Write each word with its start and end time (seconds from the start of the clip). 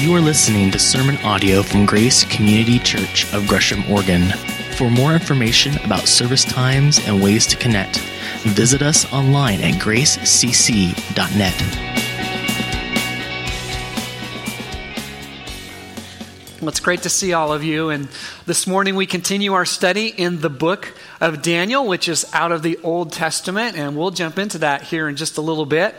You 0.00 0.14
are 0.14 0.20
listening 0.22 0.70
to 0.70 0.78
sermon 0.78 1.18
audio 1.18 1.62
from 1.62 1.84
Grace 1.84 2.24
Community 2.24 2.78
Church 2.78 3.30
of 3.34 3.46
Gresham, 3.46 3.84
Oregon. 3.86 4.30
For 4.78 4.88
more 4.88 5.12
information 5.12 5.76
about 5.84 6.08
service 6.08 6.42
times 6.42 6.98
and 7.06 7.22
ways 7.22 7.46
to 7.48 7.56
connect, 7.58 7.98
visit 8.38 8.80
us 8.80 9.04
online 9.12 9.60
at 9.60 9.74
gracecc.net. 9.74 11.54
Well, 16.62 16.68
it's 16.70 16.80
great 16.80 17.02
to 17.02 17.10
see 17.10 17.34
all 17.34 17.52
of 17.52 17.62
you. 17.62 17.90
And 17.90 18.08
this 18.46 18.66
morning 18.66 18.96
we 18.96 19.04
continue 19.04 19.52
our 19.52 19.66
study 19.66 20.06
in 20.08 20.40
the 20.40 20.48
book 20.48 20.94
of 21.20 21.42
Daniel, 21.42 21.86
which 21.86 22.08
is 22.08 22.26
out 22.32 22.50
of 22.50 22.62
the 22.62 22.78
Old 22.82 23.12
Testament. 23.12 23.76
And 23.76 23.96
we'll 23.96 24.10
jump 24.10 24.38
into 24.38 24.58
that 24.58 24.82
here 24.82 25.08
in 25.08 25.16
just 25.16 25.36
a 25.38 25.42
little 25.42 25.66
bit. 25.66 25.94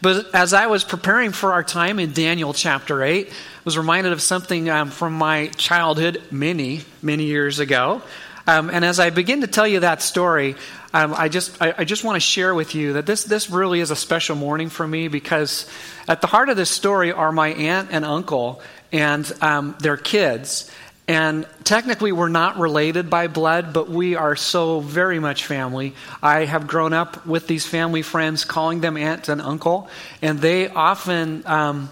But 0.00 0.34
as 0.34 0.54
I 0.54 0.66
was 0.66 0.82
preparing 0.82 1.32
for 1.32 1.52
our 1.52 1.62
time 1.62 1.98
in 1.98 2.12
Daniel 2.12 2.52
chapter 2.54 3.02
8, 3.02 3.28
I 3.28 3.32
was 3.64 3.76
reminded 3.76 4.12
of 4.12 4.22
something 4.22 4.68
um, 4.70 4.90
from 4.90 5.12
my 5.12 5.48
childhood 5.48 6.22
many, 6.30 6.80
many 7.02 7.24
years 7.24 7.58
ago. 7.58 8.02
Um, 8.46 8.70
and 8.70 8.84
as 8.84 8.98
I 8.98 9.10
begin 9.10 9.42
to 9.42 9.46
tell 9.46 9.68
you 9.68 9.80
that 9.80 10.02
story, 10.02 10.56
um, 10.94 11.14
I 11.16 11.28
just 11.28 11.62
I, 11.62 11.74
I 11.78 11.84
just 11.84 12.04
want 12.04 12.16
to 12.16 12.20
share 12.20 12.54
with 12.54 12.74
you 12.74 12.94
that 12.94 13.06
this 13.06 13.24
this 13.24 13.48
really 13.48 13.80
is 13.80 13.90
a 13.90 13.96
special 13.96 14.36
morning 14.36 14.68
for 14.68 14.86
me 14.86 15.08
because 15.08 15.70
at 16.08 16.20
the 16.20 16.26
heart 16.26 16.48
of 16.48 16.56
this 16.56 16.70
story 16.70 17.12
are 17.12 17.32
my 17.32 17.48
aunt 17.50 17.90
and 17.92 18.04
uncle 18.04 18.60
and 18.90 19.30
um, 19.40 19.76
their 19.78 19.96
kids. 19.96 20.70
And 21.08 21.46
technically, 21.64 22.12
we're 22.12 22.28
not 22.28 22.58
related 22.58 23.10
by 23.10 23.26
blood, 23.26 23.72
but 23.72 23.90
we 23.90 24.14
are 24.14 24.36
so 24.36 24.80
very 24.80 25.18
much 25.18 25.46
family. 25.46 25.94
I 26.22 26.44
have 26.44 26.68
grown 26.68 26.92
up 26.92 27.26
with 27.26 27.48
these 27.48 27.66
family 27.66 28.02
friends, 28.02 28.44
calling 28.44 28.80
them 28.80 28.96
aunt 28.96 29.28
and 29.28 29.40
uncle, 29.40 29.88
and 30.22 30.38
they 30.38 30.68
often 30.68 31.42
um, 31.44 31.90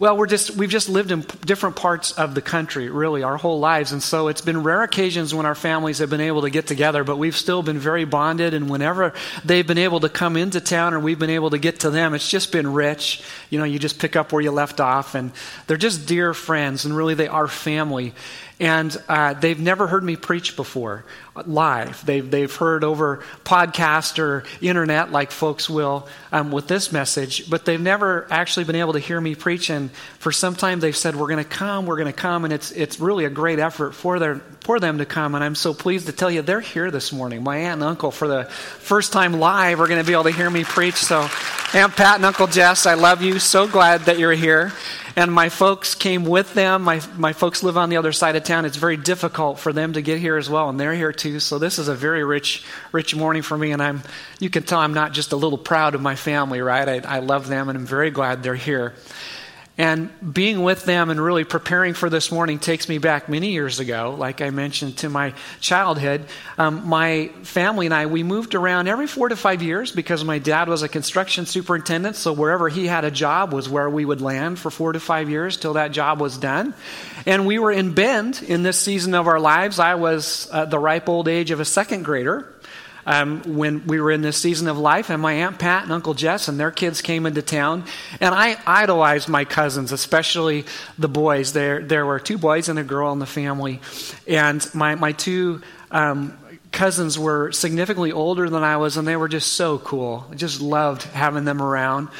well, 0.00 0.16
we're 0.16 0.26
just, 0.26 0.52
we've 0.52 0.70
just 0.70 0.88
lived 0.88 1.10
in 1.10 1.26
different 1.44 1.76
parts 1.76 2.12
of 2.12 2.34
the 2.34 2.40
country, 2.40 2.88
really, 2.88 3.22
our 3.22 3.36
whole 3.36 3.60
lives. 3.60 3.92
And 3.92 4.02
so 4.02 4.28
it's 4.28 4.40
been 4.40 4.62
rare 4.62 4.82
occasions 4.82 5.34
when 5.34 5.44
our 5.44 5.54
families 5.54 5.98
have 5.98 6.08
been 6.08 6.22
able 6.22 6.40
to 6.40 6.48
get 6.48 6.66
together, 6.66 7.04
but 7.04 7.18
we've 7.18 7.36
still 7.36 7.62
been 7.62 7.78
very 7.78 8.06
bonded. 8.06 8.54
And 8.54 8.70
whenever 8.70 9.12
they've 9.44 9.66
been 9.66 9.76
able 9.76 10.00
to 10.00 10.08
come 10.08 10.38
into 10.38 10.58
town 10.58 10.94
or 10.94 11.00
we've 11.00 11.18
been 11.18 11.28
able 11.28 11.50
to 11.50 11.58
get 11.58 11.80
to 11.80 11.90
them, 11.90 12.14
it's 12.14 12.30
just 12.30 12.50
been 12.50 12.72
rich. 12.72 13.22
You 13.50 13.58
know, 13.58 13.66
you 13.66 13.78
just 13.78 13.98
pick 13.98 14.16
up 14.16 14.32
where 14.32 14.40
you 14.40 14.52
left 14.52 14.80
off. 14.80 15.14
And 15.14 15.32
they're 15.66 15.76
just 15.76 16.08
dear 16.08 16.32
friends, 16.32 16.86
and 16.86 16.96
really, 16.96 17.12
they 17.12 17.28
are 17.28 17.46
family. 17.46 18.14
And 18.60 18.94
uh, 19.08 19.32
they've 19.32 19.58
never 19.58 19.86
heard 19.86 20.04
me 20.04 20.16
preach 20.16 20.54
before 20.54 21.04
live. 21.46 22.04
They've, 22.04 22.30
they've 22.30 22.54
heard 22.54 22.84
over 22.84 23.22
podcast 23.42 24.18
or 24.18 24.44
internet, 24.60 25.10
like 25.10 25.30
folks 25.30 25.70
will 25.70 26.06
um, 26.30 26.52
with 26.52 26.68
this 26.68 26.92
message, 26.92 27.48
but 27.48 27.64
they've 27.64 27.80
never 27.80 28.26
actually 28.30 28.64
been 28.64 28.76
able 28.76 28.92
to 28.92 28.98
hear 28.98 29.18
me 29.18 29.34
preach. 29.34 29.70
And 29.70 29.89
for 30.18 30.32
some 30.32 30.54
time, 30.54 30.80
they've 30.80 30.96
said, 30.96 31.16
We're 31.16 31.28
going 31.28 31.42
to 31.42 31.48
come, 31.48 31.86
we're 31.86 31.96
going 31.96 32.12
to 32.12 32.18
come. 32.18 32.44
And 32.44 32.52
it's, 32.52 32.70
it's 32.72 33.00
really 33.00 33.24
a 33.24 33.30
great 33.30 33.58
effort 33.58 33.94
for, 33.94 34.18
their, 34.18 34.36
for 34.60 34.80
them 34.80 34.98
to 34.98 35.06
come. 35.06 35.34
And 35.34 35.44
I'm 35.44 35.54
so 35.54 35.74
pleased 35.74 36.06
to 36.06 36.12
tell 36.12 36.30
you 36.30 36.42
they're 36.42 36.60
here 36.60 36.90
this 36.90 37.12
morning. 37.12 37.42
My 37.42 37.56
aunt 37.58 37.74
and 37.74 37.82
uncle, 37.82 38.10
for 38.10 38.28
the 38.28 38.44
first 38.44 39.12
time 39.12 39.34
live, 39.34 39.80
are 39.80 39.86
going 39.86 40.00
to 40.00 40.06
be 40.06 40.12
able 40.12 40.24
to 40.24 40.32
hear 40.32 40.50
me 40.50 40.64
preach. 40.64 40.96
So, 40.96 41.28
Aunt 41.72 41.96
Pat 41.96 42.16
and 42.16 42.24
Uncle 42.24 42.46
Jess, 42.46 42.86
I 42.86 42.94
love 42.94 43.22
you. 43.22 43.38
So 43.38 43.68
glad 43.68 44.02
that 44.02 44.18
you're 44.18 44.32
here 44.32 44.72
and 45.16 45.32
my 45.32 45.48
folks 45.48 45.94
came 45.94 46.24
with 46.24 46.54
them. 46.54 46.82
My, 46.82 47.00
my 47.16 47.32
folks 47.32 47.62
live 47.62 47.76
on 47.76 47.90
the 47.90 47.96
other 47.96 48.12
side 48.12 48.36
of 48.36 48.44
town. 48.44 48.64
It's 48.64 48.76
very 48.76 48.96
difficult 48.96 49.58
for 49.58 49.72
them 49.72 49.94
to 49.94 50.02
get 50.02 50.18
here 50.18 50.36
as 50.36 50.48
well, 50.48 50.68
and 50.68 50.78
they're 50.78 50.94
here 50.94 51.12
too. 51.12 51.40
So 51.40 51.58
this 51.58 51.78
is 51.78 51.88
a 51.88 51.94
very 51.94 52.24
rich, 52.24 52.64
rich 52.92 53.14
morning 53.14 53.42
for 53.42 53.56
me, 53.56 53.72
and 53.72 53.82
I'm, 53.82 54.02
you 54.38 54.50
can 54.50 54.62
tell 54.62 54.78
I'm 54.78 54.94
not 54.94 55.12
just 55.12 55.32
a 55.32 55.36
little 55.36 55.58
proud 55.58 55.94
of 55.94 56.00
my 56.00 56.14
family, 56.14 56.60
right? 56.60 57.04
I, 57.04 57.16
I 57.16 57.18
love 57.20 57.48
them, 57.48 57.68
and 57.68 57.76
I'm 57.76 57.86
very 57.86 58.10
glad 58.10 58.42
they're 58.42 58.54
here. 58.54 58.94
And 59.80 60.10
being 60.34 60.62
with 60.62 60.84
them 60.84 61.08
and 61.08 61.18
really 61.18 61.44
preparing 61.44 61.94
for 61.94 62.10
this 62.10 62.30
morning 62.30 62.58
takes 62.58 62.86
me 62.86 62.98
back 62.98 63.30
many 63.30 63.52
years 63.52 63.80
ago, 63.80 64.14
like 64.18 64.42
I 64.42 64.50
mentioned, 64.50 64.98
to 64.98 65.08
my 65.08 65.32
childhood. 65.58 66.26
Um, 66.58 66.86
my 66.86 67.28
family 67.44 67.86
and 67.86 67.94
I, 67.94 68.04
we 68.04 68.22
moved 68.22 68.54
around 68.54 68.88
every 68.88 69.06
four 69.06 69.30
to 69.30 69.36
five 69.36 69.62
years 69.62 69.90
because 69.90 70.22
my 70.22 70.38
dad 70.38 70.68
was 70.68 70.82
a 70.82 70.88
construction 70.88 71.46
superintendent. 71.46 72.16
So 72.16 72.34
wherever 72.34 72.68
he 72.68 72.88
had 72.88 73.06
a 73.06 73.10
job 73.10 73.54
was 73.54 73.70
where 73.70 73.88
we 73.88 74.04
would 74.04 74.20
land 74.20 74.58
for 74.58 74.70
four 74.70 74.92
to 74.92 75.00
five 75.00 75.30
years 75.30 75.56
till 75.56 75.72
that 75.72 75.92
job 75.92 76.20
was 76.20 76.36
done. 76.36 76.74
And 77.24 77.46
we 77.46 77.58
were 77.58 77.72
in 77.72 77.94
Bend 77.94 78.42
in 78.46 78.62
this 78.62 78.78
season 78.78 79.14
of 79.14 79.28
our 79.28 79.40
lives. 79.40 79.78
I 79.78 79.94
was 79.94 80.46
uh, 80.52 80.66
the 80.66 80.78
ripe 80.78 81.08
old 81.08 81.26
age 81.26 81.52
of 81.52 81.60
a 81.60 81.64
second 81.64 82.02
grader 82.02 82.46
um, 83.10 83.42
when 83.56 83.88
we 83.88 84.00
were 84.00 84.12
in 84.12 84.22
this 84.22 84.36
season 84.36 84.68
of 84.68 84.78
life, 84.78 85.10
and 85.10 85.20
my 85.20 85.32
Aunt 85.32 85.58
Pat 85.58 85.82
and 85.82 85.90
Uncle 85.90 86.14
Jess 86.14 86.46
and 86.46 86.60
their 86.60 86.70
kids 86.70 87.02
came 87.02 87.26
into 87.26 87.42
town. 87.42 87.84
And 88.20 88.32
I 88.32 88.56
idolized 88.64 89.28
my 89.28 89.44
cousins, 89.44 89.90
especially 89.90 90.64
the 90.96 91.08
boys. 91.08 91.52
There, 91.52 91.80
there 91.82 92.06
were 92.06 92.20
two 92.20 92.38
boys 92.38 92.68
and 92.68 92.78
a 92.78 92.84
girl 92.84 93.12
in 93.12 93.18
the 93.18 93.26
family. 93.26 93.80
And 94.28 94.64
my, 94.74 94.94
my 94.94 95.10
two 95.10 95.60
um, 95.90 96.38
cousins 96.70 97.18
were 97.18 97.50
significantly 97.50 98.12
older 98.12 98.48
than 98.48 98.62
I 98.62 98.76
was, 98.76 98.96
and 98.96 99.08
they 99.08 99.16
were 99.16 99.28
just 99.28 99.54
so 99.54 99.78
cool. 99.78 100.24
I 100.30 100.36
just 100.36 100.60
loved 100.60 101.02
having 101.02 101.44
them 101.44 101.60
around. 101.60 102.10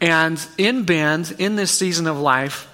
And 0.00 0.40
in 0.56 0.84
Bend, 0.84 1.34
in 1.40 1.56
this 1.56 1.72
season 1.72 2.06
of 2.06 2.16
life, 2.16 2.68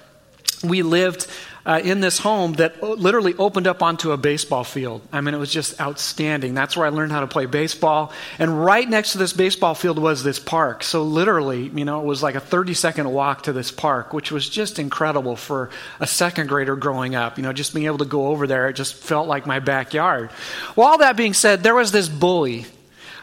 we 0.63 0.83
lived 0.83 1.25
uh, 1.65 1.81
in 1.83 1.99
this 1.99 2.19
home 2.19 2.53
that 2.53 2.81
literally 2.83 3.33
opened 3.35 3.65
up 3.65 3.81
onto 3.81 4.11
a 4.11 4.17
baseball 4.17 4.63
field. 4.63 5.01
I 5.11 5.21
mean, 5.21 5.33
it 5.33 5.37
was 5.37 5.51
just 5.51 5.79
outstanding. 5.81 6.53
That's 6.53 6.77
where 6.77 6.85
I 6.85 6.89
learned 6.89 7.11
how 7.11 7.21
to 7.21 7.27
play 7.27 7.47
baseball. 7.47 8.13
And 8.37 8.63
right 8.63 8.87
next 8.87 9.13
to 9.13 9.17
this 9.17 9.33
baseball 9.33 9.73
field 9.73 9.97
was 9.97 10.23
this 10.23 10.39
park. 10.39 10.83
So, 10.83 11.03
literally, 11.03 11.67
you 11.69 11.85
know, 11.85 11.99
it 12.01 12.05
was 12.05 12.21
like 12.21 12.35
a 12.35 12.39
30 12.39 12.73
second 12.75 13.11
walk 13.11 13.43
to 13.43 13.53
this 13.53 13.71
park, 13.71 14.13
which 14.13 14.31
was 14.31 14.47
just 14.47 14.77
incredible 14.77 15.35
for 15.35 15.71
a 15.99 16.07
second 16.07 16.47
grader 16.47 16.75
growing 16.75 17.15
up. 17.15 17.37
You 17.37 17.43
know, 17.43 17.53
just 17.53 17.73
being 17.73 17.87
able 17.87 17.99
to 17.99 18.05
go 18.05 18.27
over 18.27 18.45
there, 18.45 18.69
it 18.69 18.73
just 18.73 18.93
felt 18.93 19.27
like 19.27 19.47
my 19.47 19.59
backyard. 19.59 20.29
Well, 20.75 20.87
all 20.87 20.97
that 20.99 21.17
being 21.17 21.33
said, 21.33 21.63
there 21.63 21.75
was 21.75 21.91
this 21.91 22.07
bully 22.07 22.65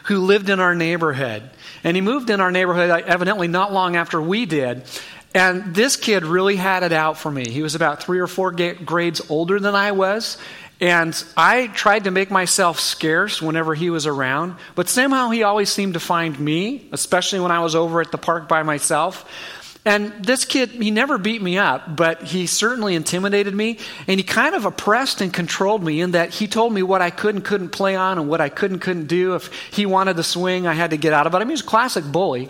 who 0.05 0.19
lived 0.19 0.49
in 0.49 0.59
our 0.59 0.75
neighborhood. 0.75 1.49
And 1.83 1.97
he 1.97 2.01
moved 2.01 2.29
in 2.29 2.39
our 2.39 2.51
neighborhood 2.51 2.89
evidently 3.05 3.47
not 3.47 3.73
long 3.73 3.95
after 3.95 4.21
we 4.21 4.45
did. 4.45 4.83
And 5.33 5.73
this 5.73 5.95
kid 5.95 6.23
really 6.23 6.55
had 6.55 6.83
it 6.83 6.91
out 6.91 7.17
for 7.17 7.31
me. 7.31 7.49
He 7.49 7.63
was 7.63 7.75
about 7.75 8.03
three 8.03 8.19
or 8.19 8.27
four 8.27 8.51
grades 8.51 9.21
older 9.29 9.59
than 9.59 9.73
I 9.73 9.91
was. 9.91 10.37
And 10.79 11.23
I 11.37 11.67
tried 11.67 12.03
to 12.05 12.11
make 12.11 12.29
myself 12.29 12.79
scarce 12.79 13.41
whenever 13.41 13.73
he 13.73 13.89
was 13.89 14.05
around, 14.05 14.55
but 14.75 14.89
somehow 14.89 15.29
he 15.29 15.43
always 15.43 15.69
seemed 15.69 15.93
to 15.93 15.99
find 15.99 16.37
me, 16.37 16.89
especially 16.91 17.39
when 17.39 17.51
I 17.51 17.59
was 17.59 17.73
over 17.73 18.01
at 18.01 18.11
the 18.11 18.17
park 18.17 18.49
by 18.49 18.63
myself. 18.63 19.29
And 19.85 20.13
this 20.23 20.45
kid, 20.45 20.69
he 20.69 20.91
never 20.91 21.17
beat 21.17 21.41
me 21.41 21.57
up, 21.57 21.93
but 21.93 22.23
he 22.23 22.47
certainly 22.47 22.95
intimidated 22.95 23.53
me. 23.53 23.79
And 24.07 24.17
he 24.17 24.23
kind 24.23 24.55
of 24.55 24.63
oppressed 24.63 25.19
and 25.19 25.33
controlled 25.33 25.83
me 25.83 25.99
in 25.99 26.11
that 26.11 26.29
he 26.29 26.47
told 26.47 26.71
me 26.71 26.83
what 26.83 27.01
I 27.01 27.09
could 27.09 27.35
and 27.35 27.43
couldn't 27.43 27.69
play 27.69 27.95
on 27.95 28.17
and 28.17 28.29
what 28.29 28.39
I 28.39 28.47
could 28.47 28.71
and 28.71 28.79
couldn't 28.79 29.07
do. 29.07 29.35
If 29.35 29.51
he 29.71 29.85
wanted 29.85 30.15
to 30.15 30.23
swing, 30.23 30.67
I 30.67 30.73
had 30.73 30.91
to 30.91 30.97
get 30.97 31.11
out 31.11 31.27
of 31.27 31.33
it. 31.33 31.37
I 31.37 31.39
mean, 31.39 31.49
he 31.49 31.53
was 31.53 31.61
a 31.61 31.65
classic 31.65 32.05
bully. 32.05 32.49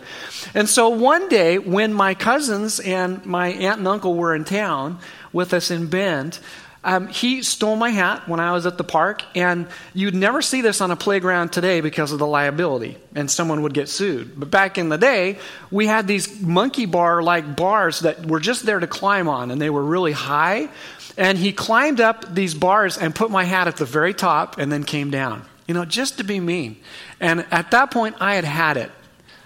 And 0.53 0.69
so 0.69 0.89
one 0.89 1.27
day, 1.27 1.57
when 1.57 1.91
my 1.91 2.13
cousins 2.13 2.79
and 2.79 3.25
my 3.25 3.47
aunt 3.47 3.79
and 3.79 3.87
uncle 3.87 4.13
were 4.13 4.35
in 4.35 4.45
town 4.45 4.99
with 5.31 5.55
us 5.55 5.71
in 5.71 5.87
Bend, 5.87 6.37
um, 6.85 7.07
he 7.07 7.43
stole 7.43 7.77
my 7.77 7.89
hat 7.89 8.27
when 8.27 8.41
I 8.41 8.51
was 8.51 8.65
at 8.65 8.77
the 8.77 8.83
park, 8.83 9.23
and 9.35 9.67
you'd 9.93 10.15
never 10.15 10.41
see 10.41 10.61
this 10.61 10.81
on 10.81 10.91
a 10.91 10.97
playground 10.97 11.53
today 11.53 11.79
because 11.79 12.11
of 12.11 12.19
the 12.19 12.27
liability, 12.27 12.97
and 13.15 13.31
someone 13.31 13.61
would 13.61 13.73
get 13.73 13.87
sued. 13.87 14.37
But 14.37 14.51
back 14.51 14.77
in 14.77 14.89
the 14.89 14.97
day, 14.97 15.37
we 15.71 15.87
had 15.87 16.07
these 16.07 16.41
monkey 16.41 16.85
bar 16.85 17.23
like 17.23 17.55
bars 17.55 18.01
that 18.01 18.25
were 18.25 18.41
just 18.41 18.65
there 18.65 18.81
to 18.81 18.87
climb 18.87 19.29
on, 19.29 19.49
and 19.49 19.61
they 19.61 19.69
were 19.69 19.83
really 19.83 20.11
high. 20.11 20.69
And 21.15 21.37
he 21.37 21.53
climbed 21.53 22.01
up 22.01 22.33
these 22.33 22.53
bars 22.53 22.97
and 22.97 23.15
put 23.15 23.31
my 23.31 23.45
hat 23.45 23.67
at 23.67 23.77
the 23.77 23.85
very 23.85 24.13
top 24.13 24.57
and 24.57 24.69
then 24.71 24.83
came 24.83 25.09
down, 25.09 25.45
you 25.67 25.73
know, 25.73 25.85
just 25.85 26.17
to 26.17 26.23
be 26.23 26.39
mean. 26.39 26.77
And 27.19 27.45
at 27.51 27.71
that 27.71 27.91
point, 27.91 28.15
I 28.19 28.35
had 28.35 28.43
had 28.43 28.77
it. 28.77 28.91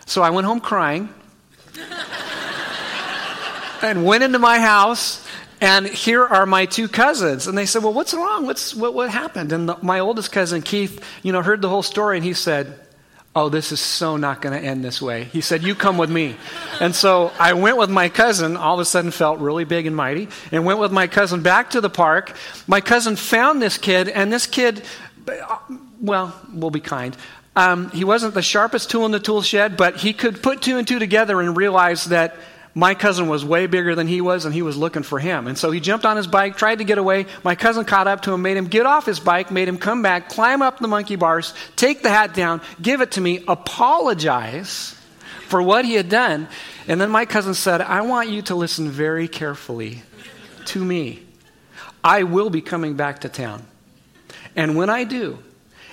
So 0.06 0.24
I 0.24 0.30
went 0.30 0.48
home 0.48 0.62
crying 0.62 1.10
and 3.82 4.06
went 4.06 4.24
into 4.24 4.40
my 4.40 4.60
house 4.60 5.27
and 5.60 5.88
here 5.88 6.24
are 6.24 6.46
my 6.46 6.66
two 6.66 6.88
cousins. 6.88 7.48
And 7.48 7.58
they 7.58 7.66
said, 7.66 7.84
Well, 7.84 7.94
what's 7.94 8.14
wrong? 8.14 8.46
What's, 8.46 8.76
what, 8.76 8.94
what 8.94 9.10
happened? 9.10 9.52
And 9.52 9.70
the, 9.70 9.78
my 9.82 10.00
oldest 10.00 10.32
cousin, 10.32 10.62
Keith, 10.62 11.04
you 11.24 11.32
know, 11.32 11.42
heard 11.42 11.62
the 11.62 11.70
whole 11.70 11.84
story 11.84 12.18
and 12.18 12.26
he 12.26 12.34
said, 12.34 12.80
Oh, 13.36 13.50
this 13.50 13.72
is 13.72 13.80
so 13.80 14.18
not 14.18 14.42
going 14.42 14.60
to 14.60 14.68
end 14.68 14.84
this 14.84 15.00
way. 15.00 15.26
He 15.26 15.42
said, 15.42 15.62
You 15.64 15.76
come 15.76 15.98
with 15.98 16.10
me. 16.10 16.36
And 16.80 16.96
so 16.96 17.32
I 17.40 17.54
went 17.54 17.78
with 17.78 17.90
my 17.90 18.10
cousin, 18.10 18.58
all 18.58 18.74
of 18.76 18.80
a 18.80 18.86
sudden 18.86 19.12
felt 19.12 19.40
really 19.40 19.64
big 19.64 19.86
and 19.86 19.96
mighty, 19.96 20.30
and 20.52 20.66
went 20.66 20.80
with 20.80 20.92
my 20.92 21.06
cousin 21.06 21.44
back 21.44 21.72
to 21.72 21.82
the 21.82 21.90
park. 21.90 22.36
My 22.66 22.82
cousin 22.82 23.16
found 23.16 23.62
this 23.62 23.78
kid, 23.78 24.10
and 24.10 24.34
this 24.34 24.48
kid, 24.48 24.84
well, 26.02 26.36
we'll 26.52 26.72
be 26.72 26.80
kind. 26.80 27.16
Um, 27.56 27.90
he 27.92 28.04
wasn't 28.04 28.34
the 28.34 28.42
sharpest 28.42 28.90
tool 28.90 29.06
in 29.06 29.12
the 29.12 29.20
tool 29.20 29.42
shed, 29.42 29.78
but 29.78 29.98
he 29.98 30.14
could 30.14 30.42
put 30.42 30.62
two 30.62 30.78
and 30.78 30.88
two 30.88 31.00
together 31.00 31.42
and 31.42 31.58
realize 31.58 32.06
that 32.06 32.36
my 32.78 32.94
cousin 32.94 33.28
was 33.28 33.44
way 33.44 33.66
bigger 33.66 33.96
than 33.96 34.06
he 34.06 34.22
was, 34.22 34.46
and 34.46 34.54
he 34.54 34.62
was 34.62 34.78
looking 34.78 35.02
for 35.02 35.18
him. 35.18 35.48
And 35.48 35.58
so 35.58 35.72
he 35.72 35.80
jumped 35.80 36.06
on 36.06 36.16
his 36.16 36.28
bike, 36.28 36.58
tried 36.58 36.78
to 36.78 36.84
get 36.84 37.00
away. 37.00 37.26
My 37.44 37.56
cousin 37.56 37.86
caught 37.86 38.06
up 38.08 38.22
to 38.22 38.34
him, 38.34 38.44
made 38.44 38.56
him 38.56 38.68
get 38.68 38.86
off 38.86 39.04
his 39.04 39.20
bike, 39.20 39.50
made 39.50 39.68
him 39.68 39.80
come 39.80 40.04
back, 40.04 40.30
climb 40.30 40.62
up 40.62 40.78
the 40.78 40.88
monkey 40.88 41.16
bars, 41.16 41.56
take 41.76 42.04
the 42.04 42.12
hat 42.12 42.36
down, 42.36 42.62
give 42.80 43.02
it 43.02 43.14
to 43.14 43.22
me, 43.22 43.44
apologize 43.48 44.94
for 45.48 45.60
what 45.60 45.86
he 45.86 45.96
had 45.96 46.08
done. 46.08 46.48
And 46.88 47.02
then 47.02 47.10
my 47.10 47.26
cousin 47.26 47.56
said, 47.56 47.82
I 47.82 48.02
want 48.02 48.30
you 48.30 48.44
to 48.44 48.54
listen 48.54 48.92
very 48.92 49.28
carefully 49.28 50.04
to 50.66 50.86
me. 50.86 51.24
I 52.04 52.24
will 52.24 52.52
be 52.52 52.62
coming 52.62 52.94
back 52.94 53.22
to 53.22 53.30
town. 53.30 53.66
And 54.56 54.78
when 54.78 54.92
I 54.92 55.04
do, 55.04 55.40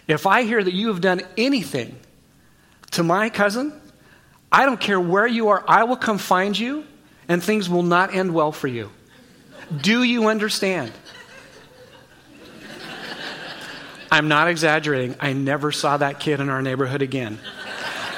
if 0.07 0.27
I 0.27 0.43
hear 0.43 0.63
that 0.63 0.75
you 0.75 0.89
have 0.89 1.01
done 1.01 1.23
anything 1.39 1.97
to 2.91 3.03
my 3.03 3.31
cousin, 3.31 3.73
I 4.55 4.67
don't 4.67 4.79
care 4.79 5.01
where 5.01 5.27
you 5.27 5.49
are, 5.49 5.65
I 5.67 5.83
will 5.83 5.97
come 5.97 6.17
find 6.17 6.56
you, 6.56 6.85
and 7.27 7.43
things 7.43 7.69
will 7.69 7.83
not 7.83 8.15
end 8.15 8.33
well 8.33 8.53
for 8.53 8.69
you. 8.69 8.89
Do 9.83 10.05
you 10.05 10.29
understand? 10.29 10.93
I'm 14.12 14.29
not 14.29 14.47
exaggerating. 14.47 15.17
I 15.19 15.33
never 15.33 15.73
saw 15.73 15.97
that 15.97 16.21
kid 16.21 16.39
in 16.39 16.51
our 16.51 16.62
neighborhood 16.62 17.03
again. 17.03 17.41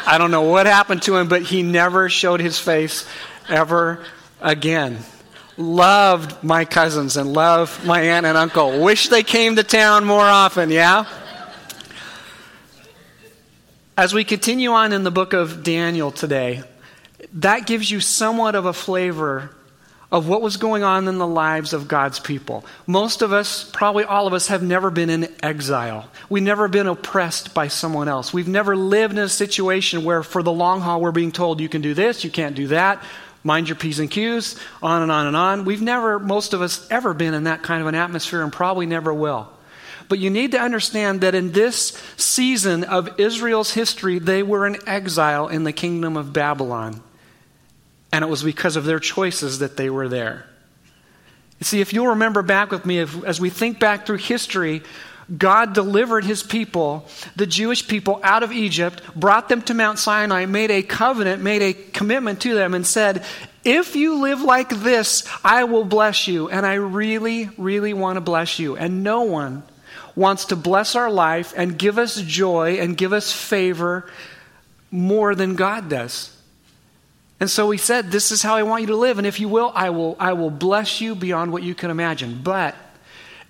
I 0.06 0.18
don't 0.18 0.30
know 0.30 0.42
what 0.42 0.66
happened 0.66 1.00
to 1.04 1.16
him, 1.16 1.28
but 1.28 1.40
he 1.40 1.62
never 1.62 2.10
showed 2.10 2.40
his 2.40 2.58
face 2.58 3.08
ever 3.48 4.04
again. 4.38 4.98
Loved 5.56 6.44
my 6.44 6.66
cousins 6.66 7.16
and 7.16 7.32
loved 7.32 7.82
my 7.86 8.02
aunt 8.02 8.26
and 8.26 8.36
uncle. 8.36 8.82
Wish 8.82 9.08
they 9.08 9.22
came 9.22 9.56
to 9.56 9.62
town 9.62 10.04
more 10.04 10.20
often, 10.20 10.70
yeah? 10.70 11.06
As 13.98 14.12
we 14.12 14.24
continue 14.24 14.72
on 14.72 14.92
in 14.92 15.04
the 15.04 15.10
book 15.10 15.32
of 15.32 15.62
Daniel 15.62 16.10
today, 16.10 16.62
that 17.32 17.66
gives 17.66 17.90
you 17.90 18.00
somewhat 18.00 18.54
of 18.54 18.66
a 18.66 18.74
flavor 18.74 19.50
of 20.12 20.28
what 20.28 20.42
was 20.42 20.58
going 20.58 20.82
on 20.82 21.08
in 21.08 21.16
the 21.16 21.26
lives 21.26 21.72
of 21.72 21.88
God's 21.88 22.20
people. 22.20 22.66
Most 22.86 23.22
of 23.22 23.32
us, 23.32 23.64
probably 23.64 24.04
all 24.04 24.26
of 24.26 24.34
us, 24.34 24.48
have 24.48 24.62
never 24.62 24.90
been 24.90 25.08
in 25.08 25.34
exile. 25.42 26.10
We've 26.28 26.42
never 26.42 26.68
been 26.68 26.86
oppressed 26.86 27.54
by 27.54 27.68
someone 27.68 28.06
else. 28.06 28.34
We've 28.34 28.46
never 28.46 28.76
lived 28.76 29.14
in 29.14 29.20
a 29.20 29.30
situation 29.30 30.04
where, 30.04 30.22
for 30.22 30.42
the 30.42 30.52
long 30.52 30.82
haul, 30.82 31.00
we're 31.00 31.10
being 31.10 31.32
told 31.32 31.58
you 31.58 31.68
can 31.70 31.80
do 31.80 31.94
this, 31.94 32.22
you 32.22 32.30
can't 32.30 32.54
do 32.54 32.66
that, 32.66 33.02
mind 33.44 33.66
your 33.66 33.76
P's 33.76 33.98
and 33.98 34.10
Q's, 34.10 34.60
on 34.82 35.00
and 35.00 35.10
on 35.10 35.26
and 35.26 35.36
on. 35.36 35.64
We've 35.64 35.80
never, 35.80 36.18
most 36.18 36.52
of 36.52 36.60
us, 36.60 36.86
ever 36.90 37.14
been 37.14 37.32
in 37.32 37.44
that 37.44 37.62
kind 37.62 37.80
of 37.80 37.86
an 37.86 37.94
atmosphere 37.94 38.42
and 38.42 38.52
probably 38.52 38.84
never 38.84 39.14
will. 39.14 39.55
But 40.08 40.18
you 40.18 40.30
need 40.30 40.52
to 40.52 40.60
understand 40.60 41.20
that 41.22 41.34
in 41.34 41.52
this 41.52 42.00
season 42.16 42.84
of 42.84 43.18
Israel's 43.18 43.72
history, 43.72 44.18
they 44.18 44.42
were 44.42 44.66
in 44.66 44.76
exile 44.88 45.48
in 45.48 45.64
the 45.64 45.72
kingdom 45.72 46.16
of 46.16 46.32
Babylon. 46.32 47.02
And 48.12 48.24
it 48.24 48.28
was 48.28 48.42
because 48.42 48.76
of 48.76 48.84
their 48.84 49.00
choices 49.00 49.58
that 49.58 49.76
they 49.76 49.90
were 49.90 50.08
there. 50.08 50.46
You 51.58 51.64
see, 51.64 51.80
if 51.80 51.92
you'll 51.92 52.08
remember 52.08 52.42
back 52.42 52.70
with 52.70 52.84
me, 52.84 53.00
if, 53.00 53.24
as 53.24 53.40
we 53.40 53.50
think 53.50 53.80
back 53.80 54.06
through 54.06 54.18
history, 54.18 54.82
God 55.36 55.72
delivered 55.72 56.24
his 56.24 56.42
people, 56.42 57.08
the 57.34 57.46
Jewish 57.46 57.88
people, 57.88 58.20
out 58.22 58.42
of 58.42 58.52
Egypt, 58.52 59.02
brought 59.16 59.48
them 59.48 59.62
to 59.62 59.74
Mount 59.74 59.98
Sinai, 59.98 60.46
made 60.46 60.70
a 60.70 60.82
covenant, 60.82 61.42
made 61.42 61.62
a 61.62 61.72
commitment 61.72 62.42
to 62.42 62.54
them, 62.54 62.74
and 62.74 62.86
said, 62.86 63.24
If 63.64 63.96
you 63.96 64.20
live 64.20 64.42
like 64.42 64.68
this, 64.68 65.28
I 65.42 65.64
will 65.64 65.84
bless 65.84 66.28
you. 66.28 66.48
And 66.48 66.64
I 66.64 66.74
really, 66.74 67.50
really 67.58 67.92
want 67.92 68.18
to 68.18 68.20
bless 68.20 68.60
you. 68.60 68.76
And 68.76 69.02
no 69.02 69.22
one 69.22 69.64
wants 70.16 70.46
to 70.46 70.56
bless 70.56 70.96
our 70.96 71.10
life 71.10 71.52
and 71.56 71.78
give 71.78 71.98
us 71.98 72.20
joy 72.20 72.78
and 72.80 72.96
give 72.96 73.12
us 73.12 73.32
favor 73.32 74.10
more 74.90 75.34
than 75.34 75.54
God 75.54 75.88
does. 75.88 76.32
And 77.38 77.50
so 77.50 77.70
he 77.70 77.78
said, 77.78 78.10
This 78.10 78.32
is 78.32 78.42
how 78.42 78.56
I 78.56 78.62
want 78.62 78.80
you 78.80 78.86
to 78.88 78.96
live. 78.96 79.18
And 79.18 79.26
if 79.26 79.38
you 79.38 79.48
will, 79.48 79.70
I 79.74 79.90
will, 79.90 80.16
I 80.18 80.32
will 80.32 80.50
bless 80.50 81.00
you 81.00 81.14
beyond 81.14 81.52
what 81.52 81.62
you 81.62 81.74
can 81.74 81.90
imagine. 81.90 82.40
But 82.42 82.74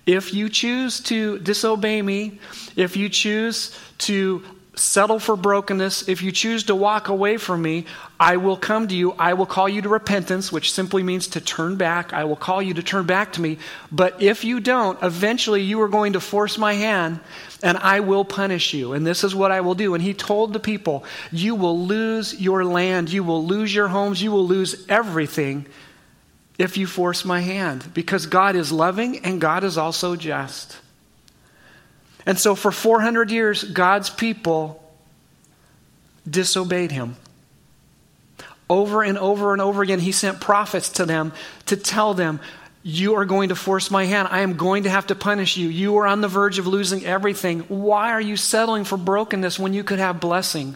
if 0.05 0.33
you 0.33 0.49
choose 0.49 0.99
to 1.03 1.39
disobey 1.39 2.01
me, 2.01 2.39
if 2.75 2.97
you 2.97 3.09
choose 3.09 3.77
to 3.99 4.43
settle 4.77 5.19
for 5.19 5.35
brokenness, 5.35 6.07
if 6.07 6.21
you 6.21 6.31
choose 6.31 6.63
to 6.65 6.75
walk 6.75 7.07
away 7.07 7.37
from 7.37 7.61
me, 7.61 7.85
I 8.19 8.37
will 8.37 8.57
come 8.57 8.87
to 8.87 8.95
you. 8.95 9.13
I 9.13 9.33
will 9.33 9.45
call 9.45 9.67
you 9.69 9.81
to 9.81 9.89
repentance, 9.89 10.51
which 10.51 10.71
simply 10.71 11.03
means 11.03 11.27
to 11.29 11.41
turn 11.41 11.75
back. 11.75 12.13
I 12.13 12.23
will 12.23 12.35
call 12.35 12.61
you 12.61 12.73
to 12.75 12.83
turn 12.83 13.05
back 13.05 13.33
to 13.33 13.41
me. 13.41 13.57
But 13.91 14.21
if 14.21 14.43
you 14.43 14.59
don't, 14.59 15.01
eventually 15.03 15.61
you 15.61 15.81
are 15.81 15.87
going 15.87 16.13
to 16.13 16.19
force 16.19 16.57
my 16.57 16.73
hand 16.73 17.19
and 17.63 17.77
I 17.77 17.99
will 18.01 18.25
punish 18.25 18.73
you. 18.73 18.93
And 18.93 19.05
this 19.05 19.23
is 19.23 19.33
what 19.33 19.51
I 19.51 19.61
will 19.61 19.75
do. 19.75 19.93
And 19.93 20.03
he 20.03 20.13
told 20.13 20.53
the 20.53 20.59
people, 20.59 21.03
You 21.31 21.55
will 21.55 21.79
lose 21.85 22.39
your 22.39 22.63
land, 22.63 23.11
you 23.11 23.23
will 23.23 23.45
lose 23.45 23.73
your 23.73 23.87
homes, 23.87 24.21
you 24.21 24.31
will 24.31 24.47
lose 24.47 24.85
everything 24.87 25.65
if 26.57 26.77
you 26.77 26.87
force 26.87 27.25
my 27.25 27.41
hand. 27.41 27.93
Because 27.93 28.25
God 28.25 28.55
is 28.55 28.71
loving 28.71 29.19
and 29.19 29.41
God 29.41 29.63
is 29.63 29.77
also 29.77 30.15
just. 30.15 30.77
And 32.27 32.37
so 32.37 32.55
for 32.55 32.73
400 32.73 33.31
years, 33.31 33.63
God's 33.63 34.09
people 34.09 34.83
disobeyed 36.29 36.91
him. 36.91 37.15
Over 38.69 39.01
and 39.01 39.17
over 39.17 39.53
and 39.53 39.61
over 39.61 39.81
again, 39.81 39.99
he 39.99 40.11
sent 40.11 40.41
prophets 40.41 40.89
to 40.89 41.05
them 41.05 41.31
to 41.67 41.77
tell 41.77 42.13
them, 42.13 42.41
You 42.83 43.15
are 43.15 43.23
going 43.23 43.47
to 43.49 43.55
force 43.55 43.89
my 43.89 44.03
hand. 44.03 44.27
I 44.29 44.41
am 44.41 44.57
going 44.57 44.83
to 44.83 44.89
have 44.89 45.07
to 45.07 45.15
punish 45.15 45.55
you. 45.55 45.69
You 45.69 45.97
are 45.99 46.05
on 46.05 46.19
the 46.19 46.27
verge 46.27 46.59
of 46.59 46.67
losing 46.67 47.05
everything. 47.05 47.61
Why 47.61 48.11
are 48.11 48.21
you 48.21 48.35
settling 48.35 48.83
for 48.83 48.97
brokenness 48.97 49.57
when 49.57 49.73
you 49.73 49.85
could 49.85 49.99
have 49.99 50.19
blessing? 50.19 50.75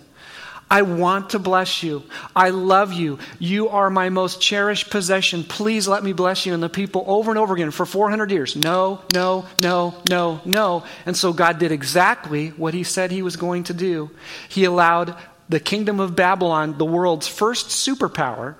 I 0.71 0.83
want 0.83 1.31
to 1.31 1.39
bless 1.39 1.83
you. 1.83 2.01
I 2.33 2.51
love 2.51 2.93
you. 2.93 3.19
You 3.39 3.67
are 3.67 3.89
my 3.89 4.07
most 4.07 4.39
cherished 4.39 4.89
possession. 4.89 5.43
Please 5.43 5.85
let 5.85 6.01
me 6.01 6.13
bless 6.13 6.45
you. 6.45 6.53
And 6.53 6.63
the 6.63 6.69
people 6.69 7.03
over 7.07 7.29
and 7.29 7.37
over 7.37 7.53
again 7.53 7.71
for 7.71 7.85
400 7.85 8.31
years 8.31 8.55
no, 8.55 9.01
no, 9.13 9.45
no, 9.61 9.93
no, 10.09 10.39
no. 10.45 10.85
And 11.05 11.17
so 11.17 11.33
God 11.33 11.59
did 11.59 11.73
exactly 11.73 12.49
what 12.51 12.73
he 12.73 12.83
said 12.83 13.11
he 13.11 13.21
was 13.21 13.35
going 13.35 13.65
to 13.65 13.73
do. 13.73 14.11
He 14.47 14.63
allowed 14.63 15.17
the 15.49 15.59
kingdom 15.59 15.99
of 15.99 16.15
Babylon, 16.15 16.77
the 16.77 16.85
world's 16.85 17.27
first 17.27 17.67
superpower, 17.67 18.55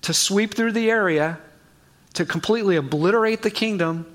to 0.00 0.14
sweep 0.14 0.54
through 0.54 0.72
the 0.72 0.90
area, 0.90 1.38
to 2.14 2.24
completely 2.24 2.76
obliterate 2.76 3.42
the 3.42 3.50
kingdom, 3.50 4.06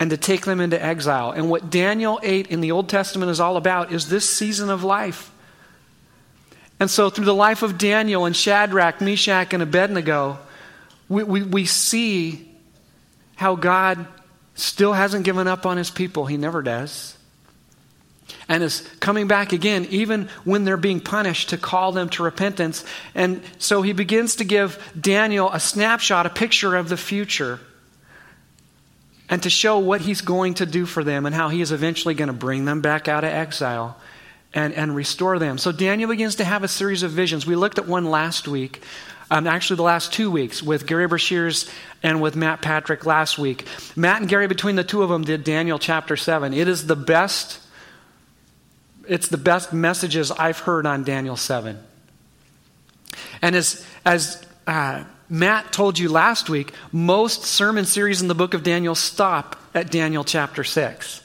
and 0.00 0.08
to 0.08 0.16
take 0.16 0.46
them 0.46 0.62
into 0.62 0.82
exile. 0.82 1.30
And 1.30 1.50
what 1.50 1.68
Daniel 1.68 2.18
8 2.22 2.46
in 2.46 2.62
the 2.62 2.72
Old 2.72 2.88
Testament 2.88 3.30
is 3.30 3.38
all 3.38 3.58
about 3.58 3.92
is 3.92 4.08
this 4.08 4.26
season 4.28 4.70
of 4.70 4.82
life 4.82 5.30
and 6.80 6.90
so, 6.90 7.10
through 7.10 7.24
the 7.24 7.34
life 7.34 7.62
of 7.62 7.76
Daniel 7.76 8.24
and 8.24 8.36
Shadrach, 8.36 9.00
Meshach, 9.00 9.52
and 9.52 9.62
Abednego, 9.62 10.38
we, 11.08 11.24
we, 11.24 11.42
we 11.42 11.64
see 11.64 12.48
how 13.34 13.56
God 13.56 14.06
still 14.54 14.92
hasn't 14.92 15.24
given 15.24 15.48
up 15.48 15.66
on 15.66 15.76
his 15.76 15.90
people. 15.90 16.26
He 16.26 16.36
never 16.36 16.62
does. 16.62 17.16
And 18.48 18.62
is 18.62 18.80
coming 19.00 19.26
back 19.26 19.52
again, 19.52 19.86
even 19.90 20.28
when 20.44 20.64
they're 20.64 20.76
being 20.76 21.00
punished, 21.00 21.50
to 21.50 21.56
call 21.56 21.92
them 21.92 22.10
to 22.10 22.22
repentance. 22.22 22.84
And 23.14 23.42
so 23.58 23.82
he 23.82 23.92
begins 23.92 24.36
to 24.36 24.44
give 24.44 24.78
Daniel 24.98 25.50
a 25.50 25.60
snapshot, 25.60 26.26
a 26.26 26.30
picture 26.30 26.76
of 26.76 26.88
the 26.88 26.96
future, 26.96 27.58
and 29.28 29.42
to 29.42 29.50
show 29.50 29.78
what 29.78 30.00
he's 30.02 30.20
going 30.20 30.54
to 30.54 30.66
do 30.66 30.86
for 30.86 31.02
them 31.02 31.26
and 31.26 31.34
how 31.34 31.48
he 31.48 31.60
is 31.60 31.72
eventually 31.72 32.14
going 32.14 32.28
to 32.28 32.32
bring 32.32 32.64
them 32.64 32.80
back 32.80 33.08
out 33.08 33.24
of 33.24 33.30
exile 33.30 33.96
and, 34.54 34.72
and 34.74 34.94
restore 34.94 35.38
them. 35.38 35.58
So 35.58 35.72
Daniel 35.72 36.08
begins 36.08 36.36
to 36.36 36.44
have 36.44 36.62
a 36.64 36.68
series 36.68 37.02
of 37.02 37.10
visions. 37.10 37.46
We 37.46 37.56
looked 37.56 37.78
at 37.78 37.86
one 37.86 38.06
last 38.06 38.48
week, 38.48 38.82
um, 39.30 39.46
actually 39.46 39.76
the 39.76 39.82
last 39.82 40.12
two 40.12 40.30
weeks, 40.30 40.62
with 40.62 40.86
Gary 40.86 41.08
Breshears 41.08 41.70
and 42.02 42.22
with 42.22 42.34
Matt 42.34 42.62
Patrick 42.62 43.04
last 43.04 43.38
week. 43.38 43.66
Matt 43.94 44.20
and 44.20 44.28
Gary, 44.28 44.46
between 44.46 44.76
the 44.76 44.84
two 44.84 45.02
of 45.02 45.10
them, 45.10 45.22
did 45.22 45.44
Daniel 45.44 45.78
chapter 45.78 46.16
7. 46.16 46.54
It 46.54 46.68
is 46.68 46.86
the 46.86 46.96
best, 46.96 47.60
it's 49.06 49.28
the 49.28 49.38
best 49.38 49.72
messages 49.72 50.30
I've 50.30 50.60
heard 50.60 50.86
on 50.86 51.04
Daniel 51.04 51.36
7. 51.36 51.78
And 53.42 53.54
as, 53.54 53.84
as 54.04 54.44
uh, 54.66 55.04
Matt 55.28 55.72
told 55.72 55.98
you 55.98 56.08
last 56.08 56.48
week, 56.48 56.72
most 56.90 57.44
sermon 57.44 57.84
series 57.84 58.22
in 58.22 58.28
the 58.28 58.34
book 58.34 58.54
of 58.54 58.62
Daniel 58.62 58.94
stop 58.94 59.60
at 59.74 59.90
Daniel 59.90 60.24
chapter 60.24 60.64
6. 60.64 61.22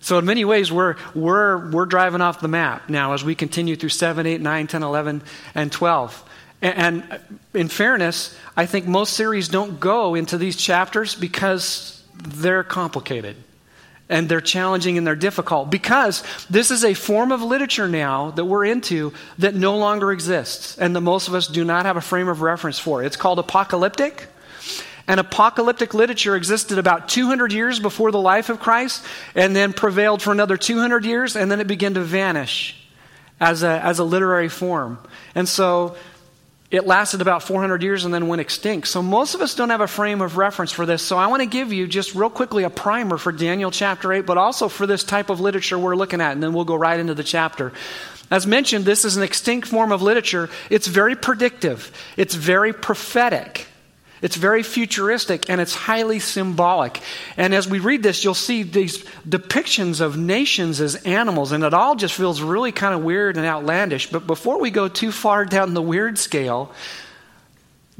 So, 0.00 0.18
in 0.18 0.24
many 0.24 0.44
ways, 0.46 0.72
we're, 0.72 0.96
we're, 1.14 1.70
we're 1.70 1.86
driving 1.86 2.22
off 2.22 2.40
the 2.40 2.48
map 2.48 2.88
now 2.88 3.12
as 3.12 3.22
we 3.22 3.34
continue 3.34 3.76
through 3.76 3.90
7, 3.90 4.26
8, 4.26 4.40
9, 4.40 4.66
10, 4.66 4.82
11, 4.82 5.22
and 5.54 5.70
12. 5.70 6.24
And, 6.62 7.04
and 7.04 7.20
in 7.54 7.68
fairness, 7.68 8.36
I 8.56 8.66
think 8.66 8.86
most 8.86 9.12
series 9.12 9.48
don't 9.48 9.78
go 9.78 10.14
into 10.14 10.38
these 10.38 10.56
chapters 10.56 11.14
because 11.14 12.02
they're 12.14 12.64
complicated 12.64 13.36
and 14.08 14.28
they're 14.28 14.40
challenging 14.40 14.98
and 14.98 15.06
they're 15.06 15.16
difficult 15.16 15.70
because 15.70 16.22
this 16.50 16.70
is 16.70 16.84
a 16.84 16.94
form 16.94 17.30
of 17.30 17.42
literature 17.42 17.88
now 17.88 18.32
that 18.32 18.44
we're 18.44 18.64
into 18.64 19.12
that 19.38 19.54
no 19.54 19.78
longer 19.78 20.12
exists 20.12 20.76
and 20.78 20.96
that 20.96 21.00
most 21.00 21.28
of 21.28 21.34
us 21.34 21.46
do 21.46 21.64
not 21.64 21.86
have 21.86 21.96
a 21.96 22.00
frame 22.00 22.28
of 22.28 22.42
reference 22.42 22.78
for. 22.78 23.02
It's 23.02 23.16
called 23.16 23.38
apocalyptic 23.38 24.26
and 25.10 25.18
apocalyptic 25.18 25.92
literature 25.92 26.36
existed 26.36 26.78
about 26.78 27.08
200 27.08 27.52
years 27.52 27.80
before 27.80 28.12
the 28.12 28.20
life 28.20 28.48
of 28.48 28.60
Christ 28.60 29.04
and 29.34 29.56
then 29.56 29.72
prevailed 29.72 30.22
for 30.22 30.30
another 30.30 30.56
200 30.56 31.04
years 31.04 31.34
and 31.34 31.50
then 31.50 31.60
it 31.60 31.66
began 31.66 31.94
to 31.94 32.00
vanish 32.00 32.76
as 33.40 33.64
a, 33.64 33.84
as 33.84 33.98
a 33.98 34.04
literary 34.04 34.48
form. 34.48 35.00
And 35.34 35.48
so 35.48 35.96
it 36.70 36.86
lasted 36.86 37.20
about 37.20 37.42
400 37.42 37.82
years 37.82 38.04
and 38.04 38.14
then 38.14 38.28
went 38.28 38.40
extinct. 38.40 38.86
So 38.86 39.02
most 39.02 39.34
of 39.34 39.40
us 39.40 39.56
don't 39.56 39.70
have 39.70 39.80
a 39.80 39.88
frame 39.88 40.20
of 40.20 40.36
reference 40.36 40.70
for 40.70 40.86
this. 40.86 41.02
So 41.02 41.18
I 41.18 41.26
want 41.26 41.42
to 41.42 41.48
give 41.48 41.72
you 41.72 41.88
just 41.88 42.14
real 42.14 42.30
quickly 42.30 42.62
a 42.62 42.70
primer 42.70 43.18
for 43.18 43.32
Daniel 43.32 43.72
chapter 43.72 44.12
8, 44.12 44.24
but 44.26 44.38
also 44.38 44.68
for 44.68 44.86
this 44.86 45.02
type 45.02 45.28
of 45.28 45.40
literature 45.40 45.76
we're 45.76 45.96
looking 45.96 46.20
at, 46.20 46.34
and 46.34 46.42
then 46.42 46.52
we'll 46.52 46.64
go 46.64 46.76
right 46.76 47.00
into 47.00 47.14
the 47.14 47.24
chapter. 47.24 47.72
As 48.30 48.46
mentioned, 48.46 48.84
this 48.84 49.04
is 49.04 49.16
an 49.16 49.24
extinct 49.24 49.66
form 49.66 49.90
of 49.90 50.02
literature. 50.02 50.50
It's 50.70 50.86
very 50.86 51.16
predictive, 51.16 51.90
it's 52.16 52.36
very 52.36 52.72
prophetic. 52.72 53.66
It's 54.22 54.36
very 54.36 54.62
futuristic 54.62 55.48
and 55.48 55.60
it's 55.60 55.74
highly 55.74 56.18
symbolic. 56.18 57.00
And 57.36 57.54
as 57.54 57.66
we 57.66 57.78
read 57.78 58.02
this, 58.02 58.22
you'll 58.22 58.34
see 58.34 58.62
these 58.62 59.02
depictions 59.26 60.00
of 60.00 60.18
nations 60.18 60.80
as 60.80 60.96
animals, 60.96 61.52
and 61.52 61.64
it 61.64 61.72
all 61.72 61.96
just 61.96 62.14
feels 62.14 62.42
really 62.42 62.72
kind 62.72 62.94
of 62.94 63.02
weird 63.02 63.36
and 63.36 63.46
outlandish. 63.46 64.10
But 64.10 64.26
before 64.26 64.60
we 64.60 64.70
go 64.70 64.88
too 64.88 65.10
far 65.10 65.44
down 65.46 65.72
the 65.72 65.82
weird 65.82 66.18
scale, 66.18 66.72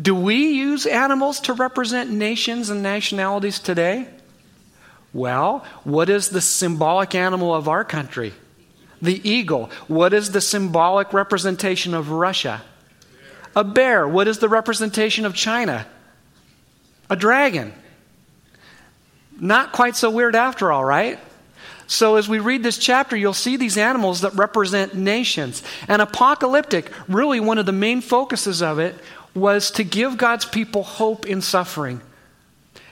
do 0.00 0.14
we 0.14 0.50
use 0.52 0.86
animals 0.86 1.40
to 1.40 1.54
represent 1.54 2.10
nations 2.10 2.68
and 2.68 2.82
nationalities 2.82 3.58
today? 3.58 4.08
Well, 5.12 5.64
what 5.84 6.08
is 6.08 6.28
the 6.28 6.40
symbolic 6.40 7.14
animal 7.14 7.54
of 7.54 7.66
our 7.66 7.84
country? 7.84 8.32
The 9.02 9.26
eagle. 9.28 9.70
What 9.88 10.12
is 10.12 10.32
the 10.32 10.40
symbolic 10.40 11.12
representation 11.12 11.94
of 11.94 12.10
Russia? 12.10 12.62
A 13.56 13.64
bear. 13.64 14.06
What 14.06 14.28
is 14.28 14.38
the 14.38 14.48
representation 14.48 15.24
of 15.24 15.34
China? 15.34 15.86
A 17.10 17.16
dragon. 17.16 17.74
Not 19.38 19.72
quite 19.72 19.96
so 19.96 20.10
weird 20.10 20.36
after 20.36 20.70
all, 20.70 20.84
right? 20.84 21.18
So, 21.86 22.14
as 22.14 22.28
we 22.28 22.38
read 22.38 22.62
this 22.62 22.78
chapter, 22.78 23.16
you'll 23.16 23.32
see 23.32 23.56
these 23.56 23.76
animals 23.76 24.20
that 24.20 24.34
represent 24.34 24.94
nations. 24.94 25.62
And 25.88 26.00
apocalyptic, 26.00 26.92
really 27.08 27.40
one 27.40 27.58
of 27.58 27.66
the 27.66 27.72
main 27.72 28.00
focuses 28.00 28.62
of 28.62 28.78
it, 28.78 28.94
was 29.34 29.72
to 29.72 29.82
give 29.82 30.16
God's 30.16 30.44
people 30.44 30.84
hope 30.84 31.26
in 31.26 31.40
suffering. 31.40 32.00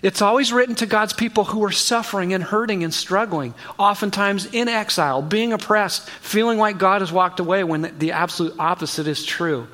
It's 0.02 0.22
always 0.22 0.52
written 0.52 0.74
to 0.76 0.86
God's 0.86 1.12
people 1.12 1.44
who 1.44 1.64
are 1.64 1.72
suffering 1.72 2.32
and 2.32 2.42
hurting 2.42 2.84
and 2.84 2.94
struggling, 2.94 3.54
oftentimes 3.78 4.46
in 4.46 4.68
exile, 4.68 5.22
being 5.22 5.52
oppressed, 5.52 6.08
feeling 6.08 6.58
like 6.58 6.78
God 6.78 7.00
has 7.00 7.12
walked 7.12 7.40
away 7.40 7.64
when 7.64 7.94
the 7.98 8.12
absolute 8.12 8.54
opposite 8.58 9.06
is 9.06 9.24
true. 9.24 9.66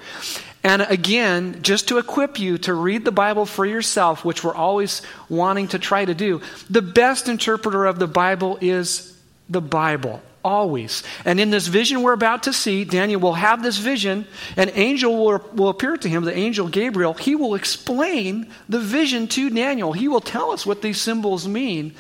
And 0.65 0.81
again, 0.81 1.61
just 1.63 1.89
to 1.89 1.99
equip 1.99 2.41
you 2.41 2.57
to 2.59 2.73
read 2.73 3.05
the 3.05 3.13
Bible 3.13 3.45
for 3.45 3.67
yourself, 3.67 4.25
which 4.25 4.43
we're 4.43 4.55
always 4.55 5.03
wanting 5.29 5.69
to 5.69 5.79
try 5.79 6.05
to 6.05 6.15
do, 6.15 6.41
the 6.71 6.81
best 6.81 7.29
interpreter 7.29 7.85
of 7.85 7.99
the 7.99 8.07
Bible 8.07 8.57
is 8.63 9.15
the 9.51 9.61
Bible. 9.61 10.23
Always. 10.43 11.03
And 11.25 11.39
in 11.39 11.51
this 11.51 11.67
vision 11.67 12.03
we're 12.03 12.15
about 12.15 12.45
to 12.45 12.53
see, 12.53 12.85
Daniel 12.85 13.21
will 13.21 13.35
have 13.35 13.63
this 13.63 13.77
vision. 13.77 14.27
An 14.57 14.71
angel 14.75 15.17
will, 15.17 15.51
will 15.53 15.69
appear 15.69 15.99
to 15.99 16.09
him, 16.09 16.25
the 16.25 16.37
angel 16.37 16.69
Gabriel. 16.69 17.13
He 17.13 17.35
will 17.35 17.55
explain 17.55 18.51
the 18.69 18.81
vision 18.81 19.29
to 19.29 19.51
Daniel. 19.51 19.93
He 19.93 20.09
will 20.09 20.21
tell 20.21 20.51
us 20.51 20.65
what 20.65 20.81
these 20.83 21.01
symbols 21.01 21.47
mean 21.47 21.95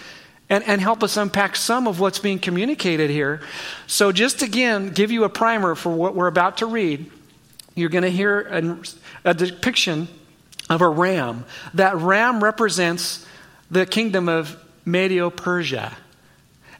and, 0.50 0.64
and 0.64 0.80
help 0.80 1.02
us 1.02 1.16
unpack 1.16 1.56
some 1.56 1.86
of 1.86 2.00
what's 2.00 2.18
being 2.18 2.38
communicated 2.38 3.10
here. 3.10 3.40
So, 3.86 4.12
just 4.12 4.42
again, 4.42 4.90
give 4.90 5.10
you 5.10 5.24
a 5.24 5.30
primer 5.30 5.74
for 5.74 5.90
what 5.90 6.14
we're 6.14 6.26
about 6.26 6.58
to 6.58 6.66
read, 6.66 7.10
you're 7.74 7.88
going 7.88 8.04
to 8.04 8.10
hear 8.10 8.40
a, 8.40 9.30
a 9.30 9.34
depiction 9.34 10.08
of 10.70 10.80
a 10.80 10.88
ram. 10.88 11.44
That 11.74 11.96
ram 11.96 12.42
represents 12.42 13.26
the 13.70 13.86
kingdom 13.86 14.28
of 14.28 14.56
Medio 14.84 15.30
Persia. 15.30 15.96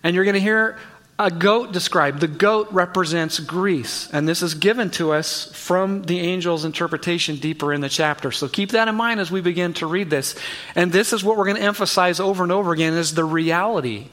And 0.03 0.15
you're 0.15 0.25
going 0.25 0.35
to 0.35 0.41
hear 0.41 0.79
a 1.19 1.31
goat 1.31 1.73
described. 1.73 2.21
The 2.21 2.29
goat 2.29 2.69
represents 2.73 3.39
Greece, 3.39 4.09
and 4.13 4.29
this 4.29 4.43
is 4.43 4.55
given 4.55 4.91
to 4.91 5.13
us 5.13 5.51
from 5.55 6.03
the 6.03 6.21
angel's 6.21 6.65
interpretation 6.65 7.37
deeper 7.37 7.73
in 7.73 7.81
the 7.81 7.89
chapter. 7.89 8.33
So 8.33 8.49
keep 8.49 8.71
that 8.71 8.89
in 8.89 8.95
mind 8.97 9.21
as 9.21 9.31
we 9.31 9.41
begin 9.41 9.75
to 9.75 9.87
read 9.87 10.11
this. 10.11 10.35
And 10.75 10.93
this 10.93 11.13
is 11.13 11.23
what 11.23 11.37
we're 11.37 11.45
going 11.45 11.57
to 11.57 11.63
emphasize 11.63 12.19
over 12.19 12.43
and 12.43 12.53
over 12.53 12.73
again 12.73 12.95
is 12.95 13.15
the 13.15 13.25
reality 13.25 14.09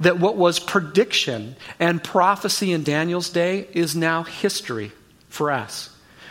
that 0.00 0.18
what 0.18 0.36
was 0.36 0.58
prediction 0.58 1.56
and 1.78 2.02
prophecy 2.02 2.72
in 2.72 2.84
Daniel's 2.84 3.30
day 3.30 3.66
is 3.72 3.96
now 3.96 4.22
history 4.22 4.92
for 5.30 5.50
us. 5.50 5.88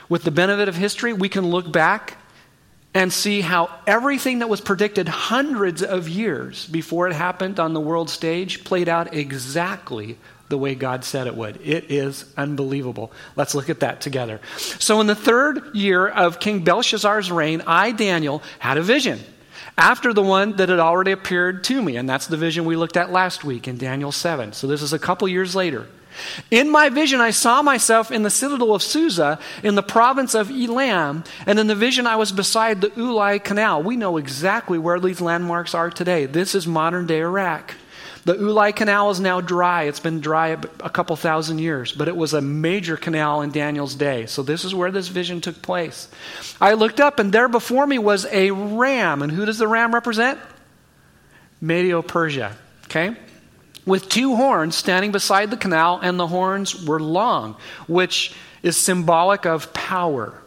With 0.07 0.23
the 0.23 0.31
benefit 0.31 0.69
of 0.69 0.75
history, 0.75 1.13
we 1.13 1.29
can 1.29 1.47
look 1.47 1.71
back 1.71 2.17
and 2.93 3.13
see 3.13 3.41
how 3.41 3.69
everything 3.85 4.39
that 4.39 4.49
was 4.49 4.61
predicted 4.61 5.07
hundreds 5.07 5.83
of 5.83 6.09
years 6.09 6.67
before 6.67 7.07
it 7.07 7.13
happened 7.13 7.59
on 7.59 7.73
the 7.73 7.79
world 7.79 8.09
stage 8.09 8.63
played 8.63 8.89
out 8.89 9.13
exactly 9.13 10.17
the 10.49 10.57
way 10.57 10.73
God 10.73 11.05
said 11.05 11.27
it 11.27 11.35
would. 11.35 11.59
It 11.63 11.91
is 11.91 12.25
unbelievable. 12.35 13.11
Let's 13.35 13.53
look 13.53 13.69
at 13.69 13.81
that 13.81 14.01
together. 14.01 14.41
So, 14.57 14.99
in 14.99 15.05
the 15.05 15.15
third 15.15 15.75
year 15.75 16.07
of 16.07 16.39
King 16.39 16.63
Belshazzar's 16.63 17.31
reign, 17.31 17.61
I, 17.67 17.91
Daniel, 17.91 18.41
had 18.57 18.77
a 18.77 18.81
vision 18.81 19.19
after 19.77 20.11
the 20.11 20.23
one 20.23 20.55
that 20.55 20.69
had 20.69 20.79
already 20.79 21.11
appeared 21.11 21.63
to 21.65 21.81
me. 21.81 21.97
And 21.97 22.09
that's 22.09 22.25
the 22.25 22.37
vision 22.37 22.65
we 22.65 22.75
looked 22.75 22.97
at 22.97 23.11
last 23.11 23.43
week 23.43 23.67
in 23.67 23.77
Daniel 23.77 24.11
7. 24.11 24.53
So, 24.53 24.65
this 24.65 24.81
is 24.81 24.91
a 24.91 24.99
couple 24.99 25.27
years 25.27 25.55
later. 25.55 25.87
In 26.51 26.69
my 26.69 26.89
vision, 26.89 27.21
I 27.21 27.31
saw 27.31 27.61
myself 27.61 28.11
in 28.11 28.23
the 28.23 28.29
citadel 28.29 28.73
of 28.73 28.83
Susa 28.83 29.39
in 29.63 29.75
the 29.75 29.83
province 29.83 30.33
of 30.33 30.49
Elam, 30.49 31.23
and 31.45 31.59
in 31.59 31.67
the 31.67 31.75
vision, 31.75 32.07
I 32.07 32.15
was 32.15 32.31
beside 32.31 32.81
the 32.81 32.89
Ulai 32.89 33.43
Canal. 33.43 33.83
We 33.83 33.97
know 33.97 34.17
exactly 34.17 34.77
where 34.77 34.99
these 34.99 35.21
landmarks 35.21 35.73
are 35.73 35.89
today. 35.89 36.25
This 36.25 36.55
is 36.55 36.67
modern 36.67 37.05
day 37.05 37.19
Iraq. 37.19 37.75
The 38.25 38.35
Ulai 38.35 38.75
Canal 38.75 39.09
is 39.11 39.19
now 39.19 39.41
dry. 39.41 39.83
It's 39.83 39.99
been 39.99 40.19
dry 40.19 40.49
a 40.49 40.89
couple 40.89 41.15
thousand 41.15 41.59
years, 41.59 41.91
but 41.91 42.07
it 42.07 42.15
was 42.15 42.33
a 42.33 42.41
major 42.41 42.97
canal 42.97 43.41
in 43.41 43.51
Daniel's 43.51 43.95
day. 43.95 44.25
So, 44.25 44.43
this 44.43 44.65
is 44.65 44.75
where 44.75 44.91
this 44.91 45.07
vision 45.07 45.41
took 45.41 45.61
place. 45.61 46.09
I 46.59 46.73
looked 46.73 46.99
up, 46.99 47.19
and 47.19 47.31
there 47.31 47.47
before 47.47 47.87
me 47.87 47.97
was 47.97 48.25
a 48.25 48.51
ram. 48.51 49.21
And 49.21 49.31
who 49.31 49.45
does 49.45 49.57
the 49.57 49.67
ram 49.67 49.93
represent? 49.93 50.39
Medio 51.61 52.01
Persia. 52.01 52.55
Okay? 52.85 53.15
With 53.85 54.09
two 54.09 54.35
horns 54.35 54.75
standing 54.75 55.11
beside 55.11 55.51
the 55.51 55.57
canal, 55.57 55.99
and 56.01 56.19
the 56.19 56.27
horns 56.27 56.85
were 56.85 56.99
long, 56.99 57.55
which 57.87 58.33
is 58.61 58.77
symbolic 58.77 59.45
of 59.45 59.73
power. 59.73 60.41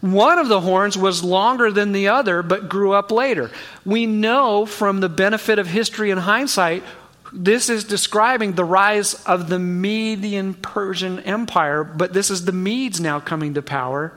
One 0.00 0.38
of 0.38 0.48
the 0.48 0.60
horns 0.60 0.96
was 0.96 1.24
longer 1.24 1.72
than 1.72 1.92
the 1.92 2.08
other, 2.08 2.42
but 2.42 2.68
grew 2.68 2.92
up 2.92 3.10
later. 3.10 3.50
We 3.84 4.06
know 4.06 4.64
from 4.64 5.00
the 5.00 5.08
benefit 5.08 5.58
of 5.58 5.66
history 5.66 6.10
and 6.10 6.20
hindsight, 6.20 6.84
this 7.32 7.68
is 7.68 7.84
describing 7.84 8.52
the 8.52 8.64
rise 8.64 9.14
of 9.24 9.48
the 9.48 9.58
Median 9.58 10.54
Persian 10.54 11.18
Empire, 11.20 11.84
but 11.84 12.12
this 12.12 12.30
is 12.30 12.44
the 12.44 12.52
Medes 12.52 13.00
now 13.00 13.20
coming 13.20 13.54
to 13.54 13.62
power 13.62 14.12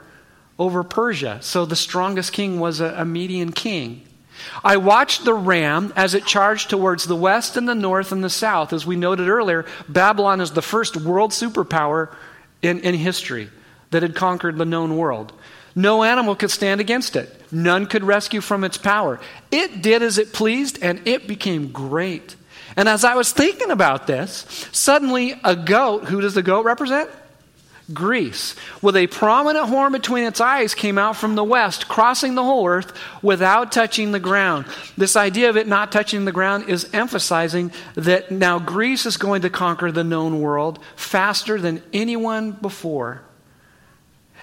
over 0.60 0.84
Persia. 0.84 1.40
So 1.42 1.66
the 1.66 1.76
strongest 1.76 2.32
king 2.32 2.60
was 2.60 2.80
a, 2.80 2.94
a 2.98 3.06
Median 3.06 3.52
king. 3.52 4.04
I 4.64 4.78
watched 4.78 5.26
the 5.26 5.34
ram 5.34 5.94
as 5.96 6.14
it 6.14 6.26
charged 6.26 6.70
towards 6.70 7.06
the 7.06 7.16
west 7.16 7.58
and 7.58 7.68
the 7.68 7.76
north 7.76 8.12
and 8.12 8.24
the 8.24 8.30
south. 8.30 8.74
As 8.74 8.86
we 8.86 8.96
noted 8.96 9.28
earlier, 9.28 9.66
Babylon 9.88 10.42
is 10.42 10.52
the 10.52 10.62
first 10.62 10.98
world 10.98 11.32
superpower 11.32 12.14
in, 12.62 12.80
in 12.82 12.96
history 12.96 13.50
that 13.92 14.04
had 14.04 14.16
conquered 14.16 14.58
the 14.58 14.66
known 14.66 14.98
world. 14.98 15.34
No 15.76 16.04
animal 16.04 16.36
could 16.36 16.52
stand 16.52 16.82
against 16.82 17.16
it. 17.16 17.30
None 17.52 17.86
could 17.86 18.04
rescue 18.04 18.42
from 18.42 18.64
its 18.64 18.78
power. 18.78 19.20
It 19.52 19.82
did 19.82 20.02
as 20.02 20.18
it 20.18 20.34
pleased, 20.34 20.80
and 20.82 21.06
it 21.08 21.28
became 21.28 21.72
great. 21.72 22.36
And 22.76 22.88
as 22.88 23.04
I 23.04 23.16
was 23.16 23.32
thinking 23.32 23.72
about 23.72 24.08
this, 24.08 24.46
suddenly 24.72 25.40
a 25.44 25.56
goat, 25.56 26.06
who 26.06 26.22
does 26.22 26.34
the 26.34 26.44
goat 26.44 26.66
represent? 26.66 27.10
Greece, 27.94 28.56
with 28.82 28.96
a 28.96 29.08
prominent 29.08 29.68
horn 29.68 29.92
between 29.92 30.24
its 30.24 30.42
eyes, 30.42 30.74
came 30.74 30.98
out 30.98 31.16
from 31.16 31.36
the 31.36 31.44
west, 31.44 31.88
crossing 31.88 32.36
the 32.36 32.44
whole 32.44 32.68
earth 32.68 32.98
without 33.22 33.72
touching 33.72 34.12
the 34.12 34.20
ground. 34.20 34.66
This 34.98 35.16
idea 35.16 35.50
of 35.50 35.58
it 35.58 35.68
not 35.68 35.92
touching 35.92 36.26
the 36.26 36.32
ground 36.32 36.70
is 36.70 36.90
emphasizing 36.94 37.72
that 37.96 38.32
now 38.32 38.60
Greece 38.60 39.06
is 39.06 39.18
going 39.18 39.42
to 39.44 39.50
conquer 39.50 39.92
the 39.92 40.04
known 40.04 40.42
world 40.42 40.80
faster 40.96 41.60
than 41.60 41.84
anyone 41.94 42.52
before. 42.52 43.22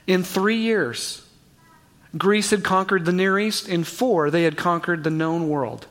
In 0.06 0.22
three 0.22 0.56
years, 0.56 1.24
Greece 2.16 2.50
had 2.50 2.64
conquered 2.64 3.04
the 3.04 3.12
Near 3.12 3.38
East. 3.38 3.68
In 3.68 3.84
four, 3.84 4.30
they 4.30 4.44
had 4.44 4.56
conquered 4.56 5.04
the 5.04 5.10
known 5.10 5.48
world. 5.48 5.86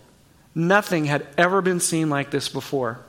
Nothing 0.55 1.05
had 1.05 1.27
ever 1.37 1.61
been 1.61 1.79
seen 1.79 2.09
like 2.09 2.31
this 2.31 2.49
before. 2.49 2.99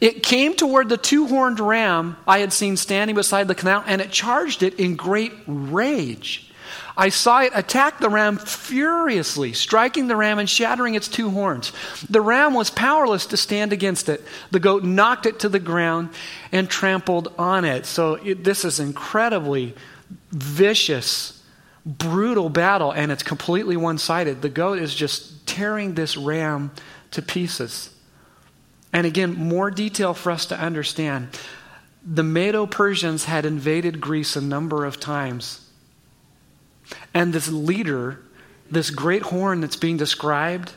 It 0.00 0.22
came 0.22 0.54
toward 0.54 0.88
the 0.88 0.96
two 0.96 1.26
horned 1.26 1.60
ram 1.60 2.16
I 2.26 2.40
had 2.40 2.52
seen 2.52 2.76
standing 2.76 3.16
beside 3.16 3.48
the 3.48 3.54
canal, 3.54 3.82
and 3.86 4.00
it 4.00 4.10
charged 4.10 4.62
it 4.62 4.78
in 4.78 4.96
great 4.96 5.32
rage. 5.46 6.50
I 6.96 7.08
saw 7.08 7.40
it 7.40 7.52
attack 7.54 7.98
the 7.98 8.08
ram 8.08 8.36
furiously, 8.36 9.52
striking 9.52 10.06
the 10.06 10.16
ram 10.16 10.38
and 10.38 10.48
shattering 10.48 10.94
its 10.94 11.08
two 11.08 11.30
horns. 11.30 11.72
The 12.08 12.20
ram 12.20 12.54
was 12.54 12.70
powerless 12.70 13.26
to 13.26 13.36
stand 13.36 13.72
against 13.72 14.08
it. 14.08 14.22
The 14.52 14.60
goat 14.60 14.84
knocked 14.84 15.26
it 15.26 15.40
to 15.40 15.48
the 15.48 15.58
ground 15.58 16.10
and 16.52 16.70
trampled 16.70 17.32
on 17.36 17.64
it. 17.64 17.86
So, 17.86 18.14
it, 18.14 18.44
this 18.44 18.64
is 18.64 18.78
incredibly 18.78 19.74
vicious, 20.30 21.42
brutal 21.84 22.48
battle, 22.48 22.92
and 22.92 23.10
it's 23.10 23.24
completely 23.24 23.76
one 23.76 23.98
sided. 23.98 24.40
The 24.40 24.48
goat 24.48 24.78
is 24.78 24.94
just 24.94 25.46
tearing 25.46 25.94
this 25.94 26.16
ram 26.16 26.70
to 27.10 27.22
pieces. 27.22 27.93
And 28.94 29.06
again, 29.06 29.34
more 29.34 29.72
detail 29.72 30.14
for 30.14 30.30
us 30.30 30.46
to 30.46 30.58
understand. 30.58 31.28
The 32.06 32.22
Medo 32.22 32.64
Persians 32.64 33.24
had 33.24 33.44
invaded 33.44 34.00
Greece 34.00 34.36
a 34.36 34.40
number 34.40 34.84
of 34.84 35.00
times. 35.00 35.68
And 37.12 37.32
this 37.32 37.48
leader, 37.48 38.20
this 38.70 38.90
great 38.90 39.22
horn 39.22 39.60
that's 39.60 39.76
being 39.76 39.96
described 39.96 40.72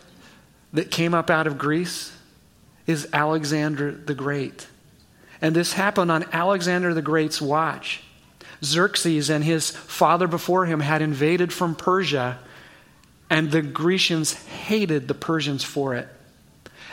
that 0.74 0.90
came 0.90 1.14
up 1.14 1.30
out 1.30 1.46
of 1.46 1.60
Greece, 1.60 2.12
is 2.88 3.08
Alexander 3.14 3.92
the 3.92 4.16
Great. 4.16 4.66
And 5.40 5.56
this 5.56 5.74
happened 5.74 6.10
on 6.10 6.26
Alexander 6.34 6.96
the 6.96 7.04
Great's 7.04 7.40
watch. 7.40 8.02
Xerxes 8.64 9.30
and 9.30 9.44
his 9.44 9.70
father 9.70 10.26
before 10.26 10.66
him 10.66 10.80
had 10.80 11.04
invaded 11.04 11.54
from 11.54 11.76
Persia, 11.76 12.40
and 13.30 13.52
the 13.52 13.62
Grecians 13.62 14.34
hated 14.34 15.08
the 15.08 15.14
Persians 15.14 15.64
for 15.64 15.94
it. 15.94 16.08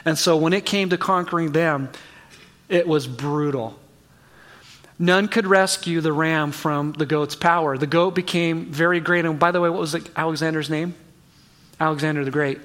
And 0.04 0.18
so 0.18 0.36
when 0.36 0.52
it 0.52 0.66
came 0.66 0.90
to 0.90 0.98
conquering 0.98 1.52
them, 1.52 1.90
it 2.68 2.86
was 2.86 3.06
brutal. 3.06 3.78
None 4.98 5.28
could 5.28 5.46
rescue 5.46 6.00
the 6.00 6.12
ram 6.12 6.52
from 6.52 6.92
the 6.92 7.06
goat's 7.06 7.34
power. 7.34 7.76
The 7.76 7.86
goat 7.86 8.14
became 8.14 8.66
very 8.66 9.00
great. 9.00 9.24
And 9.24 9.38
by 9.38 9.50
the 9.50 9.60
way, 9.60 9.68
what 9.68 9.80
was 9.80 9.96
Alexander's 10.16 10.70
name? 10.70 10.94
Alexander 11.80 12.24
the 12.24 12.30
Great. 12.30 12.60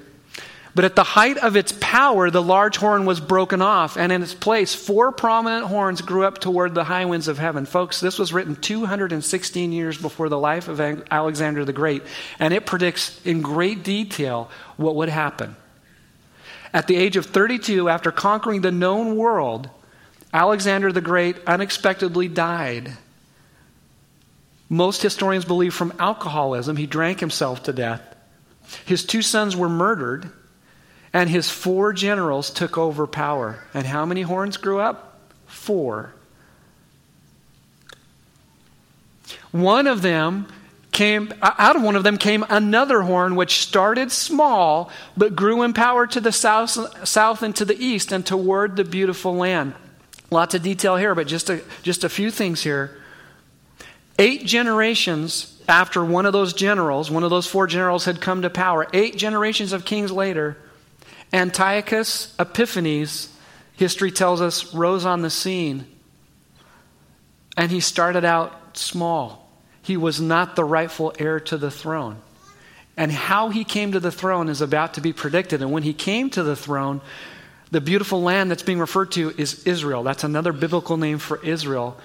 But 0.72 0.84
at 0.84 0.94
the 0.94 1.02
height 1.02 1.36
of 1.38 1.56
its 1.56 1.72
power, 1.80 2.30
the 2.30 2.40
large 2.40 2.76
horn 2.76 3.04
was 3.04 3.18
broken 3.18 3.60
off, 3.60 3.96
and 3.96 4.12
in 4.12 4.22
its 4.22 4.34
place, 4.34 4.72
four 4.72 5.10
prominent 5.10 5.66
horns 5.66 6.00
grew 6.00 6.24
up 6.24 6.38
toward 6.38 6.76
the 6.76 6.84
high 6.84 7.06
winds 7.06 7.26
of 7.26 7.38
heaven. 7.38 7.66
Folks, 7.66 7.98
this 7.98 8.20
was 8.20 8.32
written 8.32 8.54
216 8.54 9.72
years 9.72 9.98
before 9.98 10.28
the 10.28 10.38
life 10.38 10.68
of 10.68 10.80
Alexander 11.10 11.64
the 11.64 11.72
Great, 11.72 12.04
and 12.38 12.54
it 12.54 12.66
predicts 12.66 13.20
in 13.26 13.42
great 13.42 13.82
detail 13.82 14.48
what 14.76 14.94
would 14.94 15.08
happen. 15.08 15.56
At 16.72 16.86
the 16.86 16.96
age 16.96 17.16
of 17.16 17.26
32, 17.26 17.88
after 17.88 18.12
conquering 18.12 18.60
the 18.60 18.70
known 18.70 19.16
world, 19.16 19.68
Alexander 20.32 20.92
the 20.92 21.00
Great 21.00 21.36
unexpectedly 21.46 22.28
died. 22.28 22.92
Most 24.68 25.02
historians 25.02 25.44
believe 25.44 25.74
from 25.74 25.92
alcoholism, 25.98 26.76
he 26.76 26.86
drank 26.86 27.18
himself 27.20 27.64
to 27.64 27.72
death. 27.72 28.02
His 28.84 29.04
two 29.04 29.22
sons 29.22 29.56
were 29.56 29.68
murdered 29.68 30.30
and 31.12 31.28
his 31.28 31.50
four 31.50 31.92
generals 31.92 32.50
took 32.50 32.78
over 32.78 33.06
power. 33.06 33.64
And 33.74 33.86
how 33.86 34.06
many 34.06 34.22
horns 34.22 34.56
grew 34.56 34.78
up? 34.78 35.18
Four. 35.46 36.14
One 39.50 39.86
of 39.86 40.02
them 40.02 40.46
came, 41.00 41.32
out 41.40 41.76
of 41.76 41.82
one 41.82 41.96
of 41.96 42.02
them 42.02 42.18
came 42.18 42.44
another 42.50 43.00
horn, 43.00 43.34
which 43.34 43.62
started 43.62 44.12
small, 44.12 44.90
but 45.16 45.34
grew 45.34 45.62
in 45.62 45.72
power 45.72 46.06
to 46.06 46.20
the 46.20 46.30
south, 46.30 47.08
south 47.08 47.42
and 47.42 47.56
to 47.56 47.64
the 47.64 47.82
east 47.82 48.12
and 48.12 48.26
toward 48.26 48.76
the 48.76 48.84
beautiful 48.84 49.34
land. 49.34 49.72
Lots 50.30 50.54
of 50.54 50.62
detail 50.62 50.96
here, 50.96 51.14
but 51.14 51.26
just 51.26 51.48
a, 51.48 51.62
just 51.82 52.04
a 52.04 52.10
few 52.10 52.30
things 52.30 52.62
here. 52.62 52.98
Eight 54.18 54.44
generations 54.44 55.58
after 55.66 56.04
one 56.04 56.26
of 56.26 56.34
those 56.34 56.52
generals, 56.52 57.10
one 57.10 57.24
of 57.24 57.30
those 57.30 57.46
four 57.46 57.66
generals 57.66 58.04
had 58.04 58.20
come 58.20 58.42
to 58.42 58.50
power, 58.50 58.86
eight 58.92 59.16
generations 59.16 59.72
of 59.72 59.86
kings 59.86 60.12
later, 60.12 60.58
Antiochus 61.32 62.34
Epiphanes, 62.38 63.34
history 63.74 64.10
tells 64.10 64.42
us, 64.42 64.74
rose 64.74 65.06
on 65.06 65.22
the 65.22 65.30
scene. 65.30 65.86
And 67.56 67.70
he 67.70 67.80
started 67.80 68.26
out 68.26 68.76
small. 68.76 69.39
He 69.82 69.96
was 69.96 70.20
not 70.20 70.56
the 70.56 70.64
rightful 70.64 71.12
heir 71.18 71.40
to 71.40 71.56
the 71.56 71.70
throne. 71.70 72.16
And 72.96 73.10
how 73.10 73.48
he 73.48 73.64
came 73.64 73.92
to 73.92 74.00
the 74.00 74.12
throne 74.12 74.48
is 74.48 74.60
about 74.60 74.94
to 74.94 75.00
be 75.00 75.12
predicted. 75.12 75.62
And 75.62 75.72
when 75.72 75.82
he 75.82 75.94
came 75.94 76.28
to 76.30 76.42
the 76.42 76.56
throne, 76.56 77.00
the 77.70 77.80
beautiful 77.80 78.20
land 78.22 78.50
that's 78.50 78.62
being 78.62 78.78
referred 78.78 79.12
to 79.12 79.32
is 79.38 79.66
Israel. 79.66 80.02
That's 80.02 80.24
another 80.24 80.52
biblical 80.52 80.96
name 80.96 81.18
for 81.18 81.42
Israel. 81.44 81.96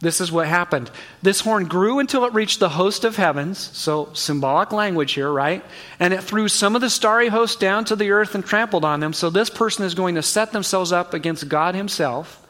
This 0.00 0.20
is 0.20 0.30
what 0.30 0.46
happened. 0.46 0.90
This 1.22 1.40
horn 1.40 1.64
grew 1.64 2.00
until 2.00 2.26
it 2.26 2.34
reached 2.34 2.60
the 2.60 2.68
host 2.68 3.04
of 3.04 3.16
heavens, 3.16 3.58
so 3.58 4.10
symbolic 4.12 4.70
language 4.72 5.14
here, 5.14 5.30
right? 5.30 5.64
And 5.98 6.12
it 6.12 6.22
threw 6.22 6.48
some 6.48 6.74
of 6.74 6.82
the 6.82 6.90
starry 6.90 7.28
host 7.28 7.60
down 7.60 7.86
to 7.86 7.96
the 7.96 8.10
earth 8.10 8.34
and 8.34 8.44
trampled 8.44 8.84
on 8.84 9.00
them. 9.00 9.14
So 9.14 9.30
this 9.30 9.48
person 9.48 9.86
is 9.86 9.94
going 9.94 10.16
to 10.16 10.22
set 10.22 10.52
themselves 10.52 10.92
up 10.92 11.14
against 11.14 11.48
God 11.48 11.74
Himself. 11.74 12.45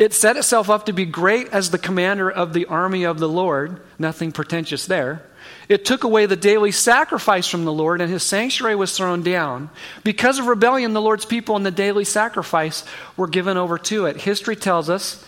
It 0.00 0.14
set 0.14 0.38
itself 0.38 0.70
up 0.70 0.86
to 0.86 0.94
be 0.94 1.04
great 1.04 1.48
as 1.48 1.70
the 1.70 1.78
commander 1.78 2.30
of 2.30 2.54
the 2.54 2.64
army 2.64 3.04
of 3.04 3.18
the 3.18 3.28
Lord. 3.28 3.82
Nothing 3.98 4.32
pretentious 4.32 4.86
there. 4.86 5.22
It 5.68 5.84
took 5.84 6.04
away 6.04 6.24
the 6.24 6.36
daily 6.36 6.72
sacrifice 6.72 7.46
from 7.46 7.66
the 7.66 7.72
Lord, 7.72 8.00
and 8.00 8.10
his 8.10 8.22
sanctuary 8.22 8.76
was 8.76 8.96
thrown 8.96 9.22
down. 9.22 9.68
Because 10.02 10.38
of 10.38 10.46
rebellion, 10.46 10.94
the 10.94 11.02
Lord's 11.02 11.26
people 11.26 11.54
and 11.54 11.66
the 11.66 11.70
daily 11.70 12.06
sacrifice 12.06 12.82
were 13.18 13.26
given 13.26 13.58
over 13.58 13.76
to 13.76 14.06
it. 14.06 14.16
History 14.16 14.56
tells 14.56 14.88
us 14.88 15.22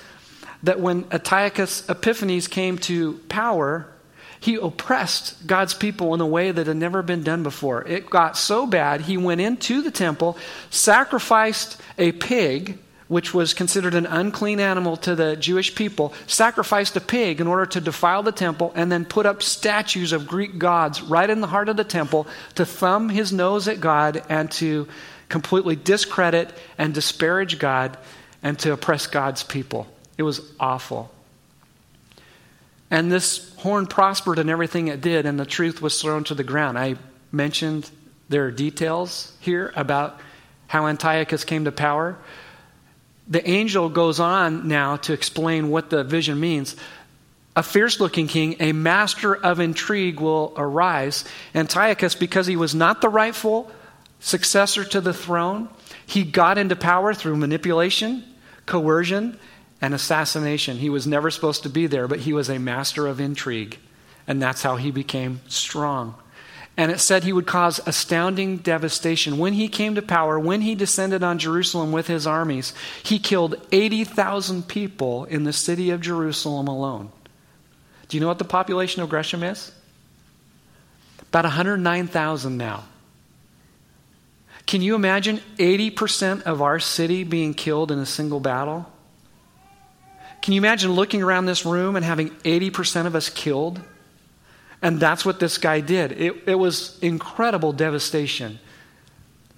that 0.62 0.81
when 0.81 1.05
Antiochus 1.12 1.87
Epiphanes 1.90 2.49
came 2.49 2.79
to 2.79 3.18
power, 3.29 3.87
he 4.40 4.55
oppressed 4.55 5.47
God's 5.47 5.75
people 5.75 6.14
in 6.14 6.23
a 6.23 6.27
way 6.27 6.51
that 6.51 6.66
had 6.66 6.79
never 6.79 7.03
been 7.03 7.23
done 7.23 7.42
before. 7.42 7.87
It 7.87 8.09
got 8.09 8.38
so 8.38 8.66
bad, 8.66 9.03
he 9.03 9.18
went 9.18 9.42
into 9.42 9.83
the 9.83 9.90
temple, 9.90 10.38
sacrificed 10.70 11.79
a 11.99 12.12
pig, 12.12 12.79
which 13.12 13.35
was 13.35 13.53
considered 13.53 13.94
an 13.94 14.07
unclean 14.07 14.59
animal 14.59 14.96
to 14.96 15.14
the 15.14 15.37
Jewish 15.37 15.75
people, 15.75 16.14
sacrificed 16.27 16.96
a 16.96 17.01
pig 17.01 17.42
in 17.42 17.46
order 17.46 17.66
to 17.66 17.79
defile 17.79 18.22
the 18.22 18.33
temple, 18.33 18.72
and 18.75 18.90
then 18.90 19.05
put 19.05 19.27
up 19.27 19.42
statues 19.42 20.14
of 20.14 20.27
Greek 20.27 20.57
gods 20.57 21.03
right 21.03 21.29
in 21.29 21.42
the 21.42 21.46
heart 21.46 21.68
of 21.68 21.77
the 21.77 21.85
temple 21.85 22.27
to 22.55 22.64
thumb 22.64 23.11
his 23.11 23.31
nose 23.31 23.68
at 23.68 23.83
God 23.83 24.25
and 24.31 24.51
to 24.53 24.88
completely 25.29 25.77
discredit 25.77 26.55
and 26.79 26.94
disparage 26.94 27.59
God 27.59 27.98
and 28.42 28.59
to 28.61 28.72
oppress 28.72 29.07
God's 29.07 29.42
people. 29.42 29.87
It 30.16 30.22
was 30.22 30.40
awful. 30.59 31.11
And 32.90 33.12
this 33.12 33.55
horn 33.57 33.88
prospered 33.88 34.38
in 34.38 34.48
everything 34.48 34.88
it 34.88 35.03
did, 35.03 35.27
and 35.27 35.38
the 35.38 35.44
truth 35.44 35.83
was 35.83 36.01
thrown 36.01 36.25
to 36.25 36.35
the 36.35 36.44
ground. 36.44 36.79
I 36.79 36.96
mentioned 37.31 37.90
there 38.31 38.46
are 38.46 38.51
details 38.51 39.35
here 39.38 39.70
about 39.77 40.18
how 40.66 40.87
Antiochus 40.87 41.44
came 41.44 41.66
to 41.66 41.72
power. 41.72 42.16
The 43.33 43.49
angel 43.49 43.88
goes 43.88 44.21
on 44.21 44.68
now 44.68 44.97
to 44.97 45.14
explain 45.14 45.71
what 45.71 45.88
the 45.88 46.05
vision 46.05 46.38
means. 46.38 46.77
A 47.57 47.62
fierce 47.62 47.99
looking 47.99 48.27
king, 48.27 48.57
a 48.61 48.73
master 48.73 49.35
of 49.35 49.59
intrigue, 49.59 50.21
will 50.21 50.53
arise. 50.55 51.25
Antiochus, 51.55 52.14
because 52.14 52.47
he 52.47 52.57
was 52.57 52.75
not 52.75 53.01
the 53.01 53.09
rightful 53.09 53.73
successor 54.21 54.85
to 54.85 55.01
the 55.01 55.14
throne, 55.14 55.71
he 56.05 56.25
got 56.25 56.59
into 56.59 56.77
power 56.77 57.14
through 57.14 57.37
manipulation, 57.37 58.23
coercion, 58.66 59.38
and 59.81 59.95
assassination. 59.95 60.77
He 60.77 60.90
was 60.90 61.07
never 61.07 61.31
supposed 61.31 61.62
to 61.62 61.71
be 61.71 61.87
there, 61.87 62.07
but 62.07 62.21
he 62.21 62.35
was 62.35 62.51
a 62.51 62.59
master 62.59 63.07
of 63.07 63.18
intrigue. 63.18 63.79
And 64.27 64.42
that's 64.42 64.62
how 64.62 64.77
he 64.77 64.90
became 64.90 65.40
strong. 65.49 66.16
And 66.77 66.91
it 66.91 67.01
said 67.01 67.23
he 67.23 67.35
would 67.35 67.47
cause 67.47 67.81
astounding 67.87 68.57
devastation. 68.57 69.39
When 69.39 69.53
he 69.53 69.69
came 69.69 69.95
to 69.95 70.03
power, 70.03 70.39
when 70.39 70.63
he 70.63 70.75
descended 70.75 71.23
on 71.23 71.39
Jerusalem 71.39 71.93
with 71.93 72.07
his 72.07 72.27
armies, 72.27 72.73
he 73.03 73.19
killed 73.19 73.57
80,000 73.73 74.67
people 74.67 75.25
in 75.25 75.45
the 75.45 75.53
city 75.53 75.91
of 75.91 76.01
Jerusalem 76.01 76.69
alone. 76.69 77.11
Do 78.09 78.17
you 78.17 78.21
know 78.23 78.29
what 78.29 78.39
the 78.39 78.45
population 78.45 79.03
of 79.03 79.11
Gresham 79.11 79.43
is? 79.43 79.71
About 81.29 81.45
109,000 81.45 82.57
now. 82.57 82.85
Can 84.67 84.81
you 84.81 84.95
imagine 84.95 85.41
80% 85.59 86.43
of 86.43 86.63
our 86.63 86.79
city 86.79 87.25
being 87.25 87.53
killed 87.53 87.91
in 87.91 87.99
a 87.99 88.07
single 88.07 88.41
battle? 88.41 88.91
Can 90.41 90.55
you 90.55 90.61
imagine 90.61 90.93
looking 90.93 91.23
around 91.23 91.47
this 91.47 91.65
room 91.67 91.97
and 91.97 92.05
having 92.05 92.31
80% 92.31 93.07
of 93.07 93.15
us 93.15 93.29
killed? 93.29 93.81
And 94.83 94.99
that's 94.99 95.25
what 95.25 95.38
this 95.38 95.59
guy 95.59 95.81
did. 95.81 96.12
It, 96.12 96.35
it 96.47 96.55
was 96.57 96.99
incredible 97.01 97.73
devastation 97.73 98.59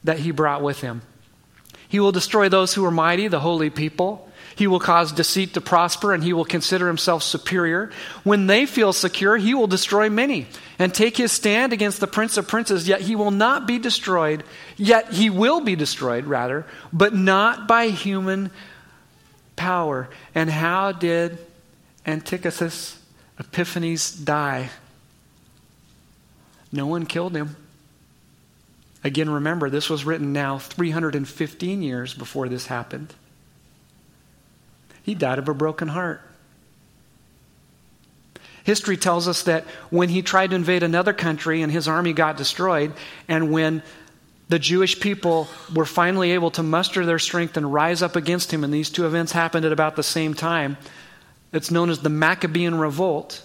that 0.05 0.19
he 0.19 0.31
brought 0.31 0.63
with 0.63 0.83
him. 0.83 1.01
He 1.89 1.99
will 1.99 2.13
destroy 2.13 2.49
those 2.49 2.75
who 2.75 2.85
are 2.85 2.91
mighty, 2.91 3.29
the 3.29 3.41
holy 3.41 3.71
people. 3.71 4.29
He 4.57 4.67
will 4.67 4.81
cause 4.81 5.13
deceit 5.13 5.55
to 5.55 5.61
prosper, 5.61 6.13
and 6.13 6.23
he 6.23 6.33
will 6.33 6.45
consider 6.45 6.87
himself 6.87 7.23
superior. 7.23 7.91
When 8.23 8.47
they 8.47 8.67
feel 8.67 8.93
secure, 8.93 9.37
he 9.37 9.55
will 9.55 9.67
destroy 9.67 10.11
many 10.11 10.47
and 10.79 10.93
take 10.93 11.17
his 11.17 11.33
stand 11.33 11.73
against 11.73 12.01
the 12.01 12.07
prince 12.07 12.37
of 12.37 12.47
princes. 12.47 12.87
Yet 12.87 13.01
he 13.01 13.17
will 13.17 13.31
not 13.31 13.67
be 13.67 13.79
destroyed, 13.79 14.45
yet 14.77 15.13
he 15.13 15.31
will 15.31 15.61
be 15.61 15.75
destroyed, 15.75 16.27
rather, 16.27 16.67
but 16.93 17.15
not 17.15 17.67
by 17.67 17.89
human 17.89 18.51
power. 19.57 20.09
And 20.35 20.51
how 20.51 20.93
did 20.93 21.39
Antiochus 22.07 22.99
Epiphanes 23.39 24.13
die? 24.13 24.71
No 26.75 26.87
one 26.87 27.07
killed 27.07 27.37
him. 27.37 27.55
Again, 29.05 29.31
remember, 29.31 29.71
this 29.71 29.89
was 29.89 30.05
written 30.05 30.33
now 30.33 30.59
315 30.59 31.83
years 31.83 32.13
before 32.13 32.49
this 32.49 32.67
happened. 32.67 33.15
He 35.05 35.15
died 35.15 35.39
of 35.39 35.49
a 35.49 35.55
broken 35.55 35.87
heart. 35.87 36.21
History 38.65 38.97
tells 38.97 39.29
us 39.29 39.45
that 39.45 39.65
when 39.91 40.09
he 40.09 40.21
tried 40.21 40.51
to 40.51 40.57
invade 40.57 40.83
another 40.83 41.13
country 41.13 41.63
and 41.63 41.71
his 41.71 41.87
army 41.87 42.13
got 42.13 42.37
destroyed, 42.37 42.93
and 43.29 43.53
when 43.53 43.85
the 44.49 44.59
Jewish 44.59 44.99
people 44.99 45.47
were 45.73 45.85
finally 45.85 46.33
able 46.33 46.51
to 46.53 46.63
muster 46.65 47.07
their 47.07 47.21
strength 47.21 47.57
and 47.57 47.73
rise 47.73 48.03
up 48.03 48.17
against 48.17 48.53
him, 48.53 48.65
and 48.65 48.75
these 48.75 48.91
two 48.91 49.07
events 49.07 49.31
happened 49.31 49.65
at 49.65 49.73
about 49.73 49.95
the 49.95 50.03
same 50.03 50.35
time. 50.35 50.77
It's 51.53 51.71
known 51.71 51.89
as 51.89 52.01
the 52.01 52.09
Maccabean 52.09 52.75
Revolt. 52.75 53.43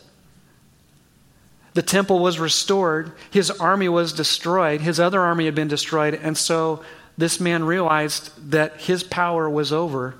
The 1.74 1.82
temple 1.82 2.20
was 2.20 2.40
restored, 2.40 3.12
his 3.32 3.52
army 3.52 3.90
was 3.90 4.14
destroyed, 4.14 4.82
his 4.82 5.00
other 5.00 5.22
army 5.22 5.46
had 5.46 5.56
been 5.56 5.68
destroyed, 5.68 6.16
and 6.16 6.38
so 6.38 6.84
this 7.18 7.40
man 7.40 7.64
realized 7.64 8.52
that 8.52 8.82
his 8.82 9.04
power 9.04 9.50
was 9.50 9.72
over 9.74 10.16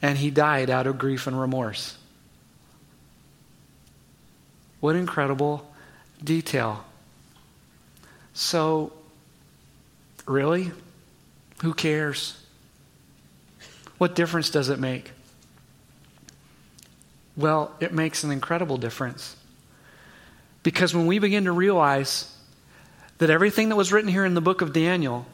and 0.00 0.16
he 0.18 0.30
died 0.30 0.70
out 0.70 0.86
of 0.86 0.98
grief 0.98 1.26
and 1.26 1.38
remorse. 1.38 1.98
What 4.80 4.96
incredible 4.96 5.70
detail. 6.22 6.84
So, 8.32 8.92
really? 10.26 10.72
Who 11.62 11.74
cares? 11.74 12.42
What 13.98 14.14
difference 14.14 14.48
does 14.48 14.70
it 14.70 14.78
make? 14.78 15.10
Well, 17.36 17.74
it 17.80 17.92
makes 17.92 18.24
an 18.24 18.30
incredible 18.30 18.78
difference. 18.78 19.36
Because 20.62 20.94
when 20.94 21.06
we 21.06 21.18
begin 21.18 21.44
to 21.44 21.52
realize 21.52 22.36
that 23.18 23.30
everything 23.30 23.68
that 23.68 23.76
was 23.76 23.92
written 23.92 24.10
here 24.10 24.24
in 24.24 24.34
the 24.34 24.40
book 24.40 24.60
of 24.60 24.72
Daniel 24.72 25.26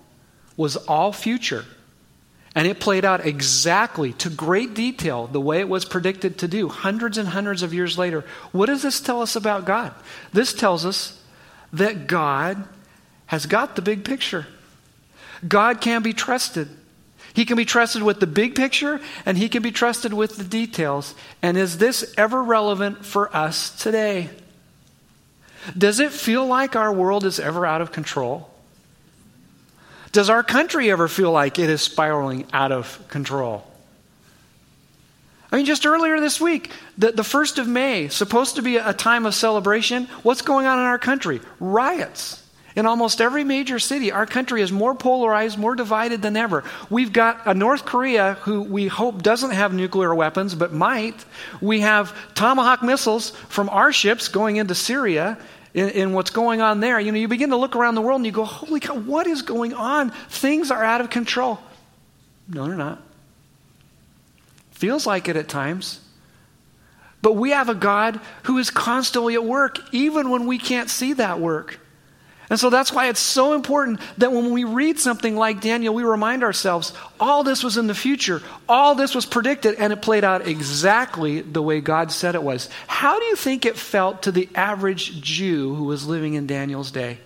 was 0.57 0.77
all 0.77 1.13
future, 1.13 1.65
and 2.55 2.67
it 2.67 2.81
played 2.81 3.05
out 3.05 3.27
exactly 3.27 4.15
to 4.15 4.31
great 4.31 4.75
detail 4.75 5.27
the 5.27 5.41
way 5.41 5.61
it 5.61 5.69
was 5.69 5.85
predicted 5.85 6.39
to 6.39 6.49
do 6.49 6.69
hundreds 6.69 7.19
and 7.19 7.29
hundreds 7.29 7.63
of 7.63 7.75
years 7.75 7.99
later. 7.99 8.25
What 8.53 8.67
does 8.67 8.83
this 8.83 9.01
tell 9.01 9.21
us 9.21 9.37
about 9.37 9.67
God? 9.67 9.93
This 10.33 10.55
tells 10.55 10.87
us 10.87 11.23
that 11.73 12.07
God 12.07 12.67
has 13.27 13.45
got 13.47 13.77
the 13.77 13.83
big 13.83 14.05
picture. 14.05 14.47
God 15.47 15.83
can 15.83 16.03
be 16.03 16.15
trusted. 16.15 16.69
He 17.35 17.45
can 17.45 17.59
be 17.59 17.67
trusted 17.67 18.03
with 18.03 18.21
the 18.21 18.27
big 18.27 18.55
picture 18.55 19.01
and 19.27 19.37
he 19.37 19.51
can 19.51 19.63
be 19.63 19.71
trusted 19.71 20.15
with 20.15 20.39
the 20.39 20.45
details. 20.45 21.15
And 21.43 21.59
is 21.59 21.77
this 21.77 22.15
ever 22.17 22.43
relevant 22.43 23.05
for 23.05 23.35
us 23.37 23.69
today? 23.83 24.31
Does 25.77 26.01
it 26.01 26.13
feel 26.13 26.47
like 26.47 26.77
our 26.77 26.93
world 26.93 27.25
is 27.25 27.41
ever 27.41 27.65
out 27.65 27.81
of 27.81 27.93
control? 27.93 28.51
Does 30.13 30.31
our 30.31 30.43
country 30.43 30.91
ever 30.91 31.09
feel 31.09 31.31
like 31.33 31.59
it 31.59 31.69
is 31.69 31.83
spiraling 31.83 32.47
out 32.53 32.73
of 32.73 33.03
control? 33.09 33.67
I 35.51 35.57
mean, 35.57 35.67
just 35.67 35.87
earlier 35.87 36.21
this 36.21 36.41
week, 36.41 36.71
the, 36.99 37.13
the 37.13 37.23
1st 37.23 37.59
of 37.59 37.69
May, 37.69 38.09
supposed 38.09 38.57
to 38.57 38.63
be 38.63 38.77
a 38.77 38.93
time 38.93 39.27
of 39.27 39.35
celebration, 39.35 40.07
what's 40.23 40.43
going 40.43 40.67
on 40.67 40.79
in 40.79 40.85
our 40.85 40.99
country? 40.99 41.41
Riots. 41.61 42.43
In 42.75 42.85
almost 42.85 43.23
every 43.23 43.43
major 43.43 43.79
city, 43.79 44.13
our 44.13 44.27
country 44.27 44.61
is 44.61 44.71
more 44.71 44.95
polarized, 44.95 45.59
more 45.59 45.75
divided 45.75 46.21
than 46.21 46.37
ever. 46.37 46.63
We've 46.91 47.13
got 47.13 47.47
a 47.47 47.55
North 47.55 47.87
Korea 47.87 48.35
who 48.43 48.61
we 48.61 48.87
hope 48.87 49.23
doesn't 49.23 49.53
have 49.53 49.73
nuclear 49.73 50.15
weapons, 50.15 50.55
but 50.55 50.75
might. 50.75 51.25
We 51.63 51.81
have 51.81 52.15
Tomahawk 52.35 52.83
missiles 52.83 53.31
from 53.49 53.71
our 53.71 53.93
ships 53.93 54.29
going 54.29 54.57
into 54.57 54.75
Syria 54.75 55.39
in, 55.77 55.91
in, 55.91 56.13
what's 56.15 56.31
going 56.31 56.63
on 56.63 56.81
there. 56.81 56.99
You 56.99 57.13
know, 57.13 57.19
you 57.19 57.29
begin 57.29 57.51
to 57.51 57.57
look 57.57 57.77
around 57.77 57.97
the 57.97 58.01
world 58.01 58.19
and 58.19 58.27
you 58.27 58.33
go, 58.33 58.45
holy 58.45 58.81
cow, 58.81 58.95
what 58.95 59.27
is 59.27 59.43
going 59.43 59.75
on? 59.75 60.11
Things 60.31 60.71
are 60.71 60.83
out 60.83 61.03
of 61.03 61.11
control. 61.11 61.59
No, 62.49 62.67
they're 62.67 62.75
not. 62.75 63.03
Feels 64.71 65.07
like 65.07 65.29
it 65.29 65.37
at 65.37 65.49
times. 65.49 66.01
But 67.21 67.35
we 67.35 67.51
have 67.51 67.69
a 67.69 67.75
God 67.75 68.21
who 68.45 68.57
is 68.57 68.71
constantly 68.71 69.35
at 69.35 69.45
work, 69.45 69.79
even 69.93 70.31
when 70.31 70.47
we 70.47 70.59
can't 70.59 70.89
see 70.89 71.13
that 71.15 71.41
work. 71.41 71.79
And 72.49 72.61
so 72.61 72.71
that's 72.71 72.93
why 72.93 73.09
it's 73.09 73.21
so 73.21 73.55
important 73.55 74.01
that 74.19 74.31
when 74.31 74.53
we 74.53 74.63
read 74.63 75.01
something 75.01 75.35
like 75.35 75.61
Daniel, 75.61 75.93
we 75.93 76.05
remind 76.05 76.45
ourselves 76.45 76.93
all 77.19 77.43
this 77.43 77.65
was 77.65 77.77
in 77.77 77.89
the 77.89 77.95
future, 77.95 78.41
all 78.69 78.95
this 78.95 79.17
was 79.17 79.27
predicted, 79.27 79.75
and 79.77 79.93
it 79.93 80.01
played 80.01 80.23
out 80.23 80.47
exactly 80.47 81.41
the 81.41 81.63
way 81.63 81.81
God 81.81 82.13
said 82.13 82.37
it 82.37 82.43
was. 82.43 82.69
How 82.87 83.19
do 83.19 83.25
you 83.25 83.35
think 83.35 83.67
it 83.67 83.77
felt 83.77 84.23
to 84.23 84.33
the 84.33 84.49
average 84.55 85.21
Jew 85.21 85.75
who 85.75 85.85
was 85.85 86.07
living 86.07 86.35
in 86.35 86.47
Daniel's 86.47 86.93
day? 86.93 87.19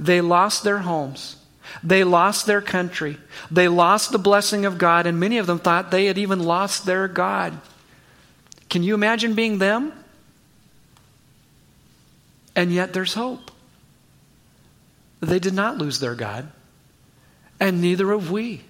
They 0.00 0.20
lost 0.20 0.64
their 0.64 0.78
homes. 0.78 1.36
They 1.84 2.02
lost 2.02 2.46
their 2.46 2.60
country. 2.60 3.18
They 3.52 3.68
lost 3.68 4.10
the 4.10 4.18
blessing 4.18 4.64
of 4.64 4.78
God, 4.78 5.06
and 5.06 5.20
many 5.20 5.38
of 5.38 5.46
them 5.46 5.60
thought 5.60 5.92
they 5.92 6.06
had 6.06 6.18
even 6.18 6.40
lost 6.40 6.86
their 6.86 7.06
God. 7.06 7.56
Can 8.68 8.82
you 8.82 8.94
imagine 8.94 9.34
being 9.34 9.58
them? 9.58 9.92
And 12.56 12.72
yet 12.72 12.92
there's 12.92 13.14
hope. 13.14 13.51
They 15.22 15.38
did 15.38 15.54
not 15.54 15.78
lose 15.78 16.00
their 16.00 16.16
God, 16.16 16.50
and 17.60 17.80
neither 17.80 18.10
have 18.10 18.32
we. 18.32 18.62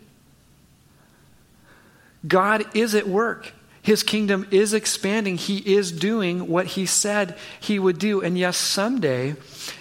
God 2.29 2.77
is 2.77 2.95
at 2.95 3.09
work. 3.09 3.53
His 3.81 4.03
kingdom 4.03 4.47
is 4.51 4.75
expanding. 4.75 5.39
He 5.39 5.59
is 5.75 5.91
doing 5.91 6.47
what 6.49 6.67
he 6.67 6.85
said 6.85 7.37
he 7.59 7.79
would 7.79 7.99
do. 7.99 8.21
And 8.21 8.39
yes, 8.39 8.59
someday 8.59 9.35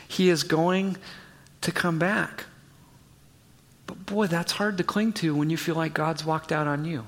he 0.07 0.29
is 0.29 0.43
going 0.43 0.95
to 1.59 1.73
come 1.73 1.99
back. 1.99 2.45
But 3.85 4.05
boy, 4.05 4.27
that's 4.27 4.53
hard 4.53 4.77
to 4.77 4.83
cling 4.83 5.11
to 5.13 5.35
when 5.35 5.49
you 5.49 5.57
feel 5.57 5.75
like 5.75 5.93
God's 5.93 6.23
walked 6.23 6.53
out 6.53 6.67
on 6.67 6.85
you. 6.85 7.05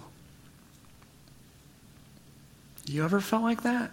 You 2.86 3.06
ever 3.06 3.22
felt 3.22 3.44
like 3.44 3.64
that? 3.64 3.92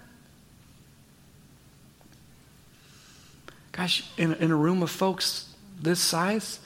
Gosh, 3.71 4.05
in, 4.19 4.35
in 4.35 4.51
a 4.51 4.57
room 4.57 4.83
of 4.83 4.91
folks 4.91 5.50
this 5.81 6.01
size, 6.01 6.61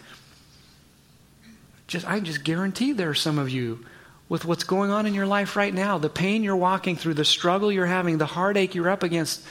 just 1.86 2.08
I 2.08 2.20
just 2.20 2.44
guarantee 2.44 2.92
there 2.92 3.10
are 3.10 3.14
some 3.14 3.38
of 3.38 3.50
you 3.50 3.84
with 4.28 4.44
what's 4.44 4.64
going 4.64 4.90
on 4.90 5.06
in 5.06 5.14
your 5.14 5.26
life 5.26 5.54
right 5.54 5.72
now, 5.72 5.98
the 5.98 6.08
pain 6.08 6.42
you're 6.42 6.56
walking 6.56 6.96
through, 6.96 7.14
the 7.14 7.24
struggle 7.24 7.70
you're 7.70 7.86
having, 7.86 8.18
the 8.18 8.26
heartache 8.26 8.74
you're 8.74 8.88
up 8.88 9.02
against, 9.02 9.44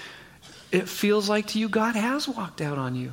it 0.72 0.90
feels 0.90 1.30
like 1.30 1.48
to 1.48 1.60
you 1.60 1.70
God 1.70 1.96
has 1.96 2.28
walked 2.28 2.60
out 2.60 2.78
on 2.78 2.96
you. 2.96 3.12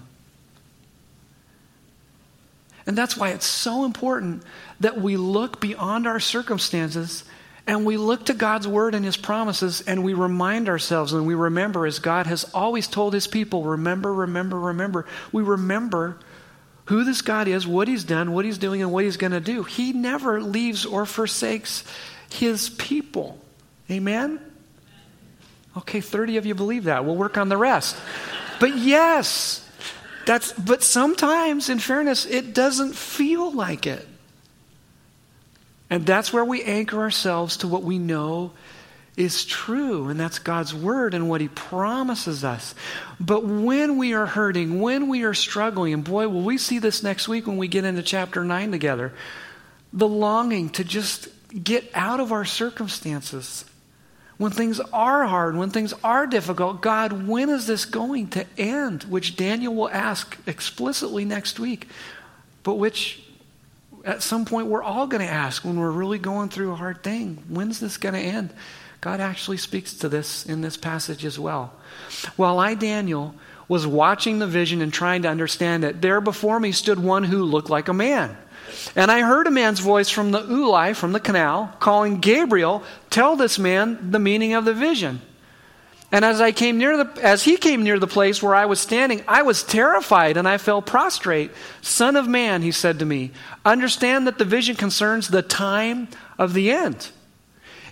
And 2.87 2.97
that's 2.97 3.17
why 3.17 3.29
it's 3.31 3.47
so 3.47 3.85
important 3.85 4.43
that 4.81 5.01
we 5.01 5.17
look 5.17 5.61
beyond 5.61 6.07
our 6.07 6.19
circumstances 6.19 7.25
and 7.67 7.85
we 7.85 7.99
look 7.99 8.27
to 8.27 8.35
God's 8.35 8.67
word 8.67 8.95
and 8.95 9.05
his 9.05 9.19
promises 9.19 9.83
and 9.83 10.03
we 10.03 10.15
remind 10.15 10.69
ourselves 10.69 11.13
and 11.13 11.27
we 11.27 11.35
remember, 11.35 11.87
as 11.87 11.99
God 11.99 12.27
has 12.27 12.45
always 12.55 12.89
told 12.89 13.13
his 13.13 13.27
people, 13.27 13.63
remember, 13.65 14.13
remember, 14.13 14.59
remember. 14.59 15.07
We 15.31 15.43
remember 15.43 16.19
who 16.91 17.05
this 17.05 17.23
God 17.23 17.47
is, 17.47 17.69
what 17.69 17.87
He's 17.87 18.03
done, 18.03 18.33
what 18.33 18.45
He's 18.45 18.59
doing, 18.59 18.83
and 18.83 18.91
what 18.91 19.05
He's 19.05 19.17
going 19.17 19.31
to 19.31 19.39
do. 19.39 19.63
He 19.63 19.93
never 19.93 20.43
leaves 20.43 20.85
or 20.85 21.07
forsakes 21.07 21.85
His 22.33 22.69
people. 22.69 23.39
Amen? 23.89 24.41
Okay, 25.77 26.01
30 26.01 26.39
of 26.39 26.47
you 26.47 26.57
believe 26.57 26.85
that. 26.85 27.05
We'll 27.05 27.15
work 27.15 27.39
on 27.39 27.49
the 27.49 27.57
rest. 27.57 27.97
But 28.59 28.77
yes, 28.77 29.65
that's 30.27 30.53
but 30.53 30.83
sometimes 30.83 31.69
in 31.69 31.79
fairness 31.79 32.27
it 32.27 32.55
doesn't 32.55 32.97
feel 32.97 33.53
like 33.53 33.87
it. 33.87 34.09
And 35.91 36.05
that's 36.05 36.33
where 36.33 36.45
we 36.45 36.65
anchor 36.65 36.99
ourselves 36.99 37.59
to 37.59 37.69
what 37.69 37.85
we 37.85 37.99
know 38.01 38.51
is 39.17 39.45
true, 39.45 40.09
and 40.09 40.19
that's 40.19 40.39
God's 40.39 40.75
word 40.75 41.15
and 41.15 41.29
what 41.29 41.41
He 41.41 41.49
promises 41.49 42.45
us. 42.45 42.75
But 43.19 43.45
when 43.45 43.99
we 43.99 44.15
are 44.15 44.27
hurting, 44.27 44.81
when 44.81 45.09
we 45.09 45.25
are 45.25 45.35
struggling, 45.35 45.93
and 45.93 46.05
boy, 46.05 46.29
will 46.29 46.43
we 46.43 46.59
see 46.59 46.79
this 46.79 47.03
next 47.03 47.29
week 47.29 47.47
when 47.47 47.57
we 47.59 47.69
get 47.69 47.85
into 47.85 48.03
chapter 48.03 48.45
9 48.45 48.71
together, 48.71 49.13
the 49.93 50.09
longing 50.09 50.71
to 50.71 50.85
just 50.85 51.29
get 51.53 51.91
out 51.95 52.21
of 52.21 52.33
our 52.33 52.45
circumstances. 52.45 53.65
When 54.39 54.53
things 54.53 54.81
are 54.81 55.27
hard, 55.27 55.57
when 55.57 55.71
things 55.71 55.93
are 56.03 56.27
difficult, 56.27 56.81
God, 56.81 57.27
when 57.27 57.51
is 57.51 57.67
this 57.67 57.85
going 57.85 58.29
to 58.29 58.47
end? 58.57 59.03
Which 59.03 59.37
Daniel 59.37 59.75
will 59.75 59.91
ask 59.91 60.39
explicitly 60.47 61.27
next 61.27 61.61
week, 61.61 61.89
but 62.63 62.77
which 62.77 63.23
at 64.03 64.23
some 64.23 64.47
point 64.47 64.69
we're 64.69 64.83
all 64.83 65.07
going 65.07 65.21
to 65.21 65.31
ask 65.31 65.63
when 65.63 65.79
we're 65.79 65.91
really 65.91 66.19
going 66.19 66.49
through 66.49 66.73
a 66.73 66.77
hard 66.77 67.03
thing. 67.03 67.43
When's 67.49 67.81
this 67.81 67.99
going 67.99 68.15
to 68.15 68.21
end? 68.21 68.51
God 69.01 69.21
actually 69.21 69.57
speaks 69.57 69.95
to 69.95 70.09
this 70.09 70.45
in 70.45 70.61
this 70.61 70.77
passage 70.77 71.25
as 71.25 71.39
well. 71.39 71.73
While 72.37 72.59
I, 72.59 72.75
Daniel, 72.75 73.35
was 73.67 73.87
watching 73.87 74.39
the 74.39 74.47
vision 74.47 74.83
and 74.83 74.93
trying 74.93 75.23
to 75.23 75.29
understand 75.29 75.85
it, 75.85 76.03
there 76.03 76.21
before 76.21 76.61
me 76.61 76.73
stood 76.73 76.99
one 76.99 77.25
who 77.25 77.45
looked 77.45 77.71
like 77.71 77.89
a 77.89 77.95
man. 77.95 78.37
And 78.95 79.11
I 79.11 79.21
heard 79.21 79.47
a 79.47 79.51
man's 79.51 79.81
voice 79.81 80.11
from 80.11 80.33
the 80.33 80.43
Ulai, 80.43 80.95
from 80.95 81.13
the 81.13 81.21
canal, 81.21 81.75
calling 81.81 82.21
Gabriel, 82.21 82.83
tell 83.09 83.37
this 83.37 83.59
man 83.59 84.11
the 84.11 84.19
meaning 84.19 84.55
of 84.55 84.65
the 84.65 84.75
vision. 84.75 85.21
And 86.13 86.25
as 86.25 86.41
I 86.41 86.51
came 86.51 86.77
near 86.77 87.05
the 87.05 87.23
as 87.23 87.45
he 87.45 87.57
came 87.57 87.85
near 87.85 87.99
the 87.99 88.09
place 88.09 88.43
where 88.43 88.55
I 88.55 88.67
was 88.67 88.81
standing, 88.81 89.23
I 89.29 89.43
was 89.43 89.63
terrified 89.63 90.37
and 90.37 90.49
I 90.49 90.59
fell 90.59 90.83
prostrate. 90.83 91.53
Son 91.83 92.17
of 92.17 92.27
man, 92.27 92.63
he 92.63 92.73
said 92.73 92.99
to 92.99 93.05
me, 93.05 93.31
understand 93.65 94.27
that 94.27 94.37
the 94.37 94.45
vision 94.45 94.75
concerns 94.75 95.29
the 95.29 95.43
time 95.43 96.09
of 96.37 96.53
the 96.53 96.73
end. 96.73 97.11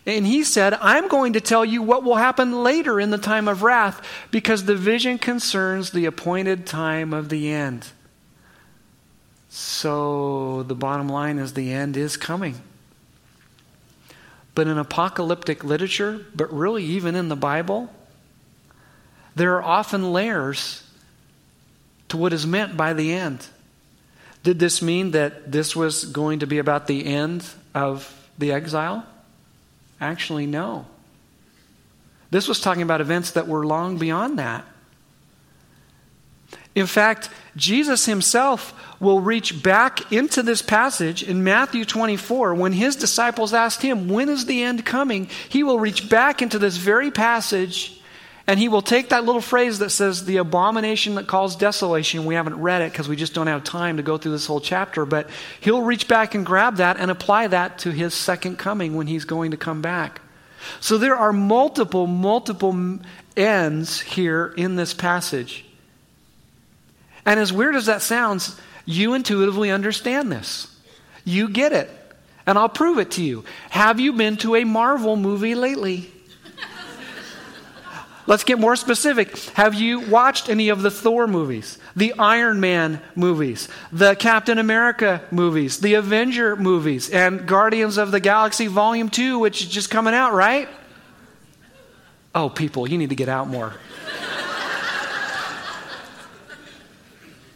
And 0.09 0.27
he 0.27 0.43
said, 0.43 0.73
I'm 0.81 1.07
going 1.07 1.35
to 1.35 1.41
tell 1.41 1.67
you 1.67 1.83
what 1.83 2.03
will 2.03 2.17
happen 2.17 2.63
later 2.63 2.99
in 2.99 3.11
the 3.11 3.19
time 3.19 3.47
of 3.47 3.63
wrath 3.63 4.01
because 4.31 4.65
the 4.65 4.75
vision 4.75 5.19
concerns 5.19 5.91
the 5.91 6.07
appointed 6.07 6.67
time 6.67 7.13
of 7.13 7.29
the 7.29 7.53
end. 7.53 7.89
So 9.51 10.63
the 10.63 10.75
bottom 10.75 11.11
line 11.11 11.39
is 11.39 11.53
the 11.53 11.71
end 11.75 11.95
is 11.99 12.17
coming. 12.17 12.55
But 14.55 14.67
in 14.67 14.79
apocalyptic 14.79 15.63
literature, 15.63 16.25
but 16.35 16.51
really 16.55 16.85
even 16.85 17.15
in 17.15 17.29
the 17.29 17.37
Bible, 17.37 17.93
there 19.37 19.57
are 19.57 19.63
often 19.63 20.15
layers 20.15 20.85
to 22.09 22.17
what 22.17 22.33
is 22.33 22.47
meant 22.47 22.79
by 22.79 22.95
the 22.95 23.13
end. 23.13 23.47
Did 24.43 24.59
this 24.59 24.81
mean 24.81 25.11
that 25.11 25.53
this 25.53 25.77
was 25.77 26.07
going 26.07 26.39
to 26.39 26.47
be 26.47 26.57
about 26.57 26.87
the 26.87 27.05
end 27.05 27.45
of 27.75 28.27
the 28.39 28.53
exile? 28.53 29.05
Actually, 30.01 30.47
no. 30.47 30.87
This 32.31 32.47
was 32.47 32.61
talking 32.61 32.83
about 32.83 33.01
events 33.01 33.33
that 33.33 33.49
were 33.49 33.67
long 33.67 33.99
beyond 33.99 34.39
that. 34.39 34.65
In 36.75 36.87
fact, 36.87 37.31
Jesus 37.57 38.07
himself 38.07 38.73
will 39.01 39.21
reach 39.21 39.63
back 39.63 40.13
into 40.13 40.43
this 40.43 40.63
passage 40.63 41.23
in 41.23 41.43
Matthew 41.43 41.85
24 41.85 42.55
when 42.55 42.73
his 42.73 42.95
disciples 42.95 43.53
asked 43.53 43.83
him, 43.83 44.09
When 44.09 44.29
is 44.29 44.47
the 44.47 44.63
end 44.63 44.85
coming? 44.85 45.29
He 45.49 45.65
will 45.65 45.81
reach 45.81 46.09
back 46.09 46.41
into 46.41 46.59
this 46.59 46.77
very 46.77 47.11
passage 47.11 47.98
and 48.49 48.59
he 48.59 48.69
will 48.69 48.81
take 48.81 49.11
that 49.11 49.27
little 49.27 49.43
phrase 49.43 49.81
that 49.81 49.91
says, 49.91 50.25
the 50.25 50.39
abomination 50.39 51.17
that 51.17 51.27
calls 51.27 51.55
desolation. 51.55 52.25
We 52.25 52.35
haven't 52.35 52.63
read 52.63 52.81
it 52.81 52.91
because 52.91 53.07
we 53.07 53.15
just 53.15 53.35
don't 53.35 53.47
have 53.47 53.63
time 53.63 53.99
to 53.99 54.03
go 54.03 54.17
through 54.17 54.33
this 54.33 54.47
whole 54.47 54.63
chapter, 54.63 55.05
but 55.05 55.29
he'll 55.61 55.83
reach 55.83 56.09
back 56.09 56.35
and 56.35 56.47
grab 56.47 56.77
that 56.77 56.97
and 56.99 57.11
apply 57.11 57.49
that 57.49 57.81
to 57.81 57.91
his 57.91 58.15
second 58.15 58.57
coming 58.57 58.97
when 58.97 59.07
he's 59.07 59.27
going 59.27 59.51
to 59.51 59.59
come 59.59 59.83
back. 59.83 60.23
So 60.81 60.97
there 60.97 61.15
are 61.15 61.31
multiple, 61.31 62.07
multiple 62.07 63.01
ends 63.37 64.01
here 64.01 64.55
in 64.57 64.77
this 64.77 64.95
passage. 64.95 65.67
And 67.27 67.39
as 67.39 67.53
weird 67.53 67.77
as 67.77 67.85
that 67.85 68.01
sounds, 68.01 68.59
you 68.87 69.13
intuitively 69.13 69.71
understand 69.71 70.33
this. 70.33 70.75
You 71.23 71.51
get 71.51 71.75
it. 71.75 71.91
And 72.47 72.57
I'll 72.57 72.71
prove 72.71 72.97
it 72.97 73.11
to 73.13 73.23
you. 73.23 73.45
Have 73.69 74.01
you 74.01 74.15
been 74.15 74.39
to 74.39 74.57
a 74.57 74.65
Marvel 74.65 75.17
movie 75.17 75.55
lately? 75.55 76.11
Let's 78.29 78.45
get 78.45 78.59
more 78.59 78.77
specific. 78.77 79.39
Have 79.55 79.75
you 79.75 80.01
watched 80.01 80.51
any 80.51 80.69
of 80.69 80.83
the 80.83 80.91
Thor 80.91 81.27
movies, 81.27 81.79
the 81.97 82.13
Iron 82.19 82.61
Man 82.61 83.01
movies, 83.15 83.71
the 83.91 84.15
Captain 84.17 84.59
America 84.59 85.23
movies, 85.31 85.79
the 85.79 85.95
Avenger 85.95 86.55
movies, 86.55 87.09
and 87.09 87.49
Guardians 87.49 87.97
of 87.97 88.11
the 88.11 88.21
Galaxy 88.21 88.67
Volume 88.67 89.09
2, 89.09 89.39
which 89.39 89.63
is 89.63 89.69
just 89.69 89.89
coming 89.89 90.13
out, 90.13 90.35
right? 90.35 90.69
Oh, 92.35 92.51
people, 92.51 92.87
you 92.87 92.99
need 92.99 93.09
to 93.09 93.17
get 93.17 93.31
out 93.31 93.49
more. 93.49 93.73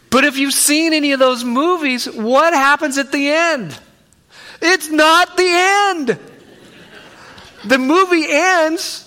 but 0.09 0.23
if 0.23 0.39
you've 0.39 0.55
seen 0.55 0.93
any 0.93 1.11
of 1.11 1.19
those 1.19 1.43
movies, 1.43 2.09
what 2.09 2.51
happens 2.51 2.97
at 2.97 3.11
the 3.11 3.29
end? 3.29 3.79
It's 4.59 4.89
not 4.89 5.37
the 5.37 5.47
end. 5.47 6.17
The 7.65 7.77
movie 7.77 8.25
ends 8.27 9.02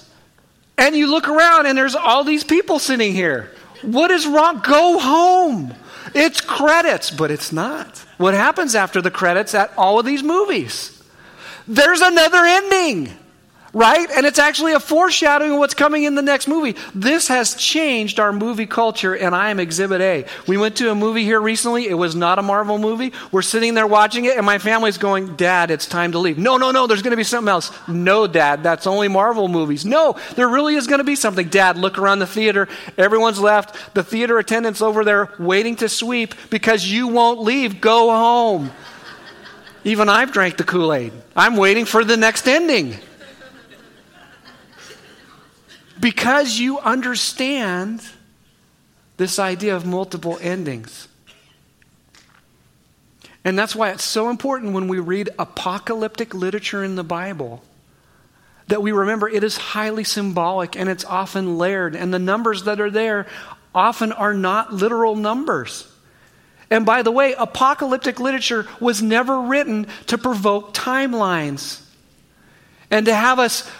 and 0.78 0.96
you 0.96 1.10
look 1.10 1.28
around 1.28 1.66
and 1.66 1.76
there's 1.76 1.94
all 1.94 2.24
these 2.24 2.44
people 2.44 2.78
sitting 2.78 3.12
here. 3.12 3.52
What 3.82 4.10
is 4.10 4.26
wrong? 4.26 4.60
Go 4.60 4.98
home. 4.98 5.74
It's 6.14 6.40
credits, 6.40 7.10
but 7.10 7.30
it's 7.30 7.52
not. 7.52 7.98
What 8.16 8.34
happens 8.34 8.74
after 8.74 9.02
the 9.02 9.10
credits 9.10 9.54
at 9.54 9.72
all 9.76 9.98
of 9.98 10.06
these 10.06 10.22
movies? 10.22 11.02
There's 11.68 12.00
another 12.00 12.44
ending 12.44 13.12
right? 13.76 14.08
And 14.16 14.24
it's 14.24 14.38
actually 14.38 14.72
a 14.72 14.80
foreshadowing 14.80 15.52
of 15.52 15.58
what's 15.58 15.74
coming 15.74 16.04
in 16.04 16.14
the 16.14 16.22
next 16.22 16.48
movie. 16.48 16.76
This 16.94 17.28
has 17.28 17.54
changed 17.54 18.18
our 18.18 18.32
movie 18.32 18.64
culture, 18.64 19.14
and 19.14 19.34
I 19.34 19.50
am 19.50 19.60
exhibit 19.60 20.00
A. 20.00 20.24
We 20.48 20.56
went 20.56 20.76
to 20.76 20.90
a 20.90 20.94
movie 20.94 21.24
here 21.24 21.38
recently. 21.38 21.86
It 21.86 21.94
was 21.94 22.16
not 22.16 22.38
a 22.38 22.42
Marvel 22.42 22.78
movie. 22.78 23.12
We're 23.30 23.42
sitting 23.42 23.74
there 23.74 23.86
watching 23.86 24.24
it, 24.24 24.38
and 24.38 24.46
my 24.46 24.56
family's 24.56 24.96
going, 24.96 25.36
Dad, 25.36 25.70
it's 25.70 25.84
time 25.84 26.12
to 26.12 26.18
leave. 26.18 26.38
No, 26.38 26.56
no, 26.56 26.70
no, 26.70 26.86
there's 26.86 27.02
going 27.02 27.10
to 27.10 27.18
be 27.18 27.22
something 27.22 27.50
else. 27.50 27.70
No, 27.86 28.26
Dad, 28.26 28.62
that's 28.62 28.86
only 28.86 29.08
Marvel 29.08 29.46
movies. 29.46 29.84
No, 29.84 30.16
there 30.36 30.48
really 30.48 30.74
is 30.74 30.86
going 30.86 31.00
to 31.00 31.04
be 31.04 31.14
something. 31.14 31.48
Dad, 31.48 31.76
look 31.76 31.98
around 31.98 32.20
the 32.20 32.26
theater. 32.26 32.68
Everyone's 32.96 33.38
left. 33.38 33.94
The 33.94 34.02
theater 34.02 34.38
attendants 34.38 34.80
over 34.80 35.04
there 35.04 35.34
waiting 35.38 35.76
to 35.76 35.90
sweep 35.90 36.34
because 36.48 36.90
you 36.90 37.08
won't 37.08 37.42
leave. 37.42 37.82
Go 37.82 38.08
home. 38.08 38.72
Even 39.84 40.08
I've 40.08 40.32
drank 40.32 40.56
the 40.56 40.64
Kool 40.64 40.94
Aid. 40.94 41.12
I'm 41.36 41.56
waiting 41.58 41.84
for 41.84 42.04
the 42.04 42.16
next 42.16 42.48
ending 42.48 42.96
because 46.00 46.58
you 46.58 46.78
understand 46.78 48.02
this 49.16 49.38
idea 49.38 49.74
of 49.74 49.86
multiple 49.86 50.38
endings. 50.40 51.08
And 53.44 53.58
that's 53.58 53.76
why 53.76 53.90
it's 53.90 54.04
so 54.04 54.28
important 54.28 54.72
when 54.72 54.88
we 54.88 54.98
read 54.98 55.30
apocalyptic 55.38 56.34
literature 56.34 56.82
in 56.82 56.96
the 56.96 57.04
Bible 57.04 57.62
that 58.68 58.82
we 58.82 58.90
remember 58.92 59.28
it 59.28 59.44
is 59.44 59.56
highly 59.56 60.04
symbolic 60.04 60.76
and 60.76 60.88
it's 60.88 61.04
often 61.04 61.56
layered, 61.56 61.94
and 61.94 62.12
the 62.12 62.18
numbers 62.18 62.64
that 62.64 62.80
are 62.80 62.90
there 62.90 63.26
often 63.74 64.10
are 64.10 64.34
not 64.34 64.72
literal 64.72 65.14
numbers. 65.14 65.90
And 66.70 66.84
by 66.84 67.02
the 67.02 67.12
way, 67.12 67.34
apocalyptic 67.38 68.18
literature 68.18 68.66
was 68.80 69.00
never 69.00 69.42
written 69.42 69.86
to 70.08 70.18
provoke 70.18 70.74
timelines 70.74 71.80
and 72.90 73.06
to 73.06 73.14
have 73.14 73.38
us 73.38 73.70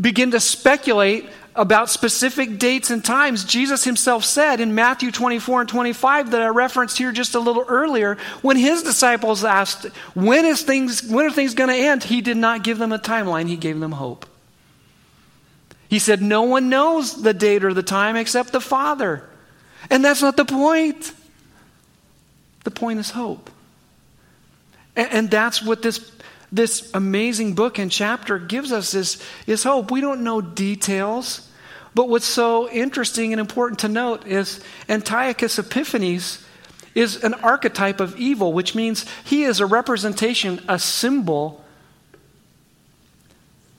begin 0.00 0.32
to 0.32 0.40
speculate 0.40 1.28
about 1.56 1.88
specific 1.88 2.58
dates 2.58 2.90
and 2.90 3.04
times. 3.04 3.44
Jesus 3.44 3.84
himself 3.84 4.24
said 4.24 4.60
in 4.60 4.74
Matthew 4.74 5.10
24 5.10 5.60
and 5.60 5.68
25 5.68 6.32
that 6.32 6.42
I 6.42 6.48
referenced 6.48 6.98
here 6.98 7.12
just 7.12 7.34
a 7.34 7.40
little 7.40 7.64
earlier, 7.68 8.16
when 8.42 8.56
his 8.56 8.82
disciples 8.82 9.44
asked, 9.44 9.84
when, 10.14 10.44
is 10.44 10.62
things, 10.62 11.02
when 11.04 11.26
are 11.26 11.30
things 11.30 11.54
going 11.54 11.70
to 11.70 11.76
end? 11.76 12.02
He 12.02 12.20
did 12.20 12.36
not 12.36 12.64
give 12.64 12.78
them 12.78 12.92
a 12.92 12.98
timeline, 12.98 13.48
he 13.48 13.56
gave 13.56 13.78
them 13.78 13.92
hope. 13.92 14.26
He 15.88 16.00
said, 16.00 16.20
No 16.20 16.42
one 16.42 16.68
knows 16.68 17.22
the 17.22 17.34
date 17.34 17.64
or 17.64 17.72
the 17.72 17.82
time 17.82 18.16
except 18.16 18.50
the 18.50 18.60
Father. 18.60 19.22
And 19.90 20.04
that's 20.04 20.22
not 20.22 20.36
the 20.36 20.44
point. 20.44 21.12
The 22.64 22.70
point 22.70 22.98
is 22.98 23.10
hope. 23.10 23.50
And, 24.96 25.08
and 25.12 25.30
that's 25.30 25.62
what 25.62 25.82
this 25.82 26.10
this 26.54 26.88
amazing 26.94 27.54
book 27.54 27.78
and 27.78 27.90
chapter 27.90 28.38
gives 28.38 28.70
us 28.70 28.94
is, 28.94 29.20
is 29.46 29.64
hope. 29.64 29.90
We 29.90 30.00
don't 30.00 30.22
know 30.22 30.40
details, 30.40 31.50
but 31.94 32.08
what's 32.08 32.26
so 32.26 32.70
interesting 32.70 33.32
and 33.32 33.40
important 33.40 33.80
to 33.80 33.88
note 33.88 34.26
is 34.26 34.62
Antiochus 34.88 35.58
Epiphanes 35.58 36.44
is 36.94 37.24
an 37.24 37.34
archetype 37.34 37.98
of 37.98 38.16
evil, 38.16 38.52
which 38.52 38.76
means 38.76 39.04
he 39.24 39.42
is 39.42 39.58
a 39.58 39.66
representation, 39.66 40.60
a 40.68 40.78
symbol 40.78 41.64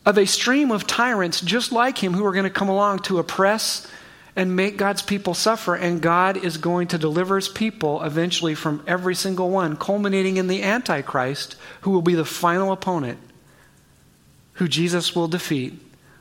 of 0.05 0.17
a 0.17 0.25
stream 0.25 0.69
of 0.69 0.85
tyrants 0.85 1.39
just 1.39 1.71
like 1.71 1.97
him 1.97 2.13
who 2.13 2.25
are 2.25 2.33
going 2.33 2.43
to 2.43 2.49
come 2.49 2.69
along 2.69 2.99
to 2.99 3.19
oppress 3.19 3.87
and 4.35 4.55
make 4.55 4.77
God's 4.77 5.01
people 5.01 5.33
suffer, 5.33 5.75
and 5.75 6.01
God 6.01 6.35
is 6.37 6.57
going 6.57 6.89
to 6.89 6.97
deliver 6.97 7.37
his 7.37 7.47
people 7.47 8.03
eventually 8.03 8.53
from 8.53 8.83
every 8.85 9.15
single 9.15 9.49
one, 9.49 9.77
culminating 9.77 10.37
in 10.37 10.47
the 10.47 10.61
Antichrist, 10.61 11.55
who 11.81 11.91
will 11.91 12.01
be 12.01 12.15
the 12.15 12.25
final 12.25 12.71
opponent, 12.71 13.17
who 14.53 14.67
Jesus 14.67 15.15
will 15.15 15.29
defeat 15.29 15.73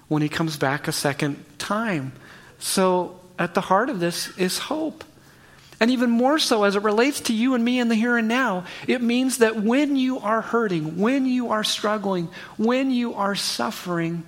when 0.06 0.22
he 0.22 0.28
comes 0.28 0.56
back 0.56 0.86
a 0.86 0.92
second 0.92 1.44
time. 1.58 2.12
So, 2.58 3.18
at 3.36 3.54
the 3.54 3.60
heart 3.60 3.90
of 3.90 3.98
this 3.98 4.36
is 4.38 4.58
hope. 4.58 5.02
And 5.80 5.90
even 5.90 6.08
more 6.08 6.38
so 6.38 6.62
as 6.62 6.76
it 6.76 6.82
relates 6.82 7.20
to 7.22 7.34
you 7.34 7.54
and 7.54 7.64
me 7.64 7.80
in 7.80 7.88
the 7.88 7.96
here 7.96 8.16
and 8.16 8.28
now, 8.28 8.64
it 8.86 9.02
means 9.02 9.38
that 9.38 9.56
when 9.56 9.96
you 9.96 10.20
are 10.20 10.40
hurting, 10.40 10.98
when 11.00 11.26
you 11.26 11.50
are 11.50 11.64
struggling, 11.64 12.28
when 12.56 12.92
you 12.92 13.14
are 13.14 13.34
suffering, 13.34 14.24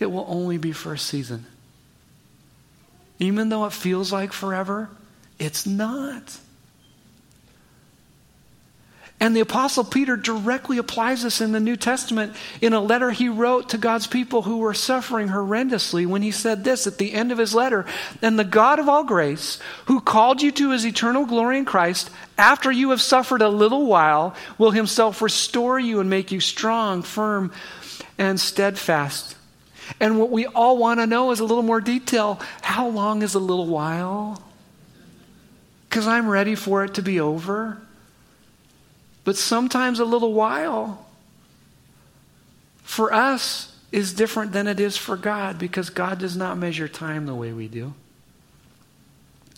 it 0.00 0.06
will 0.06 0.26
only 0.28 0.58
be 0.58 0.72
for 0.72 0.92
a 0.92 0.98
season. 0.98 1.46
Even 3.18 3.48
though 3.48 3.64
it 3.64 3.72
feels 3.72 4.12
like 4.12 4.32
forever, 4.32 4.90
it's 5.38 5.66
not. 5.66 6.38
And 9.18 9.34
the 9.34 9.40
Apostle 9.40 9.84
Peter 9.84 10.14
directly 10.14 10.76
applies 10.76 11.22
this 11.22 11.40
in 11.40 11.52
the 11.52 11.60
New 11.60 11.76
Testament 11.76 12.34
in 12.60 12.74
a 12.74 12.80
letter 12.80 13.10
he 13.10 13.30
wrote 13.30 13.70
to 13.70 13.78
God's 13.78 14.06
people 14.06 14.42
who 14.42 14.58
were 14.58 14.74
suffering 14.74 15.28
horrendously 15.28 16.06
when 16.06 16.20
he 16.20 16.30
said 16.30 16.64
this 16.64 16.86
at 16.86 16.98
the 16.98 17.14
end 17.14 17.32
of 17.32 17.38
his 17.38 17.54
letter 17.54 17.86
And 18.20 18.38
the 18.38 18.44
God 18.44 18.78
of 18.78 18.90
all 18.90 19.04
grace, 19.04 19.58
who 19.86 20.02
called 20.02 20.42
you 20.42 20.52
to 20.52 20.70
his 20.72 20.84
eternal 20.84 21.24
glory 21.24 21.56
in 21.56 21.64
Christ, 21.64 22.10
after 22.36 22.70
you 22.70 22.90
have 22.90 23.00
suffered 23.00 23.40
a 23.40 23.48
little 23.48 23.86
while, 23.86 24.34
will 24.58 24.70
himself 24.70 25.22
restore 25.22 25.78
you 25.78 26.00
and 26.00 26.10
make 26.10 26.30
you 26.30 26.40
strong, 26.40 27.00
firm, 27.00 27.52
and 28.18 28.38
steadfast. 28.38 29.34
And 30.00 30.18
what 30.18 30.30
we 30.30 30.46
all 30.46 30.78
want 30.78 31.00
to 31.00 31.06
know 31.06 31.30
is 31.30 31.40
a 31.40 31.44
little 31.44 31.62
more 31.62 31.80
detail. 31.80 32.40
How 32.62 32.88
long 32.88 33.22
is 33.22 33.34
a 33.34 33.38
little 33.38 33.66
while? 33.66 34.42
Because 35.88 36.06
I'm 36.06 36.28
ready 36.28 36.54
for 36.54 36.84
it 36.84 36.94
to 36.94 37.02
be 37.02 37.20
over. 37.20 37.78
But 39.24 39.36
sometimes 39.36 39.98
a 39.98 40.04
little 40.04 40.32
while 40.32 41.06
for 42.82 43.12
us 43.12 43.76
is 43.92 44.12
different 44.12 44.52
than 44.52 44.66
it 44.66 44.78
is 44.78 44.96
for 44.96 45.16
God 45.16 45.58
because 45.58 45.90
God 45.90 46.18
does 46.18 46.36
not 46.36 46.58
measure 46.58 46.88
time 46.88 47.26
the 47.26 47.34
way 47.34 47.52
we 47.52 47.68
do. 47.68 47.94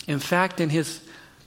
In 0.07 0.19
fact, 0.19 0.61
in 0.61 0.71
his 0.71 1.03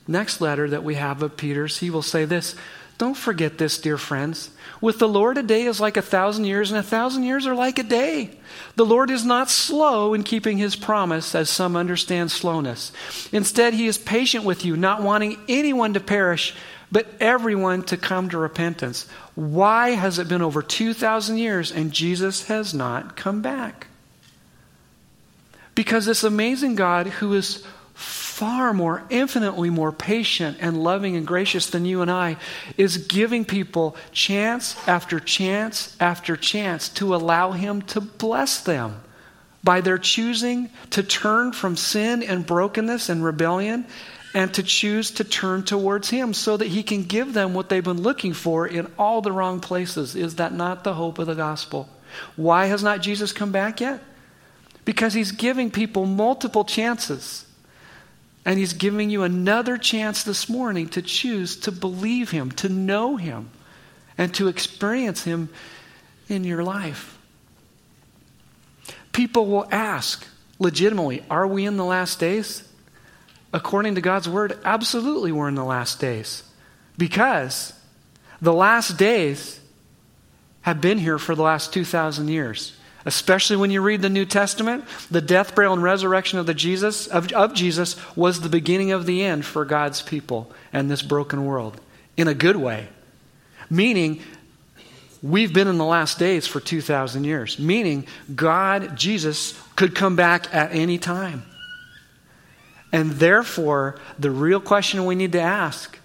next 0.06 0.40
letter 0.40 0.70
that 0.70 0.84
we 0.84 0.94
have 0.94 1.22
of 1.22 1.36
Peter's, 1.36 1.78
he 1.78 1.90
will 1.90 2.02
say 2.02 2.24
this 2.24 2.54
Don't 3.02 3.14
forget 3.14 3.58
this, 3.58 3.80
dear 3.80 3.98
friends. 3.98 4.50
With 4.80 5.00
the 5.00 5.08
Lord, 5.08 5.36
a 5.36 5.42
day 5.42 5.64
is 5.64 5.80
like 5.80 5.96
a 5.96 6.02
thousand 6.02 6.44
years, 6.44 6.70
and 6.70 6.78
a 6.78 6.84
thousand 6.84 7.24
years 7.24 7.48
are 7.48 7.54
like 7.56 7.80
a 7.80 7.82
day. 7.82 8.30
The 8.76 8.86
Lord 8.86 9.10
is 9.10 9.24
not 9.24 9.50
slow 9.50 10.14
in 10.14 10.22
keeping 10.22 10.56
his 10.56 10.76
promise, 10.76 11.34
as 11.34 11.50
some 11.50 11.74
understand 11.74 12.30
slowness. 12.30 12.92
Instead, 13.32 13.74
he 13.74 13.88
is 13.88 13.98
patient 13.98 14.44
with 14.44 14.64
you, 14.64 14.76
not 14.76 15.02
wanting 15.02 15.36
anyone 15.48 15.94
to 15.94 15.98
perish, 15.98 16.54
but 16.92 17.08
everyone 17.18 17.82
to 17.86 17.96
come 17.96 18.28
to 18.28 18.38
repentance. 18.38 19.08
Why 19.34 19.96
has 19.96 20.20
it 20.20 20.28
been 20.28 20.40
over 20.40 20.62
2,000 20.62 21.38
years 21.38 21.72
and 21.72 21.90
Jesus 21.90 22.46
has 22.46 22.72
not 22.72 23.16
come 23.16 23.42
back? 23.42 23.88
Because 25.74 26.06
this 26.06 26.22
amazing 26.22 26.76
God 26.76 27.08
who 27.08 27.34
is 27.34 27.66
far 28.32 28.72
more, 28.72 29.02
infinitely 29.10 29.68
more 29.68 29.92
patient 29.92 30.56
and 30.60 30.82
loving 30.82 31.16
and 31.16 31.26
gracious 31.26 31.66
than 31.68 31.84
you 31.84 32.00
and 32.00 32.10
I, 32.10 32.38
is 32.78 32.96
giving 32.96 33.44
people 33.44 33.94
chance 34.10 34.76
after 34.88 35.20
chance 35.20 35.94
after 36.00 36.34
chance 36.34 36.88
to 36.90 37.14
allow 37.14 37.52
Him 37.52 37.82
to 37.82 38.00
bless 38.00 38.62
them 38.62 39.02
by 39.62 39.82
their 39.82 39.98
choosing 39.98 40.70
to 40.90 41.02
turn 41.02 41.52
from 41.52 41.76
sin 41.76 42.22
and 42.22 42.46
brokenness 42.46 43.10
and 43.10 43.22
rebellion 43.22 43.86
and 44.32 44.52
to 44.54 44.62
choose 44.62 45.10
to 45.12 45.24
turn 45.24 45.62
towards 45.62 46.08
Him 46.08 46.32
so 46.32 46.56
that 46.56 46.68
He 46.68 46.82
can 46.82 47.04
give 47.04 47.34
them 47.34 47.52
what 47.52 47.68
they've 47.68 47.84
been 47.84 48.00
looking 48.00 48.32
for 48.32 48.66
in 48.66 48.90
all 48.98 49.20
the 49.20 49.30
wrong 49.30 49.60
places. 49.60 50.16
Is 50.16 50.36
that 50.36 50.54
not 50.54 50.84
the 50.84 50.94
hope 50.94 51.18
of 51.18 51.26
the 51.26 51.34
gospel? 51.34 51.86
Why 52.36 52.64
has 52.64 52.82
not 52.82 53.02
Jesus 53.02 53.30
come 53.30 53.52
back 53.52 53.82
yet? 53.82 54.00
Because 54.86 55.12
He's 55.12 55.32
giving 55.32 55.70
people 55.70 56.06
multiple 56.06 56.64
chances. 56.64 57.44
And 58.44 58.58
He's 58.58 58.72
giving 58.72 59.10
you 59.10 59.22
another 59.22 59.76
chance 59.76 60.24
this 60.24 60.48
morning 60.48 60.88
to 60.90 61.02
choose 61.02 61.56
to 61.58 61.72
believe 61.72 62.30
Him, 62.30 62.50
to 62.52 62.68
know 62.68 63.16
Him, 63.16 63.50
and 64.18 64.34
to 64.34 64.48
experience 64.48 65.24
Him 65.24 65.48
in 66.28 66.44
your 66.44 66.64
life. 66.64 67.18
People 69.12 69.46
will 69.46 69.68
ask 69.70 70.26
legitimately, 70.58 71.22
Are 71.30 71.46
we 71.46 71.66
in 71.66 71.76
the 71.76 71.84
last 71.84 72.18
days? 72.18 72.68
According 73.52 73.96
to 73.96 74.00
God's 74.00 74.28
word, 74.28 74.58
absolutely 74.64 75.30
we're 75.30 75.48
in 75.48 75.54
the 75.54 75.64
last 75.64 76.00
days. 76.00 76.42
Because 76.96 77.74
the 78.40 78.52
last 78.52 78.96
days 78.96 79.60
have 80.62 80.80
been 80.80 80.98
here 80.98 81.18
for 81.18 81.34
the 81.34 81.42
last 81.42 81.72
2,000 81.72 82.28
years. 82.28 82.74
Especially 83.04 83.56
when 83.56 83.70
you 83.70 83.80
read 83.80 84.02
the 84.02 84.08
New 84.08 84.24
Testament, 84.24 84.84
the 85.10 85.20
death, 85.20 85.54
burial, 85.54 85.72
and 85.72 85.82
resurrection 85.82 86.38
of, 86.38 86.46
the 86.46 86.54
Jesus, 86.54 87.06
of, 87.08 87.32
of 87.32 87.54
Jesus 87.54 87.96
was 88.16 88.40
the 88.40 88.48
beginning 88.48 88.92
of 88.92 89.06
the 89.06 89.24
end 89.24 89.44
for 89.44 89.64
God's 89.64 90.02
people 90.02 90.52
and 90.72 90.90
this 90.90 91.02
broken 91.02 91.44
world 91.44 91.80
in 92.16 92.28
a 92.28 92.34
good 92.34 92.56
way. 92.56 92.88
Meaning, 93.68 94.20
we've 95.22 95.52
been 95.52 95.68
in 95.68 95.78
the 95.78 95.84
last 95.84 96.18
days 96.18 96.46
for 96.46 96.60
2,000 96.60 97.24
years. 97.24 97.58
Meaning, 97.58 98.06
God, 98.34 98.96
Jesus, 98.96 99.58
could 99.74 99.94
come 99.94 100.14
back 100.14 100.52
at 100.54 100.72
any 100.72 100.98
time. 100.98 101.44
And 102.92 103.12
therefore, 103.12 103.98
the 104.18 104.30
real 104.30 104.60
question 104.60 105.06
we 105.06 105.14
need 105.14 105.32
to 105.32 105.40
ask 105.40 105.98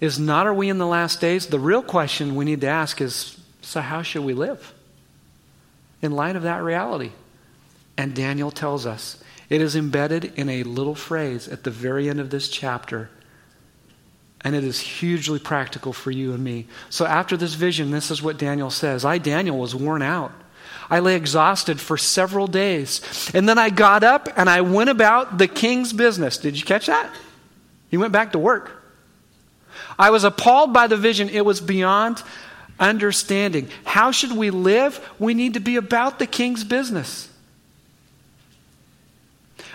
is 0.00 0.18
not 0.18 0.46
are 0.46 0.52
we 0.52 0.68
in 0.68 0.78
the 0.78 0.86
last 0.86 1.20
days? 1.20 1.46
The 1.46 1.58
real 1.58 1.82
question 1.82 2.34
we 2.34 2.44
need 2.44 2.60
to 2.62 2.66
ask 2.66 3.00
is 3.00 3.38
so, 3.62 3.80
how 3.80 4.02
should 4.02 4.24
we 4.24 4.34
live? 4.34 4.74
In 6.02 6.12
light 6.12 6.36
of 6.36 6.42
that 6.42 6.62
reality. 6.62 7.12
And 7.96 8.14
Daniel 8.14 8.50
tells 8.50 8.86
us 8.86 9.22
it 9.48 9.60
is 9.60 9.76
embedded 9.76 10.32
in 10.36 10.48
a 10.48 10.62
little 10.64 10.94
phrase 10.94 11.48
at 11.48 11.64
the 11.64 11.70
very 11.70 12.08
end 12.08 12.20
of 12.20 12.30
this 12.30 12.48
chapter. 12.48 13.10
And 14.42 14.54
it 14.54 14.64
is 14.64 14.78
hugely 14.78 15.38
practical 15.38 15.92
for 15.92 16.10
you 16.10 16.32
and 16.32 16.44
me. 16.44 16.66
So 16.90 17.06
after 17.06 17.36
this 17.36 17.54
vision, 17.54 17.90
this 17.90 18.10
is 18.10 18.22
what 18.22 18.38
Daniel 18.38 18.70
says 18.70 19.04
I, 19.04 19.18
Daniel, 19.18 19.58
was 19.58 19.74
worn 19.74 20.02
out. 20.02 20.32
I 20.88 21.00
lay 21.00 21.16
exhausted 21.16 21.80
for 21.80 21.96
several 21.96 22.46
days. 22.46 23.30
And 23.34 23.48
then 23.48 23.58
I 23.58 23.70
got 23.70 24.04
up 24.04 24.28
and 24.36 24.48
I 24.48 24.60
went 24.60 24.90
about 24.90 25.38
the 25.38 25.48
king's 25.48 25.92
business. 25.92 26.38
Did 26.38 26.58
you 26.58 26.64
catch 26.64 26.86
that? 26.86 27.12
He 27.88 27.96
went 27.96 28.12
back 28.12 28.32
to 28.32 28.38
work. 28.38 28.84
I 29.98 30.10
was 30.10 30.24
appalled 30.24 30.72
by 30.72 30.86
the 30.86 30.96
vision. 30.96 31.28
It 31.28 31.44
was 31.44 31.60
beyond 31.60 32.22
understanding. 32.78 33.68
How 33.84 34.10
should 34.10 34.32
we 34.32 34.50
live? 34.50 35.00
We 35.18 35.34
need 35.34 35.54
to 35.54 35.60
be 35.60 35.76
about 35.76 36.18
the 36.18 36.26
king's 36.26 36.64
business. 36.64 37.28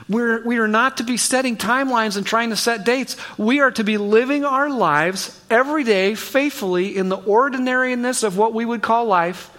We're, 0.09 0.43
we 0.43 0.57
are 0.57 0.67
not 0.67 0.97
to 0.97 1.03
be 1.03 1.15
setting 1.17 1.55
timelines 1.55 2.17
and 2.17 2.25
trying 2.25 2.49
to 2.49 2.55
set 2.55 2.85
dates. 2.85 3.15
We 3.37 3.61
are 3.61 3.71
to 3.71 3.83
be 3.83 3.97
living 3.97 4.43
our 4.43 4.69
lives 4.69 5.39
every 5.49 5.83
day 5.83 6.15
faithfully 6.15 6.97
in 6.97 7.09
the 7.09 7.17
ordinariness 7.17 8.23
of 8.23 8.37
what 8.37 8.53
we 8.53 8.65
would 8.65 8.81
call 8.81 9.05
life 9.05 9.55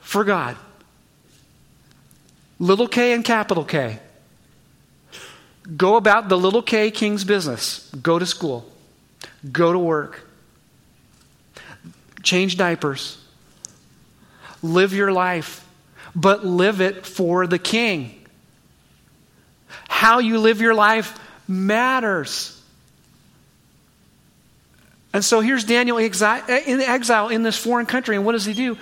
for 0.00 0.24
God. 0.24 0.56
Little 2.58 2.88
k 2.88 3.12
and 3.12 3.24
capital 3.24 3.64
K. 3.64 3.98
Go 5.76 5.96
about 5.96 6.28
the 6.28 6.36
little 6.36 6.62
k 6.62 6.90
king's 6.90 7.24
business. 7.24 7.90
Go 8.02 8.18
to 8.18 8.26
school. 8.26 8.70
Go 9.50 9.72
to 9.72 9.78
work 9.78 10.26
change 12.22 12.56
diapers, 12.56 13.18
live 14.62 14.92
your 14.92 15.12
life, 15.12 15.66
but 16.14 16.44
live 16.44 16.80
it 16.80 17.06
for 17.06 17.46
the 17.46 17.58
king. 17.58 18.26
How 19.88 20.18
you 20.18 20.38
live 20.38 20.60
your 20.60 20.74
life 20.74 21.18
matters. 21.48 22.60
And 25.12 25.24
so 25.24 25.40
here's 25.40 25.64
Daniel 25.64 25.98
eh, 25.98 26.62
in 26.66 26.80
exile 26.80 27.28
in 27.28 27.42
this 27.42 27.56
foreign 27.56 27.86
country, 27.86 28.16
and 28.16 28.24
what 28.24 28.32
does 28.32 28.44
he 28.44 28.54
do? 28.54 28.78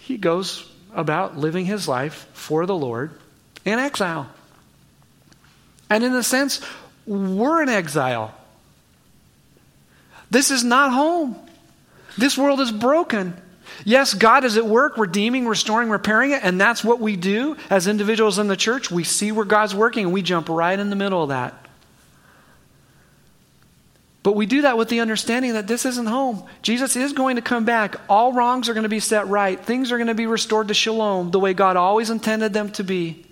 He 0.00 0.16
goes 0.16 0.70
about 0.94 1.36
living 1.36 1.66
his 1.66 1.88
life 1.88 2.26
for 2.32 2.66
the 2.66 2.74
Lord 2.74 3.12
in 3.64 3.78
exile. 3.78 4.28
And 5.90 6.04
in 6.04 6.14
a 6.14 6.22
sense, 6.22 6.60
we're 7.06 7.62
in 7.62 7.68
exile. 7.68 8.34
This 10.30 10.50
is 10.50 10.64
not 10.64 10.92
home. 10.92 11.36
This 12.16 12.36
world 12.36 12.60
is 12.60 12.72
broken. 12.72 13.40
Yes, 13.84 14.14
God 14.14 14.44
is 14.44 14.56
at 14.56 14.66
work 14.66 14.98
redeeming, 14.98 15.46
restoring, 15.46 15.88
repairing 15.88 16.32
it, 16.32 16.42
and 16.42 16.60
that's 16.60 16.82
what 16.82 17.00
we 17.00 17.16
do 17.16 17.56
as 17.70 17.86
individuals 17.86 18.38
in 18.38 18.48
the 18.48 18.56
church. 18.56 18.90
We 18.90 19.04
see 19.04 19.32
where 19.32 19.44
God's 19.44 19.74
working 19.74 20.04
and 20.04 20.12
we 20.12 20.22
jump 20.22 20.48
right 20.48 20.78
in 20.78 20.90
the 20.90 20.96
middle 20.96 21.22
of 21.22 21.28
that. 21.28 21.54
But 24.22 24.34
we 24.34 24.46
do 24.46 24.62
that 24.62 24.76
with 24.76 24.88
the 24.88 25.00
understanding 25.00 25.54
that 25.54 25.66
this 25.66 25.86
isn't 25.86 26.06
home. 26.06 26.42
Jesus 26.60 26.96
is 26.96 27.12
going 27.12 27.36
to 27.36 27.42
come 27.42 27.64
back. 27.64 27.96
All 28.08 28.32
wrongs 28.32 28.68
are 28.68 28.74
going 28.74 28.82
to 28.82 28.88
be 28.88 29.00
set 29.00 29.28
right. 29.28 29.58
Things 29.58 29.92
are 29.92 29.96
going 29.96 30.08
to 30.08 30.14
be 30.14 30.26
restored 30.26 30.68
to 30.68 30.74
shalom 30.74 31.30
the 31.30 31.40
way 31.40 31.54
God 31.54 31.76
always 31.76 32.10
intended 32.10 32.52
them 32.52 32.70
to 32.72 32.84
be. 32.84 33.24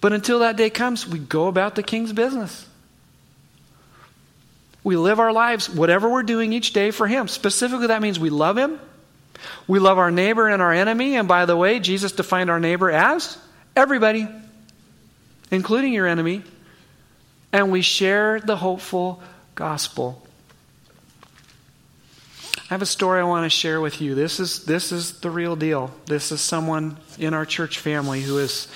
But 0.00 0.12
until 0.12 0.40
that 0.40 0.56
day 0.56 0.68
comes, 0.68 1.06
we 1.06 1.18
go 1.18 1.48
about 1.48 1.74
the 1.74 1.82
king's 1.82 2.12
business. 2.12 2.66
We 4.84 4.96
live 4.96 5.20
our 5.20 5.32
lives, 5.32 5.70
whatever 5.70 6.08
we're 6.08 6.24
doing 6.24 6.52
each 6.52 6.72
day, 6.72 6.90
for 6.90 7.06
Him. 7.06 7.28
Specifically, 7.28 7.88
that 7.88 8.02
means 8.02 8.18
we 8.18 8.30
love 8.30 8.58
Him. 8.58 8.80
We 9.66 9.78
love 9.78 9.98
our 9.98 10.10
neighbor 10.10 10.48
and 10.48 10.60
our 10.60 10.72
enemy. 10.72 11.16
And 11.16 11.28
by 11.28 11.44
the 11.46 11.56
way, 11.56 11.78
Jesus 11.80 12.12
defined 12.12 12.50
our 12.50 12.60
neighbor 12.60 12.90
as 12.90 13.38
everybody, 13.76 14.28
including 15.50 15.92
your 15.92 16.06
enemy. 16.06 16.42
And 17.52 17.70
we 17.70 17.82
share 17.82 18.40
the 18.40 18.56
hopeful 18.56 19.22
gospel. 19.54 20.26
I 22.56 22.74
have 22.74 22.82
a 22.82 22.86
story 22.86 23.20
I 23.20 23.24
want 23.24 23.44
to 23.44 23.50
share 23.50 23.80
with 23.80 24.00
you. 24.00 24.14
This 24.14 24.40
is, 24.40 24.64
this 24.64 24.92
is 24.92 25.20
the 25.20 25.30
real 25.30 25.56
deal. 25.56 25.92
This 26.06 26.32
is 26.32 26.40
someone 26.40 26.96
in 27.18 27.34
our 27.34 27.44
church 27.44 27.78
family 27.78 28.22
who 28.22 28.38
has 28.38 28.66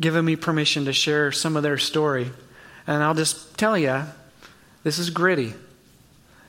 given 0.00 0.24
me 0.24 0.34
permission 0.34 0.86
to 0.86 0.92
share 0.92 1.30
some 1.30 1.56
of 1.56 1.62
their 1.62 1.78
story. 1.78 2.30
And 2.86 3.02
I'll 3.02 3.14
just 3.14 3.56
tell 3.56 3.78
you, 3.78 4.02
this 4.82 4.98
is 4.98 5.10
gritty. 5.10 5.54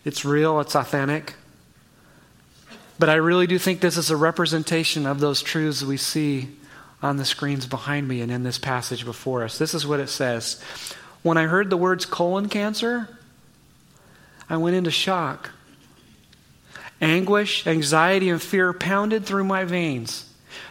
It's 0.06 0.26
real, 0.26 0.60
it's 0.60 0.76
authentic. 0.76 1.36
But 3.00 3.10
I 3.10 3.16
really 3.16 3.48
do 3.48 3.58
think 3.58 3.82
this 3.82 3.98
is 3.98 4.12
a 4.12 4.18
representation 4.18 5.06
of 5.06 5.20
those 5.20 5.42
truths 5.42 5.84
we 5.84 5.98
see 5.98 6.50
on 7.02 7.18
the 7.18 7.26
screens 7.26 7.66
behind 7.66 8.08
me 8.08 8.22
and 8.22 8.32
in 8.32 8.44
this 8.44 8.58
passage 8.58 9.04
before 9.04 9.44
us. 9.44 9.58
This 9.58 9.74
is 9.74 9.86
what 9.86 10.00
it 10.00 10.08
says. 10.08 10.62
When 11.22 11.38
I 11.38 11.48
heard 11.48 11.70
the 11.70 11.78
words 11.78 12.06
colon 12.06 12.50
cancer, 12.50 13.10
I 14.50 14.58
went 14.58 14.76
into 14.76 14.92
shock. 14.92 15.50
Anguish, 17.02 17.68
anxiety, 17.68 18.30
and 18.30 18.42
fear 18.42 18.72
pounded 18.72 19.26
through 19.26 19.44
my 19.44 19.66
veins. 19.66 20.30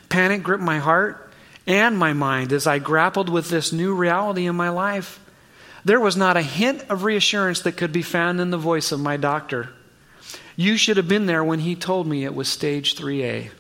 Panic 0.09 0.43
gripped 0.43 0.63
my 0.63 0.79
heart 0.79 1.33
and 1.67 1.99
my 1.99 2.13
mind 2.13 2.53
as 2.53 2.67
I 2.67 2.79
grappled 2.79 3.29
with 3.29 3.51
this 3.51 3.73
new 3.73 3.95
reality 3.95 4.47
in 4.47 4.57
my 4.57 4.71
life. 4.71 5.21
There 5.85 6.01
was 6.01 6.17
not 6.17 6.37
a 6.37 6.43
hint 6.43 6.85
of 6.89 7.05
reassurance 7.05 7.61
that 7.63 7.77
could 7.77 7.93
be 7.93 8.03
found 8.03 8.41
in 8.41 8.51
the 8.51 8.59
voice 8.59 8.93
of 8.93 9.01
my 9.01 9.17
doctor. 9.17 9.71
You 10.55 10.77
should 10.77 10.97
have 10.97 11.09
been 11.09 11.27
there 11.27 11.43
when 11.43 11.61
he 11.61 11.75
told 11.75 12.07
me 12.07 12.25
it 12.25 12.35
was 12.35 12.49
stage 12.49 12.95
3A. 12.95 13.51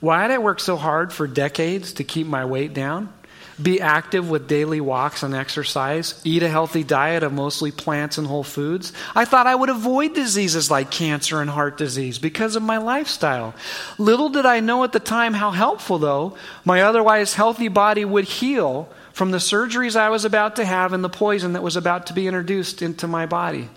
Why 0.00 0.22
had 0.22 0.30
I 0.30 0.38
worked 0.38 0.60
so 0.60 0.76
hard 0.76 1.12
for 1.12 1.26
decades 1.26 1.92
to 1.94 2.04
keep 2.04 2.26
my 2.26 2.44
weight 2.44 2.74
down? 2.74 3.12
be 3.60 3.80
active 3.80 4.30
with 4.30 4.46
daily 4.46 4.80
walks 4.80 5.22
and 5.22 5.34
exercise, 5.34 6.20
eat 6.24 6.42
a 6.42 6.48
healthy 6.48 6.84
diet 6.84 7.22
of 7.22 7.32
mostly 7.32 7.72
plants 7.72 8.18
and 8.18 8.26
whole 8.26 8.44
foods. 8.44 8.92
I 9.14 9.24
thought 9.24 9.46
I 9.46 9.54
would 9.54 9.68
avoid 9.68 10.14
diseases 10.14 10.70
like 10.70 10.90
cancer 10.90 11.40
and 11.40 11.50
heart 11.50 11.76
disease 11.76 12.18
because 12.18 12.56
of 12.56 12.62
my 12.62 12.78
lifestyle. 12.78 13.54
Little 13.98 14.28
did 14.28 14.46
I 14.46 14.60
know 14.60 14.84
at 14.84 14.92
the 14.92 15.00
time 15.00 15.34
how 15.34 15.50
helpful, 15.50 15.98
though, 15.98 16.36
my 16.64 16.82
otherwise 16.82 17.34
healthy 17.34 17.68
body 17.68 18.04
would 18.04 18.24
heal 18.24 18.88
from 19.18 19.32
the 19.32 19.38
surgeries 19.38 19.96
I 19.96 20.10
was 20.10 20.24
about 20.24 20.54
to 20.56 20.64
have 20.64 20.92
and 20.92 21.02
the 21.02 21.08
poison 21.08 21.54
that 21.54 21.62
was 21.62 21.74
about 21.74 22.06
to 22.06 22.12
be 22.12 22.28
introduced 22.28 22.82
into 22.82 23.08
my 23.08 23.26
body. 23.26 23.68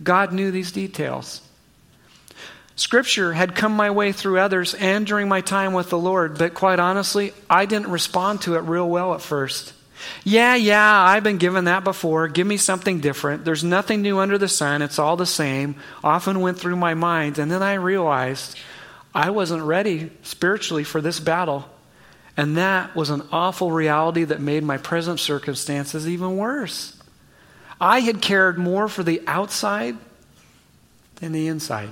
God 0.00 0.32
knew 0.32 0.52
these 0.52 0.70
details. 0.70 1.42
Scripture 2.76 3.32
had 3.32 3.56
come 3.56 3.72
my 3.72 3.90
way 3.90 4.12
through 4.12 4.38
others 4.38 4.74
and 4.74 5.04
during 5.04 5.28
my 5.28 5.40
time 5.40 5.72
with 5.72 5.90
the 5.90 5.98
Lord, 5.98 6.38
but 6.38 6.54
quite 6.54 6.78
honestly, 6.78 7.32
I 7.50 7.66
didn't 7.66 7.90
respond 7.90 8.42
to 8.42 8.54
it 8.54 8.60
real 8.60 8.88
well 8.88 9.12
at 9.12 9.22
first. 9.22 9.72
Yeah, 10.22 10.54
yeah, 10.54 11.02
I've 11.02 11.24
been 11.24 11.38
given 11.38 11.64
that 11.64 11.82
before. 11.82 12.28
Give 12.28 12.46
me 12.46 12.56
something 12.56 13.00
different. 13.00 13.44
There's 13.44 13.64
nothing 13.64 14.02
new 14.02 14.20
under 14.20 14.38
the 14.38 14.46
sun. 14.46 14.82
It's 14.82 15.00
all 15.00 15.16
the 15.16 15.26
same. 15.26 15.74
Often 16.04 16.38
went 16.38 16.60
through 16.60 16.76
my 16.76 16.94
mind, 16.94 17.40
and 17.40 17.50
then 17.50 17.60
I 17.60 17.74
realized 17.74 18.56
I 19.12 19.30
wasn't 19.30 19.64
ready 19.64 20.12
spiritually 20.22 20.84
for 20.84 21.00
this 21.00 21.18
battle. 21.18 21.68
And 22.40 22.56
that 22.56 22.96
was 22.96 23.10
an 23.10 23.22
awful 23.32 23.70
reality 23.70 24.24
that 24.24 24.40
made 24.40 24.64
my 24.64 24.78
present 24.78 25.20
circumstances 25.20 26.08
even 26.08 26.38
worse. 26.38 26.96
I 27.78 28.00
had 28.00 28.22
cared 28.22 28.56
more 28.56 28.88
for 28.88 29.02
the 29.02 29.20
outside 29.26 29.98
than 31.16 31.32
the 31.32 31.48
inside. 31.48 31.90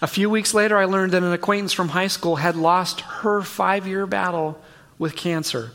A 0.00 0.06
few 0.06 0.30
weeks 0.30 0.54
later, 0.54 0.78
I 0.78 0.84
learned 0.84 1.10
that 1.10 1.24
an 1.24 1.32
acquaintance 1.32 1.72
from 1.72 1.88
high 1.88 2.06
school 2.06 2.36
had 2.36 2.54
lost 2.54 3.00
her 3.00 3.42
five 3.42 3.88
year 3.88 4.06
battle 4.06 4.62
with 4.96 5.16
cancer. 5.16 5.72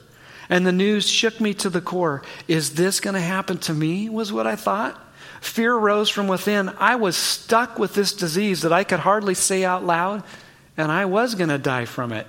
And 0.47 0.66
the 0.66 0.72
news 0.72 1.10
shook 1.10 1.41
me 1.41 1.53
to 1.56 1.70
the 1.70 1.82
core. 1.82 2.22
Is 2.47 2.76
this 2.76 3.01
going 3.01 3.16
to 3.16 3.20
happen 3.20 3.58
to 3.58 3.74
me? 3.74 4.08
Was 4.08 4.32
what 4.32 4.47
I 4.47 4.56
thought. 4.56 4.97
Fear 5.41 5.76
rose 5.76 6.10
from 6.10 6.30
within. 6.30 6.70
I 6.80 6.95
was 6.95 7.18
stuck 7.18 7.78
with 7.78 7.95
this 7.95 8.14
disease 8.14 8.62
that 8.62 8.72
I 8.72 8.86
could 8.86 9.01
hardly 9.01 9.34
say 9.34 9.66
out 9.66 9.86
loud, 9.86 10.24
and 10.78 10.89
I 10.89 11.03
was 11.03 11.36
going 11.36 11.49
to 11.49 11.58
die 11.58 11.84
from 11.84 12.14
it. 12.14 12.28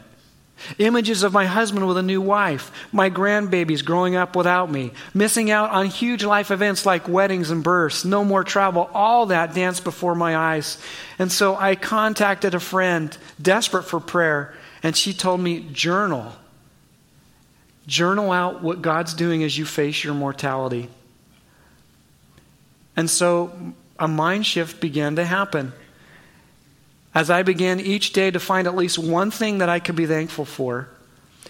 Images 0.79 1.23
of 1.23 1.33
my 1.33 1.45
husband 1.45 1.87
with 1.87 1.99
a 1.99 2.03
new 2.03 2.21
wife, 2.21 2.73
my 2.93 3.11
grandbabies 3.11 3.85
growing 3.85 4.17
up 4.17 4.35
without 4.35 4.71
me, 4.71 4.93
missing 5.13 5.51
out 5.51 5.71
on 5.71 5.87
huge 5.87 6.25
life 6.25 6.51
events 6.51 6.87
like 6.87 7.09
weddings 7.09 7.51
and 7.51 7.63
births, 7.63 8.05
no 8.05 8.25
more 8.25 8.43
travel, 8.43 8.91
all 8.95 9.27
that 9.27 9.55
danced 9.55 9.85
before 9.85 10.15
my 10.15 10.37
eyes. 10.37 10.79
And 11.19 11.31
so 11.31 11.57
I 11.57 11.75
contacted 11.75 12.55
a 12.55 12.61
friend, 12.61 13.17
desperate 13.41 13.85
for 13.85 14.01
prayer, 14.01 14.55
and 14.83 14.97
she 14.97 15.13
told 15.13 15.41
me, 15.41 15.61
Journal. 15.73 16.33
Journal 17.87 18.33
out 18.33 18.63
what 18.63 18.83
God's 18.83 19.15
doing 19.15 19.45
as 19.45 19.57
you 19.57 19.65
face 19.65 20.03
your 20.03 20.15
mortality. 20.15 20.89
And 22.97 23.09
so 23.09 23.53
a 23.99 24.09
mind 24.09 24.47
shift 24.47 24.81
began 24.81 25.17
to 25.17 25.25
happen 25.25 25.73
as 27.17 27.31
I 27.31 27.43
began 27.43 27.81
each 27.81 28.13
day 28.13 28.31
to 28.31 28.39
find 28.39 28.67
at 28.67 28.77
least 28.77 28.99
one 28.99 29.31
thing 29.31 29.57
that 29.59 29.71
I 29.71 29.81
could 29.81 29.97
be 29.97 30.05
thankful 30.05 30.45
for. 30.45 30.87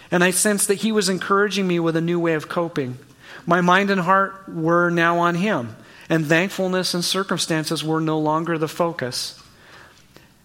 And 0.09 0.23
I 0.23 0.31
sensed 0.31 0.69
that 0.69 0.75
He 0.75 0.93
was 0.93 1.09
encouraging 1.09 1.67
me 1.67 1.77
with 1.77 1.97
a 1.97 2.01
new 2.01 2.21
way 2.21 2.35
of 2.35 2.47
coping. 2.47 2.97
My 3.45 3.59
mind 3.59 3.91
and 3.91 3.99
heart 3.99 4.47
were 4.47 4.89
now 4.89 5.19
on 5.19 5.35
Him, 5.35 5.75
and 6.07 6.25
thankfulness 6.25 6.93
and 6.93 7.03
circumstances 7.03 7.83
were 7.83 7.99
no 7.99 8.17
longer 8.17 8.57
the 8.57 8.69
focus. 8.69 9.43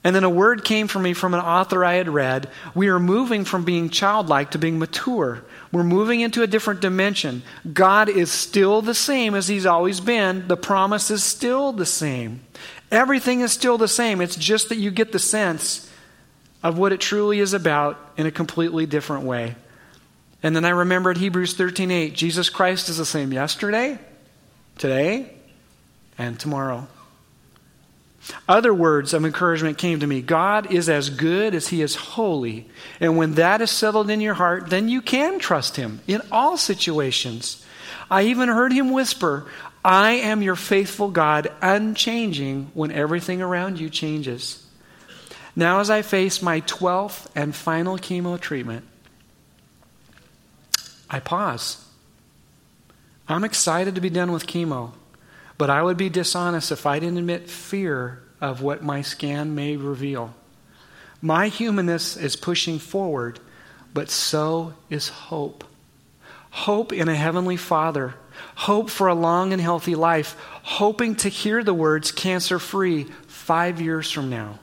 And 0.03 0.17
then 0.17 0.25
a 0.25 0.29
word 0.29 0.65
came 0.65 0.89
for 0.89 0.99
me 0.99 1.13
from 1.13 1.35
an 1.35 1.41
author 1.41 1.85
I 1.85 1.95
had 1.95 2.09
read. 2.09 2.49
We 2.75 2.89
are 2.89 2.99
moving 2.99 3.45
from 3.45 3.65
being 3.65 3.91
childlike 3.91 4.51
to 4.51 4.59
being 4.59 4.81
mature. 4.81 5.45
We're 5.71 5.85
moving 5.85 6.21
into 6.21 6.43
a 6.43 6.49
different 6.49 6.81
dimension. 6.81 7.45
God 7.73 8.09
is 8.09 8.33
still 8.33 8.83
the 8.83 8.93
same 8.93 9.37
as 9.37 9.47
He's 9.47 9.67
always 9.67 10.01
been, 10.01 10.49
the 10.49 10.57
promise 10.57 11.13
is 11.13 11.23
still 11.23 11.71
the 11.71 11.87
same. 11.87 12.41
Everything 12.93 13.41
is 13.41 13.51
still 13.51 13.79
the 13.79 13.89
same. 13.89 14.21
It's 14.21 14.37
just 14.37 14.69
that 14.69 14.77
you 14.77 14.91
get 14.91 15.11
the 15.11 15.19
sense 15.19 15.91
of 16.63 16.79
what 16.79 16.93
it 16.93 17.01
truly 17.01 17.41
is 17.41 17.55
about 17.55 17.99
in 18.17 18.27
a 18.27 18.31
completely 18.31 18.87
different 18.87 19.25
way. 19.25 19.57
And 20.43 20.55
then 20.55 20.65
I 20.65 20.71
remembered 20.71 21.17
Hebrews 21.17 21.55
13:8. 21.55 22.15
Jesus 22.15 22.51
Christ 22.51 22.89
is 22.89 22.99
the 22.99 23.07
same 23.07 23.33
yesterday, 23.33 23.99
today, 24.77 25.33
and 26.19 26.39
tomorrow. 26.39 26.87
Other 28.49 28.75
words 28.75 29.15
of 29.15 29.25
encouragement 29.25 29.79
came 29.79 30.01
to 30.01 30.07
me. 30.07 30.21
God 30.21 30.71
is 30.71 30.89
as 30.89 31.11
good 31.11 31.55
as 31.55 31.69
he 31.69 31.83
is 31.83 31.97
holy. 31.97 32.69
And 33.01 33.17
when 33.17 33.35
that 33.35 33.61
is 33.61 33.71
settled 33.71 34.11
in 34.11 34.21
your 34.21 34.35
heart, 34.35 34.71
then 34.71 34.89
you 34.89 35.01
can 35.01 35.39
trust 35.39 35.77
him 35.77 36.01
in 36.07 36.21
all 36.31 36.57
situations. 36.57 37.65
I 38.11 38.25
even 38.25 38.49
heard 38.49 38.73
him 38.73 38.91
whisper, 38.91 39.47
I 39.85 40.13
am 40.13 40.43
your 40.43 40.55
faithful 40.55 41.11
God, 41.11 41.51
unchanging 41.61 42.71
when 42.75 42.93
everything 42.93 43.43
around 43.43 43.81
you 43.81 43.91
changes. 43.91 44.65
Now, 45.57 45.81
as 45.81 45.91
I 45.91 46.03
face 46.03 46.41
my 46.41 46.61
12th 46.63 47.27
and 47.35 47.55
final 47.55 47.99
chemo 47.99 48.41
treatment, 48.41 48.87
I 51.11 51.21
pause. 51.21 51.85
I'm 53.29 53.45
excited 53.45 53.97
to 53.97 54.01
be 54.01 54.09
done 54.09 54.33
with 54.33 54.47
chemo, 54.47 54.93
but 55.59 55.69
I 55.69 55.83
would 55.83 55.97
be 55.97 56.09
dishonest 56.09 56.73
if 56.73 56.87
I 56.87 56.99
didn't 56.99 57.19
admit 57.19 57.51
fear 57.51 58.23
of 58.41 58.63
what 58.63 58.83
my 58.83 59.03
scan 59.03 59.55
may 59.55 59.77
reveal. 59.77 60.35
My 61.21 61.49
humanness 61.49 62.17
is 62.17 62.35
pushing 62.35 62.79
forward, 62.79 63.41
but 63.93 64.11
so 64.11 64.75
is 64.91 65.09
hope. 65.09 65.65
Hope 66.51 66.93
in 66.93 67.09
a 67.09 67.15
heavenly 67.15 67.57
Father 67.57 68.15
hope 68.55 68.91
for 68.91 69.09
a 69.09 69.15
long 69.15 69.53
and 69.53 69.61
healthy 69.61 69.95
life, 69.95 70.37
hoping 70.63 71.17
to 71.17 71.29
hear 71.29 71.63
the 71.63 71.75
words 71.75 72.13
cancer 72.13 72.59
free 72.59 73.05
five 73.27 73.81
years 73.81 74.11
from 74.11 74.31
now. 74.31 74.59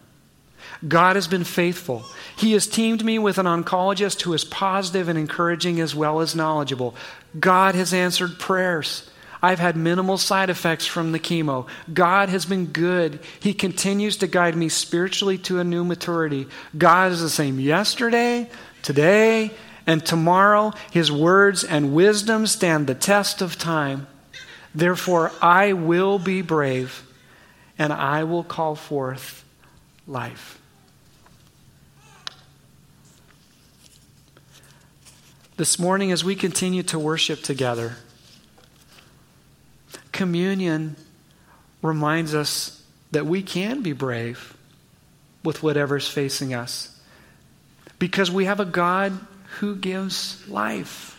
God 0.87 1.15
has 1.15 1.27
been 1.27 1.43
faithful. 1.43 2.05
He 2.37 2.53
has 2.53 2.67
teamed 2.67 3.03
me 3.03 3.19
with 3.19 3.37
an 3.37 3.45
oncologist 3.45 4.21
who 4.21 4.33
is 4.33 4.45
positive 4.45 5.09
and 5.09 5.19
encouraging 5.19 5.81
as 5.81 5.93
well 5.93 6.21
as 6.21 6.35
knowledgeable. 6.35 6.95
God 7.37 7.75
has 7.75 7.93
answered 7.93 8.39
prayers. 8.39 9.09
I've 9.41 9.59
had 9.59 9.77
minimal 9.77 10.17
side 10.17 10.49
effects 10.49 10.85
from 10.85 11.11
the 11.11 11.19
chemo. 11.19 11.67
God 11.93 12.29
has 12.29 12.45
been 12.45 12.67
good. 12.67 13.19
He 13.39 13.53
continues 13.53 14.17
to 14.17 14.27
guide 14.27 14.55
me 14.55 14.69
spiritually 14.69 15.37
to 15.39 15.59
a 15.59 15.63
new 15.63 15.83
maturity. 15.83 16.47
God 16.77 17.11
is 17.11 17.21
the 17.21 17.29
same 17.29 17.59
yesterday, 17.59 18.49
today, 18.81 19.51
and 19.89 20.05
tomorrow 20.05 20.71
his 20.91 21.11
words 21.11 21.63
and 21.63 21.95
wisdom 21.95 22.45
stand 22.45 22.85
the 22.85 22.93
test 22.93 23.41
of 23.41 23.57
time. 23.57 24.05
Therefore, 24.75 25.31
I 25.41 25.73
will 25.73 26.19
be 26.19 26.43
brave 26.43 27.01
and 27.75 27.91
I 27.91 28.23
will 28.23 28.43
call 28.43 28.75
forth 28.75 29.43
life. 30.05 30.61
This 35.57 35.79
morning, 35.79 36.11
as 36.11 36.23
we 36.23 36.35
continue 36.35 36.83
to 36.83 36.99
worship 36.99 37.41
together, 37.41 37.95
communion 40.11 40.97
reminds 41.81 42.35
us 42.35 42.83
that 43.09 43.25
we 43.25 43.41
can 43.41 43.81
be 43.81 43.93
brave 43.93 44.55
with 45.43 45.63
whatever's 45.63 46.07
facing 46.07 46.53
us 46.53 46.95
because 47.97 48.29
we 48.29 48.45
have 48.45 48.59
a 48.59 48.65
God 48.65 49.19
who 49.59 49.75
gives 49.75 50.47
life. 50.47 51.15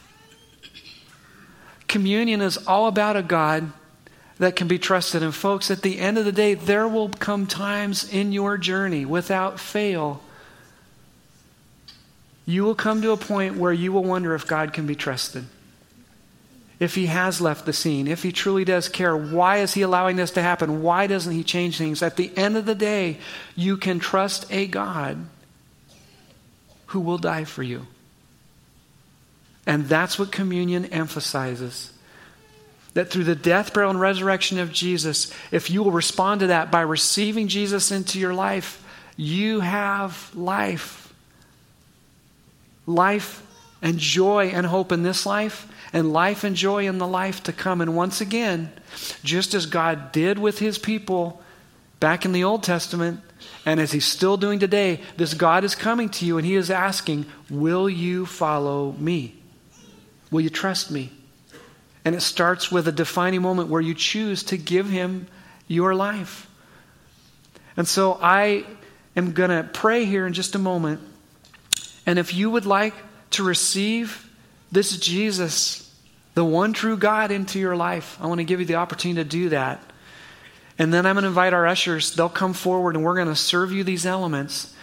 Communion 1.89 2.41
is 2.41 2.57
all 2.67 2.87
about 2.87 3.17
a 3.17 3.23
God 3.23 3.73
that 4.39 4.57
can 4.57 4.67
be 4.67 4.79
trusted. 4.79 5.23
And, 5.23 5.35
folks, 5.35 5.71
at 5.71 5.83
the 5.83 5.99
end 5.99 6.17
of 6.17 6.25
the 6.25 6.33
day, 6.33 6.55
there 6.55 6.89
will 6.89 7.11
come 7.11 7.47
times 7.47 8.11
in 8.11 8.33
your 8.33 8.57
journey 8.57 9.05
without 9.05 9.61
fail. 9.61 10.23
You 12.47 12.65
will 12.65 12.75
come 12.75 13.03
to 13.03 13.11
a 13.11 13.19
point 13.19 13.57
where 13.57 13.73
you 13.73 13.93
will 13.93 14.05
wonder 14.05 14.35
if 14.35 14.47
God 14.47 14.73
can 14.73 14.87
be 14.87 14.95
trusted. 14.95 15.45
If 16.79 16.95
he 16.95 17.07
has 17.07 17.43
left 17.43 17.67
the 17.67 17.75
scene, 17.75 18.09
if 18.09 18.23
he 18.23 18.33
truly 18.33 18.65
does 18.65 18.89
care, 18.89 19.15
why 19.15 19.59
is 19.59 19.75
he 19.75 19.83
allowing 19.83 20.17
this 20.17 20.31
to 20.31 20.43
happen? 20.43 20.83
Why 20.83 21.07
doesn't 21.07 21.35
he 21.35 21.45
change 21.45 21.77
things? 21.77 22.03
At 22.03 22.17
the 22.17 22.35
end 22.39 22.57
of 22.57 22.65
the 22.65 22.75
day, 22.75 23.19
you 23.55 23.77
can 23.77 23.99
trust 23.99 24.51
a 24.51 24.67
God 24.67 25.27
who 26.87 27.01
will 27.01 27.19
die 27.19 27.45
for 27.45 27.63
you. 27.63 27.87
And 29.71 29.89
that's 29.89 30.19
what 30.19 30.33
communion 30.33 30.87
emphasizes. 30.87 31.93
That 32.95 33.09
through 33.09 33.23
the 33.23 33.37
death, 33.37 33.73
burial, 33.73 33.93
and 33.93 34.01
resurrection 34.01 34.59
of 34.59 34.73
Jesus, 34.73 35.33
if 35.53 35.71
you 35.71 35.85
will 35.85 35.93
respond 35.93 36.41
to 36.41 36.49
that 36.49 36.73
by 36.73 36.81
receiving 36.81 37.47
Jesus 37.47 37.93
into 37.93 38.19
your 38.19 38.35
life, 38.35 38.85
you 39.17 39.61
have 39.61 40.35
life. 40.35 41.15
Life 42.85 43.47
and 43.81 43.97
joy 43.97 44.47
and 44.47 44.67
hope 44.67 44.91
in 44.91 45.05
this 45.05 45.25
life, 45.25 45.69
and 45.93 46.13
life 46.13 46.43
and 46.43 46.57
joy 46.57 46.89
in 46.89 46.99
the 46.99 47.07
life 47.07 47.45
to 47.45 47.53
come. 47.53 47.81
And 47.81 47.95
once 47.95 48.21
again, 48.21 48.73
just 49.23 49.55
as 49.55 49.67
God 49.67 50.11
did 50.11 50.37
with 50.37 50.59
his 50.59 50.79
people 50.79 51.41
back 52.01 52.25
in 52.25 52.33
the 52.33 52.43
Old 52.43 52.65
Testament, 52.65 53.21
And 53.65 53.79
as 53.79 53.93
he's 53.93 54.05
still 54.05 54.37
doing 54.37 54.59
today, 54.59 55.01
this 55.17 55.33
God 55.33 55.63
is 55.63 55.75
coming 55.77 56.09
to 56.11 56.27
you 56.27 56.39
and 56.39 56.47
he 56.47 56.57
is 56.57 56.71
asking, 56.71 57.27
Will 57.49 57.89
you 57.89 58.27
follow 58.27 58.93
me? 58.99 59.40
Will 60.31 60.41
you 60.41 60.51
trust 60.51 60.91
me? 60.91 61.13
And 62.05 62.15
it 62.15 62.23
starts 62.23 62.73
with 62.73 62.89
a 62.89 62.93
defining 62.93 63.43
moment 63.43 63.69
where 63.69 63.81
you 63.81 63.95
choose 63.95 64.43
to 64.45 64.57
give 64.57 64.89
him 64.89 65.27
your 65.67 65.95
life. 65.95 66.49
And 67.77 67.87
so 67.87 68.19
I 68.21 68.65
am 69.17 69.33
going 69.33 69.51
to 69.51 69.69
pray 69.73 70.05
here 70.05 70.27
in 70.27 70.33
just 70.33 70.55
a 70.55 70.59
moment. 70.59 71.01
And 72.07 72.19
if 72.19 72.35
you 72.35 72.51
would 72.51 72.67
like 72.67 72.95
to 73.33 73.45
receive 73.45 74.29
this 74.73 74.97
Jesus, 74.99 75.95
the 76.35 76.45
one 76.45 76.73
true 76.73 76.97
God, 76.97 77.31
into 77.31 77.59
your 77.59 77.77
life, 77.77 78.17
I 78.21 78.27
want 78.27 78.39
to 78.39 78.45
give 78.45 78.61
you 78.61 78.67
the 78.67 78.77
opportunity 78.77 79.23
to 79.23 79.29
do 79.29 79.49
that. 79.51 79.83
And 80.79 80.95
then 80.95 81.05
I'm 81.05 81.17
going 81.17 81.25
to 81.25 81.29
invite 81.29 81.53
our 81.53 81.67
ushers. 81.67 82.15
They'll 82.15 82.29
come 82.29 82.55
forward 82.55 82.97
and 82.97 83.05
we're 83.05 83.15
going 83.15 83.29
to 83.29 83.37
serve 83.37 83.73
you 83.73 83.85
these 83.85 84.07
elements. 84.07 84.75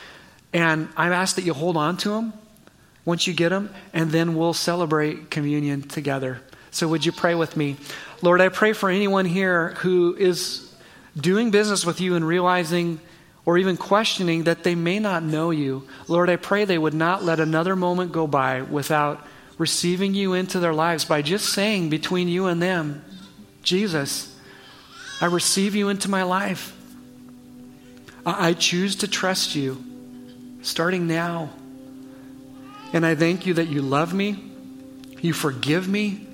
And 0.53 0.89
I 0.95 1.07
ask 1.07 1.35
that 1.37 1.43
you 1.43 1.53
hold 1.53 1.75
on 1.75 1.97
to 1.97 2.09
them 2.09 2.33
once 3.07 3.25
you 3.25 3.33
get 3.33 3.49
them, 3.49 3.73
and 3.93 4.11
then 4.11 4.35
we'll 4.35 4.53
celebrate 4.53 5.31
communion 5.31 5.81
together. 5.81 6.41
So, 6.71 6.89
would 6.89 7.05
you 7.05 7.13
pray 7.13 7.35
with 7.35 7.55
me? 7.55 7.77
Lord, 8.21 8.41
I 8.41 8.49
pray 8.49 8.73
for 8.73 8.89
anyone 8.89 9.23
here 9.23 9.69
who 9.75 10.13
is 10.13 10.75
doing 11.15 11.49
business 11.49 11.85
with 11.85 12.01
you 12.01 12.15
and 12.15 12.27
realizing 12.27 12.99
or 13.45 13.57
even 13.57 13.77
questioning 13.77 14.43
that 14.43 14.65
they 14.65 14.75
may 14.75 14.99
not 14.99 15.23
know 15.23 15.51
you. 15.51 15.87
Lord, 16.09 16.29
I 16.29 16.35
pray 16.35 16.65
they 16.65 16.77
would 16.77 16.93
not 16.93 17.23
let 17.23 17.39
another 17.39 17.77
moment 17.77 18.11
go 18.11 18.27
by 18.27 18.61
without 18.61 19.25
receiving 19.57 20.13
you 20.13 20.33
into 20.33 20.59
their 20.59 20.73
lives 20.73 21.05
by 21.05 21.21
just 21.21 21.53
saying 21.53 21.89
between 21.89 22.27
you 22.27 22.47
and 22.47 22.61
them, 22.61 23.05
Jesus, 23.63 24.37
I 25.21 25.27
receive 25.27 25.75
you 25.75 25.87
into 25.87 26.09
my 26.09 26.23
life. 26.23 26.75
I 28.25 28.51
choose 28.51 28.97
to 28.97 29.07
trust 29.07 29.55
you 29.55 29.81
starting 30.61 31.07
now. 31.07 31.51
And 32.93 33.05
I 33.05 33.15
thank 33.15 33.45
you 33.45 33.55
that 33.55 33.67
you 33.67 33.81
love 33.81 34.13
me, 34.13 34.43
you 35.21 35.33
forgive 35.33 35.87
me, 35.87 36.25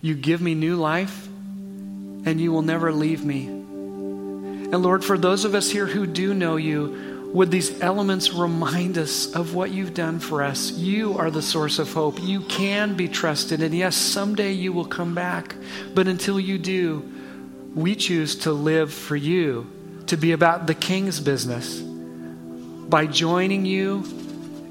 you 0.00 0.14
give 0.14 0.40
me 0.40 0.54
new 0.54 0.76
life, 0.76 1.26
and 1.26 2.40
you 2.40 2.52
will 2.52 2.62
never 2.62 2.92
leave 2.92 3.24
me. 3.24 3.46
And 3.46 4.82
Lord, 4.82 5.04
for 5.04 5.16
those 5.16 5.44
of 5.44 5.54
us 5.54 5.70
here 5.70 5.86
who 5.86 6.06
do 6.06 6.34
know 6.34 6.56
you, 6.56 7.30
would 7.32 7.50
these 7.50 7.80
elements 7.80 8.32
remind 8.32 8.96
us 8.96 9.34
of 9.34 9.54
what 9.54 9.70
you've 9.70 9.94
done 9.94 10.18
for 10.18 10.42
us? 10.42 10.72
You 10.72 11.18
are 11.18 11.30
the 11.30 11.42
source 11.42 11.78
of 11.78 11.92
hope. 11.92 12.20
You 12.22 12.40
can 12.42 12.96
be 12.96 13.06
trusted. 13.06 13.62
And 13.62 13.74
yes, 13.74 13.96
someday 13.96 14.52
you 14.52 14.72
will 14.72 14.86
come 14.86 15.14
back. 15.14 15.54
But 15.94 16.08
until 16.08 16.40
you 16.40 16.58
do, 16.58 17.06
we 17.74 17.94
choose 17.94 18.36
to 18.36 18.52
live 18.52 18.92
for 18.92 19.14
you, 19.14 19.70
to 20.06 20.16
be 20.16 20.32
about 20.32 20.66
the 20.66 20.74
King's 20.74 21.20
business 21.20 21.80
by 21.80 23.06
joining 23.06 23.66
you 23.66 24.02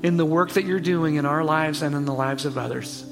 in 0.04 0.18
the 0.18 0.26
work 0.26 0.52
that 0.52 0.66
you're 0.66 0.80
doing 0.80 1.16
in 1.16 1.26
our 1.26 1.44
lives 1.44 1.82
and 1.82 1.96
in 1.96 2.06
the 2.06 2.14
lives 2.14 2.46
of 2.46 2.58
others. 2.58 3.06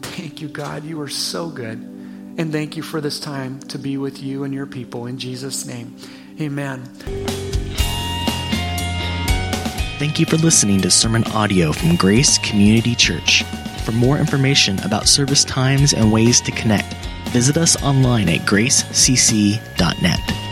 Thank 0.00 0.40
you, 0.40 0.48
God. 0.48 0.84
You 0.84 1.00
are 1.00 1.08
so 1.08 1.48
good. 1.48 1.78
And 2.38 2.52
thank 2.52 2.76
you 2.76 2.82
for 2.82 3.00
this 3.00 3.18
time 3.18 3.58
to 3.60 3.78
be 3.78 3.96
with 3.96 4.22
you 4.22 4.44
and 4.44 4.54
your 4.54 4.66
people. 4.66 5.06
In 5.06 5.18
Jesus' 5.18 5.66
name, 5.66 5.96
amen. 6.40 6.84
Thank 9.98 10.20
you 10.20 10.26
for 10.26 10.36
listening 10.36 10.80
to 10.82 10.90
sermon 10.90 11.24
audio 11.32 11.72
from 11.72 11.96
Grace 11.96 12.38
Community 12.38 12.94
Church. 12.94 13.42
For 13.84 13.90
more 13.90 14.18
information 14.18 14.78
about 14.84 15.08
service 15.08 15.44
times 15.44 15.92
and 15.92 16.12
ways 16.12 16.40
to 16.42 16.52
connect, 16.52 16.94
visit 17.30 17.56
us 17.56 17.82
online 17.82 18.28
at 18.28 18.42
gracecc.net. 18.42 20.47